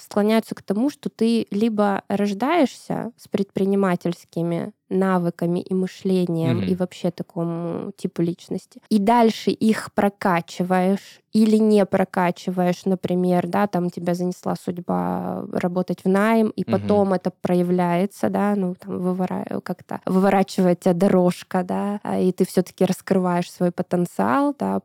склоняются 0.00 0.54
к 0.54 0.62
тому, 0.62 0.90
что 0.90 1.08
ты 1.10 1.46
либо 1.50 2.02
рождаешься 2.08 3.12
с 3.16 3.28
предпринимательскими 3.28 4.72
навыками 4.90 5.60
и 5.60 5.74
мышлением, 5.74 6.58
Мгм. 6.58 6.66
и 6.66 6.74
вообще 6.74 7.10
такому 7.10 7.92
типу 7.96 8.22
личности. 8.22 8.80
И 8.88 8.98
дальше 8.98 9.50
их 9.50 9.92
прокачиваешь 9.94 11.20
или 11.34 11.56
не 11.58 11.84
прокачиваешь, 11.84 12.84
например, 12.86 13.46
да, 13.46 13.66
там 13.66 13.90
тебя 13.90 14.14
занесла 14.14 14.54
судьба 14.56 15.44
работать 15.52 16.00
в 16.04 16.08
найм, 16.08 16.48
и 16.48 16.64
потом 16.64 17.12
это 17.12 17.30
проявляется, 17.42 18.30
да, 18.30 18.54
ну 18.56 18.74
там 18.74 18.96
вывора- 18.98 19.60
как-то 19.60 20.00
выворачивает 20.06 20.80
тебя 20.80 20.94
дорожка, 20.94 21.62
да, 21.64 22.00
а, 22.02 22.18
и 22.18 22.32
ты 22.32 22.46
все-таки 22.46 22.84
раскрываешь 22.86 23.52
свой 23.52 23.70
потенциал, 23.72 24.54
да. 24.58 24.80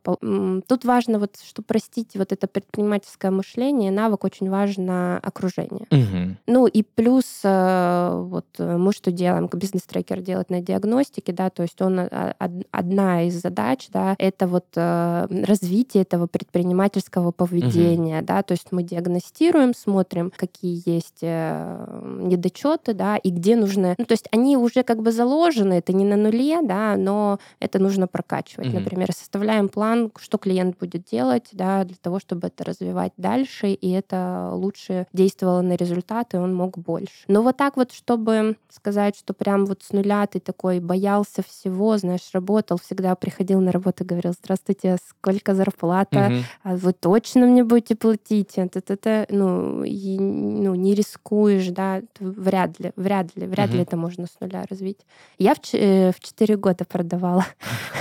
Тут 0.68 0.84
важно 0.84 1.18
вот, 1.18 1.36
что 1.42 1.62
простить 1.62 2.14
вот 2.14 2.30
это 2.32 2.46
предпринимательское 2.46 3.30
мышление, 3.30 3.90
навык 3.90 4.24
очень 4.24 4.50
важно 4.50 5.18
окружение. 5.22 5.86
Мгм. 5.90 6.36
Ну 6.46 6.66
и 6.66 6.82
плюс 6.82 7.40
э, 7.42 8.20
вот 8.22 8.46
э, 8.58 8.76
мы 8.76 8.92
что 8.92 9.10
делаем, 9.10 9.48
как 9.48 9.60
бизнес-трекер 9.94 10.20
делает 10.20 10.50
на 10.50 10.60
диагностике, 10.60 11.32
да, 11.32 11.50
то 11.50 11.62
есть 11.62 11.80
он 11.80 11.98
а, 12.00 12.34
од- 12.38 12.66
одна 12.70 13.22
из 13.26 13.40
задач, 13.40 13.88
да, 13.90 14.14
это 14.18 14.46
вот 14.46 14.66
э, 14.76 15.26
развитие 15.44 16.02
этого 16.02 16.26
предпринимательского 16.26 17.30
поведения, 17.30 18.22
да, 18.22 18.42
то 18.42 18.52
есть 18.52 18.72
мы 18.72 18.82
диагностируем, 18.82 19.74
смотрим, 19.74 20.32
какие 20.36 20.82
есть 20.84 21.22
недочеты, 21.22 22.94
да, 22.94 23.16
и 23.16 23.30
где 23.30 23.56
нужно, 23.56 23.94
ну 23.98 24.04
то 24.04 24.12
есть 24.12 24.28
они 24.32 24.56
уже 24.56 24.82
как 24.82 25.02
бы 25.02 25.12
заложены, 25.12 25.74
это 25.74 25.92
не 25.92 26.04
на 26.04 26.16
нуле, 26.16 26.60
да, 26.62 26.96
но 26.96 27.38
это 27.60 27.78
нужно 27.78 28.06
прокачивать. 28.06 28.68
Мгм. 28.68 28.76
Например, 28.76 29.12
составляем 29.12 29.68
план, 29.68 30.10
что 30.18 30.38
клиент 30.38 30.78
будет 30.78 31.04
делать, 31.04 31.48
да, 31.52 31.84
для 31.84 31.96
того, 32.00 32.18
чтобы 32.20 32.48
это 32.48 32.64
развивать 32.64 33.12
дальше, 33.16 33.68
и 33.72 33.90
это 33.90 34.50
лучше 34.52 35.06
действовало 35.12 35.62
на 35.62 35.74
результаты, 35.74 36.38
он 36.38 36.54
мог 36.54 36.78
больше. 36.78 37.24
Но 37.28 37.42
вот 37.42 37.56
так 37.56 37.76
вот, 37.76 37.92
чтобы 37.92 38.56
сказать, 38.70 39.16
что 39.16 39.34
прям 39.34 39.66
вот 39.66 39.82
с 39.84 39.92
нуля 39.92 40.26
ты 40.26 40.40
такой 40.40 40.80
боялся 40.80 41.42
всего, 41.42 41.96
знаешь, 41.98 42.30
работал, 42.32 42.78
всегда 42.78 43.14
приходил 43.14 43.60
на 43.60 43.72
работу, 43.72 44.04
говорил, 44.04 44.32
здравствуйте, 44.32 44.96
сколько 45.08 45.54
зарплата, 45.54 46.32
а 46.62 46.76
вы 46.76 46.92
точно 46.92 47.46
мне 47.46 47.64
будете 47.64 47.96
платить? 47.96 48.52
Это, 48.56 48.78
это, 48.78 48.94
это, 48.94 49.26
ну, 49.28 49.84
и, 49.84 50.18
ну, 50.18 50.74
не 50.74 50.94
рискуешь, 50.94 51.68
да, 51.68 52.02
вряд 52.18 52.78
ли, 52.80 52.92
вряд 52.96 53.36
ли, 53.36 53.46
вряд 53.46 53.70
ли 53.70 53.82
это 53.82 53.96
можно 53.96 54.26
с 54.26 54.40
нуля 54.40 54.64
развить. 54.68 55.00
Я 55.38 55.54
в, 55.54 55.58
э, 55.72 56.12
в 56.12 56.20
4 56.20 56.56
года 56.56 56.84
продавала 56.84 57.44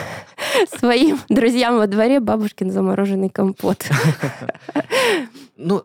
своим 0.68 1.20
друзьям 1.30 1.78
во 1.78 1.88
дворе 1.88 2.20
бабушкин 2.20 2.72
замороженный 2.72 3.30
компот. 3.30 3.86
Ну, 5.56 5.84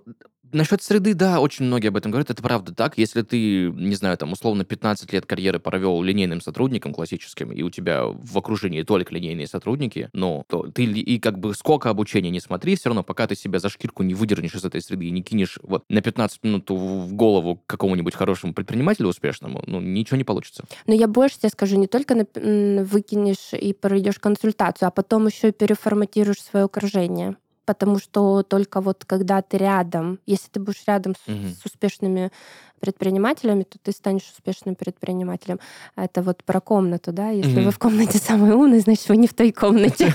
насчет 0.52 0.82
среды, 0.82 1.14
да, 1.14 1.40
очень 1.40 1.64
многие 1.64 1.88
об 1.88 1.96
этом 1.96 2.10
говорят, 2.10 2.30
это 2.30 2.42
правда 2.42 2.74
так. 2.74 2.98
Если 2.98 3.22
ты, 3.22 3.70
не 3.70 3.94
знаю, 3.94 4.16
там, 4.16 4.32
условно, 4.32 4.64
15 4.64 5.12
лет 5.12 5.26
карьеры 5.26 5.58
провел 5.58 6.02
линейным 6.02 6.40
сотрудником 6.40 6.92
классическим, 6.94 7.52
и 7.52 7.62
у 7.62 7.70
тебя 7.70 8.04
в 8.04 8.38
окружении 8.38 8.82
только 8.82 9.14
линейные 9.14 9.46
сотрудники, 9.46 10.10
ну, 10.12 10.44
то 10.48 10.68
ты 10.68 10.84
и 10.84 11.18
как 11.18 11.38
бы 11.38 11.54
сколько 11.54 11.90
обучения 11.90 12.30
не 12.30 12.40
смотри, 12.40 12.76
все 12.76 12.88
равно, 12.88 13.02
пока 13.02 13.26
ты 13.26 13.34
себя 13.34 13.58
за 13.58 13.68
шкирку 13.68 14.02
не 14.02 14.14
выдернешь 14.14 14.54
из 14.54 14.64
этой 14.64 14.80
среды 14.80 15.06
и 15.06 15.10
не 15.10 15.22
кинешь 15.22 15.58
вот 15.62 15.84
на 15.88 16.00
15 16.00 16.44
минут 16.44 16.70
в 16.70 17.12
голову 17.14 17.62
какому-нибудь 17.66 18.14
хорошему 18.14 18.54
предпринимателю 18.54 19.08
успешному, 19.08 19.62
ну, 19.66 19.80
ничего 19.80 20.16
не 20.16 20.24
получится. 20.24 20.64
Но 20.86 20.94
я 20.94 21.08
больше 21.08 21.38
тебе 21.38 21.50
скажу, 21.50 21.76
не 21.76 21.86
только 21.86 22.14
выкинешь 22.14 23.52
и 23.52 23.72
пройдешь 23.72 24.18
консультацию, 24.18 24.88
а 24.88 24.90
потом 24.90 25.26
еще 25.26 25.48
и 25.48 25.52
переформатируешь 25.52 26.42
свое 26.42 26.64
окружение. 26.64 27.36
Потому 27.68 27.98
что 27.98 28.42
только 28.44 28.80
вот 28.80 29.04
когда 29.04 29.42
ты 29.42 29.58
рядом, 29.58 30.20
если 30.24 30.48
ты 30.48 30.58
будешь 30.58 30.84
рядом 30.86 31.14
с, 31.14 31.28
Мгм. 31.28 31.48
с 31.48 31.66
успешными 31.66 32.32
предпринимателями, 32.80 33.64
то 33.64 33.78
ты 33.82 33.92
станешь 33.92 34.22
успешным 34.22 34.74
предпринимателем. 34.74 35.60
Это 35.94 36.22
вот 36.22 36.42
про 36.44 36.62
комнату, 36.62 37.12
да? 37.12 37.28
Если 37.28 37.56
Мгм. 37.56 37.64
вы 37.64 37.70
в 37.70 37.78
комнате 37.78 38.16
самый 38.24 38.52
умный, 38.52 38.80
значит, 38.80 39.06
вы 39.10 39.18
не 39.18 39.26
в 39.26 39.34
той 39.34 39.52
комнате. 39.52 40.10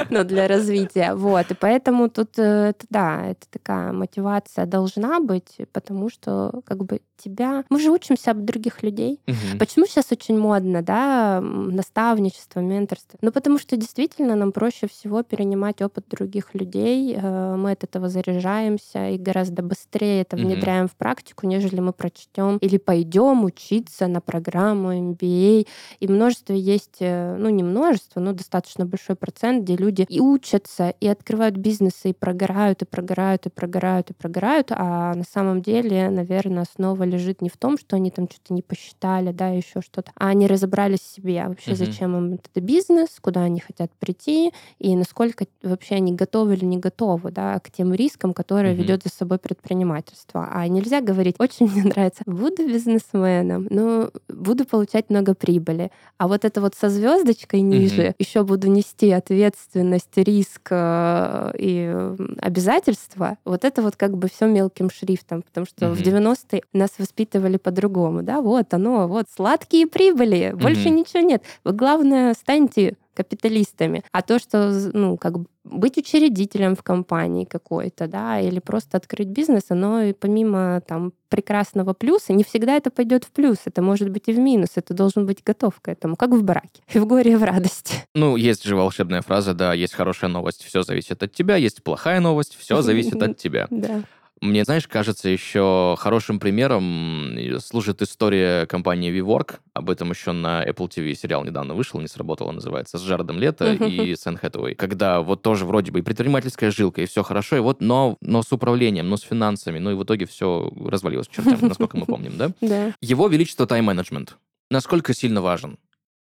Но 0.10 0.24
для 0.24 0.48
развития. 0.48 1.14
Вот. 1.14 1.50
И 1.50 1.54
поэтому 1.54 2.08
тут, 2.08 2.38
э, 2.38 2.70
это, 2.70 2.86
да, 2.90 3.26
это 3.26 3.46
такая 3.50 3.92
мотивация 3.92 4.66
должна 4.66 5.20
быть, 5.20 5.56
потому 5.72 6.10
что 6.10 6.62
как 6.64 6.84
бы 6.84 7.00
тебя... 7.16 7.64
Мы 7.70 7.80
же 7.80 7.90
учимся 7.90 8.32
об 8.32 8.44
других 8.44 8.82
людей. 8.82 9.20
Мгм. 9.26 9.58
Почему 9.58 9.86
сейчас 9.86 10.12
очень 10.12 10.38
модно, 10.38 10.82
да, 10.82 11.40
наставничество, 11.40 12.60
менторство? 12.60 13.18
Ну, 13.22 13.32
потому 13.32 13.58
что 13.58 13.76
действительно 13.76 14.34
нам 14.34 14.52
проще 14.52 14.86
всего 14.86 15.22
перенимать 15.22 15.80
опыт 15.82 16.06
других 16.08 16.54
людей. 16.54 17.16
э, 17.16 17.56
Мы 17.56 17.72
от 17.72 17.84
этого 17.84 18.08
заряжаемся 18.08 19.10
и 19.10 19.18
гораздо 19.18 19.62
быстрее 19.62 20.22
это 20.22 20.36
внедряем 20.36 20.88
в 20.88 20.96
практику, 20.96 21.46
нежели 21.46 21.80
мы 21.80 21.92
прочтем 21.92 22.58
или 22.58 22.78
пойдем 22.78 23.44
учиться 23.44 24.06
на 24.06 24.20
программу 24.20 24.92
MBA. 24.92 25.66
И 26.00 26.08
множество 26.08 26.52
есть, 26.52 26.96
э, 27.00 27.36
ну, 27.38 27.48
не 27.48 27.62
множество, 27.62 28.20
но 28.20 28.32
достаточно 28.32 28.84
большой 28.86 29.16
процент, 29.16 29.64
где 29.64 29.76
люди 29.84 30.06
и 30.08 30.20
учатся, 30.20 30.94
и 31.00 31.06
открывают 31.08 31.56
бизнесы, 31.56 32.10
и 32.10 32.12
прогорают, 32.12 32.82
и 32.82 32.84
прогорают, 32.86 33.46
и 33.46 33.50
прогорают, 33.50 34.10
и 34.10 34.14
прогорают, 34.14 34.68
а 34.70 35.14
на 35.14 35.24
самом 35.24 35.60
деле, 35.62 36.10
наверное, 36.10 36.62
основа 36.62 37.02
лежит 37.04 37.42
не 37.42 37.48
в 37.48 37.56
том, 37.56 37.76
что 37.78 37.96
они 37.96 38.10
там 38.10 38.28
что-то 38.30 38.54
не 38.54 38.62
посчитали, 38.62 39.32
да, 39.32 39.48
еще 39.48 39.80
что-то, 39.80 40.10
а 40.16 40.28
они 40.28 40.46
разобрались 40.46 41.00
в 41.00 41.14
себе, 41.14 41.42
а 41.42 41.48
вообще 41.48 41.72
Мгм. 41.72 41.76
зачем 41.76 42.16
им 42.16 42.34
этот 42.34 42.62
бизнес, 42.64 43.08
куда 43.20 43.42
они 43.42 43.60
хотят 43.60 43.90
прийти, 43.98 44.52
и 44.78 44.96
насколько 44.96 45.46
вообще 45.62 45.96
они 45.96 46.12
готовы 46.14 46.54
или 46.54 46.64
не 46.64 46.78
готовы, 46.78 47.30
да, 47.30 47.58
к 47.60 47.70
тем 47.70 47.92
рискам, 47.94 48.32
которые 48.32 48.72
Мгм. 48.74 48.82
ведет 48.82 49.02
за 49.04 49.10
собой 49.10 49.38
предпринимательство. 49.38 50.48
А 50.50 50.66
нельзя 50.68 51.00
говорить, 51.00 51.36
очень 51.38 51.66
мне 51.70 51.82
нравится, 51.84 52.22
буду 52.26 52.66
бизнесменом, 52.66 53.66
но 53.70 54.10
буду 54.28 54.64
получать 54.64 55.10
много 55.10 55.34
прибыли, 55.34 55.90
а 56.18 56.28
вот 56.28 56.44
это 56.44 56.60
вот 56.60 56.74
со 56.74 56.88
звездочкой 56.88 57.60
ниже, 57.60 58.14
еще 58.18 58.44
буду 58.44 58.68
нести 58.68 59.10
ответственность, 59.10 59.44
риск 59.74 60.68
э, 60.70 61.52
и 61.58 62.14
обязательства, 62.40 63.38
вот 63.44 63.64
это 63.64 63.82
вот 63.82 63.96
как 63.96 64.16
бы 64.16 64.28
все 64.28 64.46
мелким 64.46 64.90
шрифтом, 64.90 65.42
потому 65.42 65.66
что 65.66 65.90
в 65.90 66.00
Мгм. 66.00 66.02
90-е 66.02 66.62
нас 66.72 66.90
воспитывали 66.98 67.56
по-другому, 67.56 68.22
да, 68.22 68.40
вот 68.40 68.72
оно, 68.74 69.08
вот 69.08 69.26
сладкие 69.34 69.86
прибыли, 69.86 70.52
больше 70.54 70.88
Мгм. 70.88 70.96
ничего 70.98 71.20
нет. 71.22 71.42
Вы, 71.64 71.72
главное, 71.72 72.34
станьте 72.34 72.96
капиталистами. 73.14 74.02
А 74.12 74.22
то, 74.22 74.38
что, 74.38 74.70
ну, 74.92 75.16
как 75.16 75.38
бы 75.38 75.46
быть 75.64 75.96
учредителем 75.96 76.76
в 76.76 76.82
компании 76.82 77.44
какой-то, 77.44 78.06
да, 78.06 78.38
или 78.38 78.58
просто 78.58 78.98
открыть 78.98 79.28
бизнес, 79.28 79.64
оно 79.70 80.02
и 80.02 80.12
помимо 80.12 80.82
там 80.86 81.12
прекрасного 81.30 81.94
плюса, 81.94 82.32
не 82.34 82.44
всегда 82.44 82.76
это 82.76 82.90
пойдет 82.90 83.24
в 83.24 83.30
плюс, 83.30 83.58
это 83.64 83.80
может 83.80 84.10
быть 84.10 84.28
и 84.28 84.32
в 84.32 84.38
минус, 84.38 84.70
это 84.74 84.92
должен 84.92 85.26
быть 85.26 85.42
готов 85.42 85.80
к 85.80 85.88
этому, 85.88 86.16
как 86.16 86.30
в 86.30 86.42
браке, 86.42 86.82
и 86.92 86.98
в 87.00 87.06
горе, 87.06 87.32
и 87.32 87.36
в 87.36 87.42
радости. 87.42 87.94
Ну, 88.14 88.36
есть 88.36 88.64
же 88.64 88.76
волшебная 88.76 89.22
фраза, 89.22 89.54
да, 89.54 89.72
есть 89.72 89.94
хорошая 89.94 90.30
новость, 90.30 90.62
все 90.62 90.82
зависит 90.82 91.22
от 91.22 91.32
тебя, 91.32 91.56
есть 91.56 91.82
плохая 91.82 92.20
новость, 92.20 92.56
все 92.58 92.82
зависит 92.82 93.22
от 93.22 93.38
тебя. 93.38 93.66
Да. 93.70 94.02
Мне, 94.40 94.64
знаешь, 94.64 94.86
кажется, 94.88 95.28
еще 95.28 95.96
хорошим 95.98 96.38
примером 96.38 97.36
служит 97.60 98.02
история 98.02 98.66
компании 98.66 99.12
WeWork. 99.12 99.60
Об 99.72 99.90
этом 99.90 100.10
еще 100.10 100.32
на 100.32 100.62
Apple 100.64 100.88
TV 100.88 101.14
сериал 101.14 101.44
недавно 101.44 101.74
вышел, 101.74 102.00
не 102.00 102.08
сработало, 102.08 102.50
называется, 102.52 102.98
с 102.98 103.02
Джаредом 103.02 103.38
Лето 103.38 103.72
и 103.72 104.14
Сэн 104.16 104.36
Хэтэуэй. 104.36 104.74
Когда 104.74 105.20
вот 105.20 105.42
тоже 105.42 105.64
вроде 105.64 105.92
бы 105.92 106.00
и 106.00 106.02
предпринимательская 106.02 106.70
жилка, 106.70 107.00
и 107.00 107.06
все 107.06 107.22
хорошо, 107.22 107.56
и 107.56 107.60
вот, 107.60 107.80
но, 107.80 108.16
но 108.20 108.42
с 108.42 108.52
управлением, 108.52 109.08
но 109.08 109.16
с 109.16 109.22
финансами, 109.22 109.78
ну 109.78 109.92
и 109.92 109.94
в 109.94 110.02
итоге 110.02 110.26
все 110.26 110.70
развалилось 110.84 111.28
к 111.28 111.30
чертям, 111.30 111.58
насколько 111.62 111.96
мы 111.96 112.06
помним, 112.06 112.36
да? 112.36 112.50
Да. 112.60 112.92
Его 113.00 113.28
Величество 113.28 113.66
тайм-менеджмент. 113.66 114.36
Насколько 114.70 115.14
сильно 115.14 115.42
важен? 115.42 115.78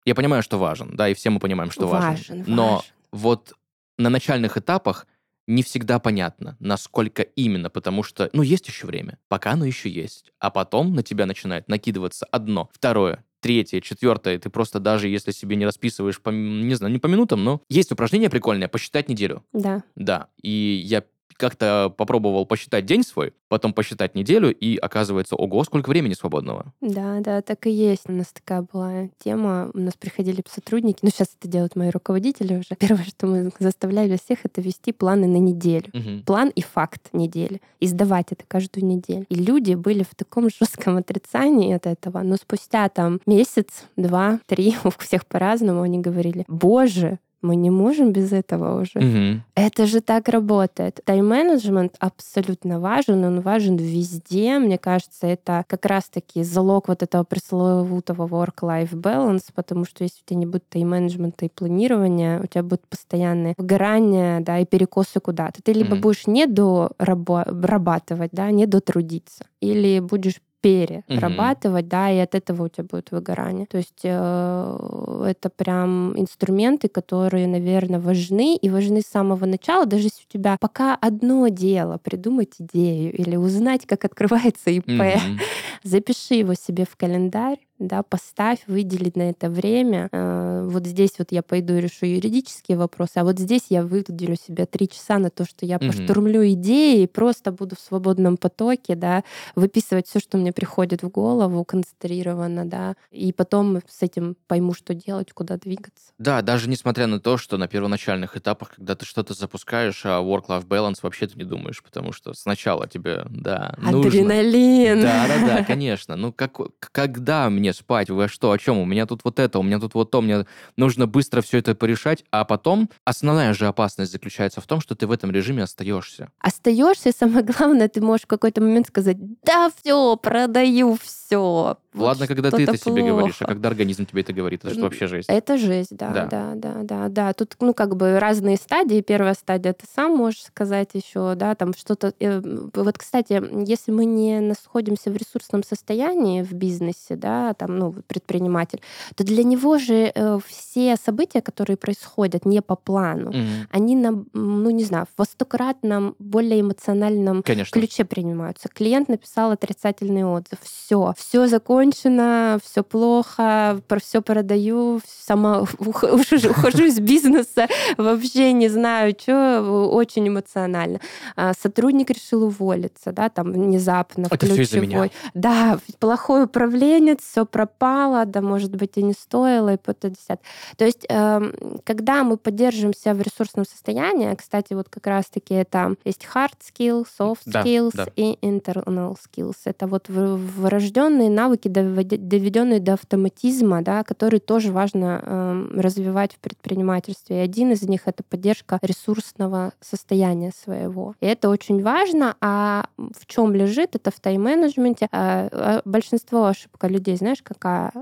Я 0.05 0.15
понимаю, 0.15 0.43
что 0.43 0.59
важен, 0.59 0.97
да, 0.97 1.09
и 1.09 1.15
все 1.15 1.31
мы 1.31 1.39
понимаем, 1.39 1.71
что 1.71 1.87
важен. 1.87 2.11
Важен, 2.11 2.45
Но 2.47 2.83
вот 3.13 3.53
на 3.99 4.11
начальных 4.11 4.57
этапах 4.57 5.07
не 5.47 5.63
всегда 5.63 5.99
понятно, 5.99 6.57
насколько 6.61 7.23
именно, 7.23 7.71
потому 7.71 8.03
что, 8.03 8.31
ну, 8.33 8.43
есть 8.43 8.69
еще 8.69 8.87
время, 8.87 9.19
пока 9.29 9.53
оно 9.53 9.65
еще 9.65 9.89
есть. 9.89 10.33
А 10.39 10.51
потом 10.51 10.95
на 10.95 11.03
тебя 11.03 11.27
начинает 11.27 11.69
накидываться 11.69 12.27
одно, 12.31 12.71
второе, 12.73 13.25
третье, 13.41 13.81
четвертое. 13.81 14.39
Ты 14.39 14.49
просто 14.49 14.79
даже 14.81 15.09
если 15.09 15.33
себе 15.33 15.57
не 15.57 15.67
расписываешь, 15.67 16.21
по, 16.21 16.31
не 16.31 16.75
знаю, 16.75 16.93
не 16.93 16.99
по 16.99 17.09
минутам, 17.09 17.45
но 17.45 17.63
есть 17.69 17.93
упражнение 17.93 18.31
прикольное, 18.31 18.69
посчитать 18.69 19.09
неделю. 19.09 19.45
Да. 19.53 19.83
Да, 19.97 20.29
и 20.41 20.81
я 20.85 21.05
как-то 21.37 21.93
попробовал 21.97 22.47
посчитать 22.47 22.87
день 22.87 23.03
свой, 23.03 23.33
потом 23.49 23.73
посчитать 23.73 24.15
неделю, 24.15 24.55
и 24.55 24.77
оказывается, 24.77 25.37
ого, 25.37 25.65
сколько 25.65 25.89
времени 25.89 26.15
свободного. 26.15 26.73
Да, 26.81 27.21
да, 27.21 27.43
так 27.43 27.67
и 27.67 27.71
есть. 27.71 28.03
У 28.09 28.13
нас 28.13 28.29
такая 28.33 28.67
была 28.73 29.09
тема. 29.19 29.71
У 29.75 29.79
нас 29.79 29.95
приходили 29.95 30.43
сотрудники. 30.49 30.99
Ну, 31.03 31.11
сейчас 31.11 31.29
это 31.39 31.49
делают 31.49 31.77
мои 31.77 31.91
руководители 31.91 32.57
уже. 32.57 32.77
Первое, 32.79 33.05
что 33.05 33.27
мы 33.27 33.51
заставляли 33.59 34.19
всех, 34.23 34.41
это 34.45 34.61
вести 34.61 34.93
планы 34.93 35.27
на 35.27 35.37
неделю. 35.37 35.87
Мгм. 35.93 36.23
План 36.25 36.49
и 36.55 36.63
факт 36.63 37.09
недели. 37.13 37.61
И 37.81 37.87
сдавать 37.87 38.33
это 38.33 38.45
каждую 38.47 38.87
неделю. 38.87 39.27
И 39.29 39.35
люди 39.35 39.75
были 39.75 40.03
в 40.03 40.15
таком 40.15 40.49
жестком 40.61 40.97
отрицании 40.97 41.75
от 41.75 41.87
этого. 41.87 42.23
Но 42.23 42.37
спустя 42.37 42.89
там 42.89 43.21
месяц, 43.27 43.85
два, 43.97 44.41
три, 44.47 44.77
у 44.85 44.91
всех 44.91 45.27
по-разному, 45.27 45.83
они 45.83 45.99
говорили, 45.99 46.45
боже, 46.49 47.19
мы 47.43 47.57
не 47.57 47.71
можем 47.71 48.13
без 48.13 48.33
этого 48.33 48.81
уже. 48.81 49.01
Мгм. 49.01 49.43
Это 49.55 49.87
же 49.87 50.01
так 50.01 50.29
работает. 50.29 51.01
Тайм-менеджмент 51.05 51.97
абсолютно 51.99 52.81
важен, 52.81 53.25
он 53.25 53.41
важен 53.41 53.77
везде. 53.77 54.59
Мне 54.59 54.79
кажется, 54.79 55.27
это 55.27 55.65
как 55.69 55.85
раз-таки 55.87 56.43
залог 56.43 56.89
вот 56.89 57.03
этого 57.03 57.25
пресловутого 57.25 58.27
work-life 58.27 58.93
balance, 58.93 59.47
потому 59.55 59.85
что 59.85 60.05
если 60.05 60.21
у 60.25 60.29
тебя 60.29 60.39
не 60.39 60.47
будет 60.47 60.69
тайм-менеджмента 60.69 61.45
и 61.45 61.49
планирования, 61.49 62.41
у 62.41 62.47
тебя 62.47 62.63
будет 62.63 62.87
постоянное 62.89 63.55
выгорание, 63.59 64.41
да, 64.41 64.59
и 64.61 64.65
перекосы 64.65 65.21
куда-то. 65.21 65.63
Ты 65.63 65.73
либо 65.73 65.95
Мгм. 65.97 66.01
будешь 66.01 66.27
не 66.27 66.47
дорабатывать, 66.47 68.31
да, 68.33 68.51
не 68.51 68.67
дотрудиться, 68.67 69.45
или 69.61 70.01
будешь 70.01 70.41
перерабатывать, 70.63 71.89
да, 71.89 72.11
и 72.11 72.19
от 72.19 72.35
этого 72.35 72.65
у 72.65 72.69
тебя 72.69 72.85
будет 72.85 73.11
выгорание. 73.11 73.67
То 73.67 73.79
есть 73.79 74.01
э, 74.05 75.27
это 75.29 75.51
прям 75.51 76.19
инструменты, 76.19 76.89
которые, 76.89 77.47
наверное, 77.47 78.01
важны 78.01 78.57
и 78.57 78.71
важны 78.71 79.01
с 79.03 79.07
самого 79.07 79.45
начала, 79.45 79.85
даже 79.87 80.05
если 80.05 80.23
у 80.29 80.33
тебя 80.33 80.57
пока 80.61 80.95
одно 80.95 81.49
дело 81.49 81.99
придумать 81.99 82.55
идею 82.59 83.13
или 83.13 83.37
узнать, 83.37 83.87
как 83.87 84.05
открывается 84.05 84.71
ИП, 84.71 84.89
Мгм. 84.89 85.39
запиши 85.83 86.35
его 86.35 86.55
себе 86.55 86.85
в 86.89 86.97
календарь, 86.97 87.59
да, 87.89 88.03
поставь, 88.03 88.61
выдели 88.67 89.11
на 89.15 89.31
это 89.31 89.51
время. 89.51 90.09
Э, 90.13 90.69
Вот 90.73 90.87
здесь 90.87 91.13
вот 91.19 91.33
я 91.33 91.43
пойду 91.43 91.75
и 91.75 91.81
решу 91.81 92.07
юридические 92.07 92.79
вопросы, 92.79 93.13
а 93.17 93.25
вот 93.25 93.39
здесь 93.39 93.63
я 93.69 93.83
выделю 93.83 94.37
себе 94.37 94.65
три 94.67 94.89
часа 94.89 95.19
на 95.19 95.29
то, 95.31 95.45
что 95.45 95.67
я 95.67 95.79
Мгм. 95.79 95.89
поштурмлю 95.89 96.47
идеи 96.53 97.03
и 97.03 97.07
просто 97.07 97.53
буду 97.53 97.77
в 97.77 97.81
свободном 97.81 98.37
потоке, 98.37 98.95
да, 98.95 99.25
выписывать 99.57 100.07
все, 100.09 100.21
что 100.21 100.39
мне 100.39 100.53
приходит 100.53 101.03
в 101.03 101.09
голову, 101.09 101.65
концентрированно, 101.65 102.65
да, 102.65 102.95
и 103.11 103.33
потом 103.33 103.81
с 103.89 104.03
этим 104.03 104.37
пойму, 104.47 104.73
что 104.75 104.95
делать, 104.95 105.33
куда 105.33 105.57
двигаться. 105.57 106.13
Да, 106.19 106.43
даже 106.43 106.69
несмотря 106.69 107.07
на 107.07 107.21
то, 107.21 107.37
что 107.37 107.57
на 107.59 107.67
первоначальных 107.69 108.37
этапах, 108.37 108.77
когда 108.77 108.95
ты 108.95 109.05
что-то 109.05 109.35
запускаешь, 109.35 110.03
а 110.05 110.21
work-life 110.23 110.67
balance 110.67 110.99
вообще 111.03 111.27
ты 111.27 111.37
не 111.39 111.45
думаешь, 111.45 111.83
потому 111.83 112.13
что 112.13 112.33
сначала 112.35 112.87
тебе, 112.87 113.25
да, 113.29 113.75
нужно. 113.79 114.09
Адреналин. 114.09 115.01
Да, 115.01 115.27
да, 115.27 115.39
да, 115.47 115.65
конечно. 115.65 116.17
Ну, 116.17 116.33
как, 116.33 116.57
когда 116.79 117.51
мне 117.51 117.72
спать? 117.73 118.11
Вы 118.11 118.29
что, 118.29 118.51
о 118.53 118.59
чем? 118.59 118.79
У 118.79 118.85
меня 118.85 119.07
тут 119.07 119.21
вот 119.25 119.39
это, 119.39 119.59
у 119.59 119.63
меня 119.63 119.79
тут 119.79 119.95
вот 119.95 120.11
то, 120.11 120.21
мне 120.21 120.47
нужно 120.77 121.07
быстро 121.07 121.41
все 121.43 121.59
это 121.59 121.75
порешать, 121.75 122.25
а 122.31 122.45
потом 122.45 122.89
основная 123.05 123.55
же 123.55 123.67
опасность 123.67 124.13
заключается 124.13 124.61
в 124.61 124.67
том, 124.67 124.81
что 124.81 124.95
ты 124.95 125.07
в 125.07 125.13
этом 125.13 125.31
режиме 125.31 125.63
остаешься. 125.65 126.29
Остаешься, 126.39 127.09
и 127.11 127.13
самое 127.13 127.45
главное, 127.45 127.89
ты 127.89 128.01
можешь 128.01 128.25
в 128.25 128.29
какой-то 128.29 128.61
момент 128.61 128.89
сказать, 128.89 129.17
да, 129.45 129.71
все, 129.83 130.17
продаю 130.17 130.97
все. 131.03 131.77
Ладно, 131.95 132.27
когда 132.27 132.51
ты 132.51 132.63
это 132.63 132.79
себе 132.79 133.03
говоришь, 133.03 133.37
а 133.41 133.45
когда 133.45 133.69
организм 133.69 134.07
тебе 134.07 134.23
это 134.23 134.33
говорит, 134.33 134.65
это 134.65 134.73
что 134.73 134.85
вообще 134.85 135.07
жесть? 135.07 135.29
Это 135.29 135.59
жесть, 135.59 135.95
да, 135.95 136.09
Да. 136.11 136.27
да, 136.27 136.53
да, 136.55 136.75
да, 136.83 137.09
да. 137.09 137.33
Тут, 137.35 137.57
ну, 137.61 137.75
как 137.75 137.97
бы 137.97 138.19
разные 138.19 138.57
стадии. 138.57 139.03
Первая 139.03 139.35
стадия 139.35 139.75
ты 139.75 139.85
сам 139.95 140.17
можешь 140.17 140.43
сказать 140.43 140.89
еще, 140.95 141.35
да, 141.35 141.55
там 141.55 141.75
что-то. 141.75 142.15
э, 142.19 142.41
Вот, 142.75 142.97
кстати, 142.97 143.43
если 143.69 143.93
мы 143.93 144.07
не 144.07 144.41
находимся 144.41 145.11
в 145.11 145.17
ресурсном 145.17 145.63
состоянии 145.63 146.43
в 146.43 146.55
бизнесе, 146.55 147.17
да, 147.17 147.53
там, 147.67 147.79
ну, 147.79 147.95
предприниматель, 148.07 148.81
то 149.15 149.25
для 149.25 149.45
него 149.45 149.79
же 149.79 150.11
э, 150.15 150.39
все 150.47 150.97
события, 150.97 151.41
которые 151.41 151.77
происходят 151.77 152.45
не 152.47 152.61
по 152.61 152.75
плану, 152.77 153.29
Мгм. 153.31 153.69
они 153.71 153.95
на, 153.97 154.25
ну, 154.33 154.71
не 154.71 154.85
знаю, 154.85 155.07
в 155.17 155.25
стократном, 155.25 156.15
более 156.19 156.61
эмоциональном 156.61 157.43
Конечно. 157.43 157.79
ключе 157.81 158.05
принимаются. 158.05 158.69
Клиент 158.69 159.09
написал 159.09 159.51
отрицательный 159.53 160.25
отзыв. 160.25 160.59
Все, 160.63 161.15
все 161.17 161.47
закончено, 161.47 162.59
все 162.65 162.83
плохо, 162.83 163.81
про 163.87 164.01
все 164.01 164.23
продаю, 164.23 165.01
сама 165.07 165.61
ух- 165.79 166.03
ухожу, 166.05 166.51
ухожу 166.51 166.85
из 166.85 166.99
бизнеса, 166.99 167.69
вообще 167.97 168.53
не 168.53 168.69
знаю, 168.69 169.15
что, 169.19 169.89
очень 169.93 170.27
эмоционально. 170.29 170.99
А, 171.37 171.53
Сотрудник 171.55 172.11
решил 172.11 172.43
уволиться, 172.45 173.13
да, 173.13 173.29
там 173.29 173.53
внезапно, 173.53 174.27
Это 174.31 174.47
всё 174.47 174.63
из-за 174.63 174.81
меня. 174.81 174.87
ключевой. 175.09 175.13
Да, 175.35 175.79
плохой 176.01 176.45
управленец, 176.45 177.21
все 177.23 177.45
пропало, 177.53 178.25
да, 178.25 178.41
может 178.41 178.75
быть, 178.75 178.97
и 178.97 179.03
не 179.03 179.13
стоило, 179.13 179.75
и 179.75 179.77
то 179.77 179.95
десят. 180.11 180.41
То 180.77 180.85
есть, 180.85 181.05
эм, 181.09 181.53
когда 181.85 182.25
мы 182.25 182.37
поддерживаемся 182.37 183.15
в 183.15 183.21
ресурсном 183.21 183.65
состоянии, 183.65 184.35
кстати, 184.35 184.75
вот 184.75 184.89
как 184.89 185.07
раз-таки 185.07 185.55
это 185.55 185.95
есть 186.05 186.27
hard 186.35 186.55
skills, 186.61 187.07
soft 187.19 187.43
Да, 187.47 187.63
skills 187.63 187.93
да. 187.95 188.07
и 188.17 188.37
internal 188.43 189.17
skills. 189.17 189.57
Это 189.65 189.87
вот 189.87 190.09
врожденные 190.09 191.31
навыки, 191.31 191.69
доведенные 191.69 192.81
до 192.81 192.95
автоматизма, 192.95 193.83
да, 193.83 194.03
которые 194.03 194.41
тоже 194.41 194.73
важно 194.73 195.23
эм, 195.23 195.81
развивать 195.81 196.33
в 196.35 196.39
предпринимательстве. 196.39 197.37
И 197.37 197.41
один 197.41 197.73
из 197.73 197.83
них 197.83 198.03
это 198.07 198.23
поддержка 198.23 198.79
ресурсного 198.83 199.73
состояния 199.81 200.53
своего. 200.65 201.15
И 201.21 201.27
это 201.27 201.49
очень 201.51 201.83
важно. 201.83 202.37
А 202.41 202.87
в 202.97 203.27
чем 203.27 203.55
лежит? 203.55 203.95
Это 203.95 204.11
в 204.11 204.19
тайм-менеджменте. 204.21 205.09
А, 205.13 205.49
а, 205.53 205.83
Большинство 205.85 206.47
ошибка 206.47 206.87
людей, 206.89 207.17
знаешь, 207.17 207.32
какая? 207.41 207.93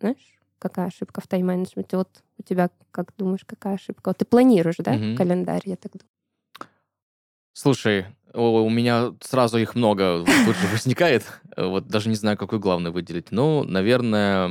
Знаешь? 0.00 0.40
Какая 0.58 0.88
ошибка 0.88 1.22
в 1.22 1.26
тайм-менеджменте? 1.26 1.96
Вот 1.96 2.22
у 2.36 2.42
тебя, 2.42 2.70
как 2.90 3.14
думаешь, 3.16 3.44
какая 3.46 3.74
ошибка? 3.76 4.10
Вот 4.10 4.18
ты 4.18 4.26
планируешь, 4.26 4.76
да, 4.78 4.92
Мгм. 4.92 5.16
календарь, 5.16 5.62
я 5.64 5.76
так 5.76 5.92
думаю. 5.92 6.08
Слушай, 7.52 8.06
у 8.34 8.68
меня 8.70 9.14
сразу 9.22 9.58
их 9.58 9.74
много 9.74 10.24
тут 10.44 10.56
же 10.56 10.66
возникает. 10.72 11.24
Вот 11.56 11.88
даже 11.88 12.08
не 12.08 12.14
знаю, 12.14 12.36
какой 12.36 12.58
главный 12.58 12.90
выделить. 12.90 13.32
Ну, 13.32 13.64
наверное, 13.64 14.50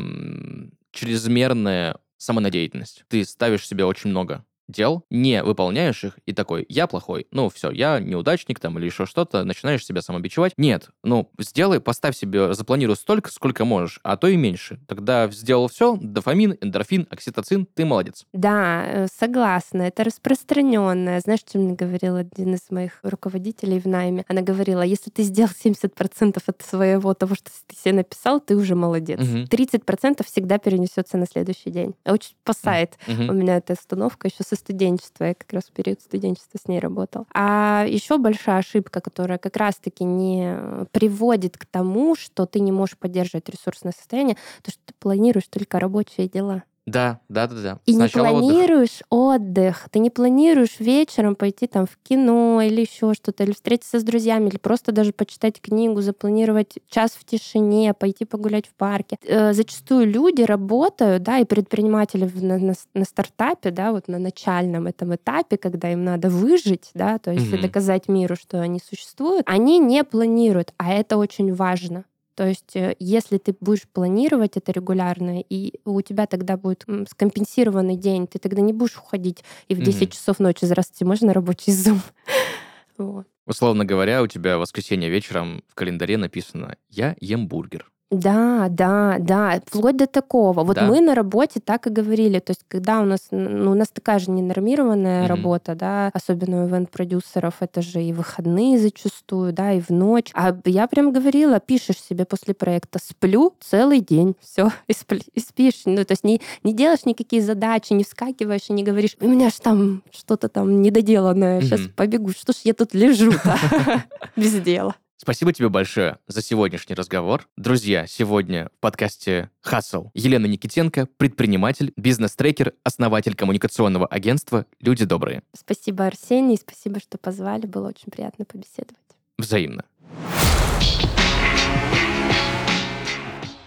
чрезмерная 0.91 1.97
самонадеятельность. 2.18 3.05
Ты 3.07 3.24
ставишь 3.24 3.68
себе 3.68 3.86
очень 3.86 4.10
много 4.10 4.45
дел, 4.70 5.03
не 5.09 5.43
выполняешь 5.43 6.03
их 6.03 6.20
и 6.26 6.34
такой, 6.34 6.65
я 6.70 6.88
плохой, 6.88 7.28
ну 7.32 7.49
все, 7.49 7.72
я 7.72 7.99
неудачник 7.99 8.59
там 8.59 8.78
или 8.78 8.86
еще 8.86 9.05
что-то, 9.05 9.43
начинаешь 9.43 9.86
себя 9.86 10.01
самобичевать. 10.01 10.53
Нет, 10.57 10.89
ну 11.03 11.30
сделай, 11.38 11.80
поставь 11.80 12.15
себе, 12.15 12.53
запланируй 12.53 12.95
столько, 12.95 13.32
сколько 13.32 13.65
можешь, 13.65 13.99
а 14.03 14.17
то 14.17 14.28
и 14.28 14.38
меньше. 14.38 14.80
Тогда 14.88 15.30
сделал 15.32 15.67
все, 15.67 15.97
дофамин, 15.99 16.57
эндорфин, 16.61 17.07
окситоцин, 17.09 17.65
ты 17.65 17.86
молодец. 17.86 18.26
Да, 18.34 18.84
э, 18.86 19.07
согласна, 19.13 19.84
это 19.84 20.03
распространенное. 20.03 21.20
Знаешь, 21.20 21.41
что 21.41 21.57
мне 21.57 21.74
говорил 21.74 22.15
один 22.15 22.53
из 22.53 22.70
моих 22.70 22.99
руководителей 23.03 23.80
в 23.80 23.86
найме? 23.86 24.24
Она 24.28 24.41
говорила, 24.41 24.82
если 24.82 25.09
ты 25.09 25.24
сделал 25.24 25.51
70% 25.51 26.41
от 26.45 26.61
своего 26.61 27.13
того, 27.13 27.36
что 27.36 27.49
ты 27.67 27.76
себе 27.76 27.93
написал, 27.93 28.39
ты 28.39 28.55
уже 28.55 28.76
молодец. 28.76 29.20
Угу. 29.20 29.45
30% 29.45 30.26
всегда 30.26 30.57
перенесется 30.57 31.17
на 31.17 31.26
следующий 31.26 31.72
день. 31.72 31.95
Очень 32.05 32.36
спасает. 32.43 32.97
Угу. 33.07 33.24
У 33.24 33.34
меня 33.34 33.57
эта 33.57 33.74
установка 33.74 34.28
еще 34.28 34.43
со 34.43 34.55
студенчества. 34.60 35.26
Я 35.26 35.34
как 35.34 35.51
раз 35.51 35.64
в 35.66 35.72
период 35.72 36.01
студенчества 36.01 36.60
с 36.64 36.68
ней 36.68 36.80
работал. 36.80 37.26
А 37.34 37.86
еще 37.88 38.18
большая 38.18 38.57
ошибка, 38.60 39.01
которая 39.01 39.38
как 39.38 39.57
раз-таки 39.57 40.03
не 40.03 40.86
приводит 40.91 41.57
к 41.57 41.66
тому, 41.66 42.16
что 42.16 42.45
ты 42.45 42.60
не 42.60 42.72
можешь 42.72 42.97
поддерживать 42.97 43.49
ресурсное 43.49 43.93
состояние, 43.93 44.38
то, 44.62 44.72
что 44.72 44.82
ты 44.86 44.93
планируешь 44.99 45.47
только 45.47 45.80
рабочие 45.80 46.28
дела. 46.28 46.64
Да, 46.86 47.19
да, 47.30 47.47
да, 47.47 47.61
да. 47.61 47.80
И 47.86 47.93
Сначала 47.93 48.27
не 48.27 48.49
планируешь 48.49 49.01
отдых. 49.09 49.39
отдых. 49.39 49.89
Ты 49.91 49.99
не 49.99 50.09
планируешь 50.09 50.80
вечером 50.80 51.36
пойти 51.36 51.67
там 51.67 51.86
в 51.86 51.97
кино 52.01 52.61
или 52.61 52.82
еще 52.82 53.13
что-то, 53.13 53.43
или 53.43 53.51
встретиться 53.51 53.99
с 53.99 54.03
друзьями, 54.03 54.49
или 54.49 54.57
просто 54.57 54.91
даже 54.91 55.11
почитать 55.11 55.61
книгу, 55.61 56.01
запланировать 56.01 56.80
час 56.89 57.11
в 57.11 57.25
тишине, 57.25 57.93
пойти 57.93 58.25
погулять 58.25 58.67
в 58.67 58.73
парке. 58.73 59.17
Э, 59.23 59.53
зачастую 59.53 60.07
люди 60.07 60.41
работают, 60.41 61.23
да, 61.23 61.39
и 61.39 61.45
предприниматели 61.45 62.30
на, 62.41 62.57
на, 62.57 62.73
на 62.93 63.05
стартапе, 63.05 63.71
да, 63.71 63.91
вот 63.91 64.07
на 64.07 64.19
начальном 64.19 64.88
этом 64.88 65.15
этапе, 65.15 65.57
когда 65.57 65.91
им 65.91 66.03
надо 66.03 66.30
выжить, 66.30 66.89
да, 66.93 67.19
то 67.19 67.32
есть 67.32 67.51
mm-hmm. 67.51 67.61
доказать 67.61 68.07
миру, 68.07 68.36
что 68.36 68.61
они 68.61 68.80
существуют, 68.80 69.43
они 69.47 69.80
не 69.80 70.03
планируют, 70.03 70.73
а 70.77 70.91
это 70.93 71.17
очень 71.17 71.53
важно. 71.53 72.05
То 72.40 72.48
есть, 72.48 72.74
э, 72.78 72.96
если 73.00 73.38
ты 73.38 73.54
будешь 73.60 73.86
планировать 73.86 74.56
это 74.56 74.72
регулярно, 74.72 75.42
и 75.42 75.74
у 75.84 76.02
тебя 76.02 76.26
тогда 76.26 76.56
будет 76.56 76.86
скомпенсированный 77.10 77.98
день, 77.98 78.28
ты 78.28 78.40
тогда 78.40 78.62
не 78.62 78.72
будешь 78.72 78.96
уходить 78.96 79.44
и 79.68 79.76
в 79.76 79.84
10 79.84 80.04
mm-hmm. 80.04 80.12
часов 80.14 80.40
ночи, 80.40 80.64
здравствуйте, 80.64 81.04
можно 81.04 81.34
рабочий 81.34 81.74
зум? 81.74 82.02
вот. 82.98 83.28
Условно 83.46 83.84
говоря, 83.84 84.24
у 84.24 84.28
тебя 84.28 84.56
в 84.56 84.62
воскресенье 84.62 85.10
вечером 85.10 85.66
в 85.68 85.76
календаре 85.76 86.16
написано 86.16 86.78
«Я 86.88 87.18
ем 87.20 87.50
бургер». 87.50 87.92
Да, 88.12 88.70
да, 88.70 89.18
да, 89.20 89.62
вплоть 89.68 89.97
до 89.97 90.07
такого. 90.07 90.64
Вот 90.64 90.76
да. 90.76 90.88
мы 90.88 90.99
на 90.99 91.14
работе 91.14 91.60
так 91.60 91.86
и 91.86 91.91
говорили. 91.91 92.39
То 92.39 92.51
есть, 92.51 92.62
когда 92.68 93.01
у 93.01 93.05
нас, 93.05 93.28
ну, 93.30 93.72
у 93.72 93.76
нас 93.76 93.89
такая 93.89 94.18
же 94.18 94.32
ненормированная 94.32 95.24
mm-hmm. 95.24 95.28
работа, 95.28 95.76
да, 95.76 96.10
особенно 96.14 96.64
у 96.64 96.68
ивент-продюсеров, 96.68 97.55
это 97.60 97.84
же 97.84 98.01
и 98.01 98.12
выходные 98.12 98.80
зачастую, 98.80 99.53
да, 99.53 99.74
и 99.74 99.80
в 99.80 99.91
ночь. 99.91 100.32
А 100.34 100.57
я 100.66 100.88
прям 100.88 101.12
говорила, 101.12 101.60
пишешь 101.60 102.01
себе 102.01 102.26
после 102.26 102.55
проекта, 102.55 102.97
сплю 102.99 103.53
целый 103.60 103.99
день, 103.99 104.36
все, 104.41 104.72
и, 104.88 104.93
спи, 104.93 105.22
и 105.36 105.39
спишь. 105.39 105.84
Ну, 105.86 106.03
то 106.03 106.14
есть 106.14 106.24
не, 106.24 106.41
не 106.64 106.74
делаешь 106.74 107.05
никакие 107.05 107.43
задачи, 107.43 107.93
не 107.93 108.03
вскакиваешь 108.03 108.70
и 108.70 108.74
не 108.74 108.84
говоришь, 108.84 109.18
у 109.20 109.28
меня 109.28 109.51
ж 109.51 109.53
там 109.62 110.01
что-то 110.12 110.49
там 110.49 110.82
недоделанное, 110.82 111.62
сейчас 111.62 111.82
mm-hmm. 111.82 111.93
побегу, 111.95 112.32
что 112.32 112.53
ж 112.53 112.57
я 112.64 112.74
тут 112.74 112.95
лежу-то 112.95 113.55
без 114.36 114.53
дела. 114.62 114.95
Спасибо 115.22 115.51
тебе 115.51 115.67
большое 115.67 116.17
за 116.28 116.41
сегодняшний 116.41 116.95
разговор. 116.95 117.45
Друзья, 117.57 118.07
сегодня 118.07 118.70
в 118.78 118.80
подкасте 118.80 119.49
«Хасл» 119.59 120.11
Елена 120.13 120.45
Никитенко, 120.45 121.09
предприниматель, 121.17 121.91
бизнес-трекер, 121.97 122.74
основатель 122.86 123.36
коммуникационного 123.36 124.07
агентства 124.07 124.65
«Люди 124.80 125.03
добрые». 125.03 125.43
Спасибо, 125.53 126.05
Арсений, 126.05 126.55
спасибо, 126.55 127.01
что 127.01 127.17
позвали. 127.17 127.65
Было 127.65 127.89
очень 127.89 128.09
приятно 128.09 128.45
побеседовать. 128.45 128.95
Взаимно. 129.38 129.84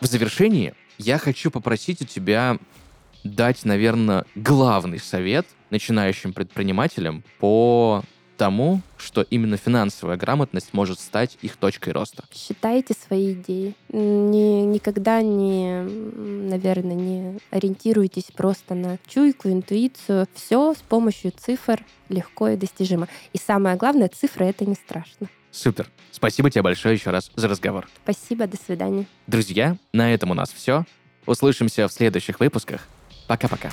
В 0.00 0.07
завершении 0.07 0.74
я 0.96 1.18
хочу 1.18 1.50
попросить 1.50 2.00
у 2.00 2.07
тебя 2.07 2.57
дать, 3.24 3.66
наверное, 3.66 4.24
главный 4.34 4.98
совет 4.98 5.46
начинающим 5.68 6.32
предпринимателям 6.32 7.22
по 7.38 8.03
тому, 8.37 8.80
что 8.97 9.22
именно 9.22 9.57
финансовая 9.57 10.16
грамотность 10.16 10.72
может 10.72 11.01
стать 11.01 11.39
их 11.43 11.57
точкой 11.57 11.91
роста? 11.91 12.24
Считайте 12.33 12.95
свои 12.95 13.33
идеи. 13.33 13.74
Не, 13.89 14.64
никогда 14.64 15.22
не, 15.22 15.83
наверное, 15.83 16.95
не 16.95 17.39
ориентируйтесь 17.51 18.30
просто 18.35 18.74
на 18.74 18.99
чуйку, 19.07 19.49
интуицию. 19.49 20.26
Все 20.35 20.74
с 20.74 20.78
помощью 20.78 21.33
цифр 21.37 21.85
легко 22.09 22.49
и 22.49 22.57
достижимо. 22.57 23.09
И 23.33 23.39
самое 23.39 23.76
главное, 23.76 24.09
цифры— 24.09 24.47
это 24.47 24.64
не 24.64 24.74
страшно. 24.74 25.28
Супер. 25.51 25.91
Спасибо 26.11 26.51
тебе 26.51 26.62
большое 26.62 26.95
еще 26.95 27.11
раз 27.11 27.30
за 27.37 27.49
разговор. 27.49 27.89
Спасибо, 28.03 28.47
до 28.47 28.57
свидания. 28.57 29.07
Друзья, 29.26 29.76
на 29.93 30.12
этом 30.12 30.30
у 30.30 30.35
нас 30.35 30.51
все. 30.51 30.85
Услышимся 31.26 31.87
в 31.89 31.93
следующих 31.93 32.41
выпусках. 32.41 32.89
Пока-пока. 33.28 33.70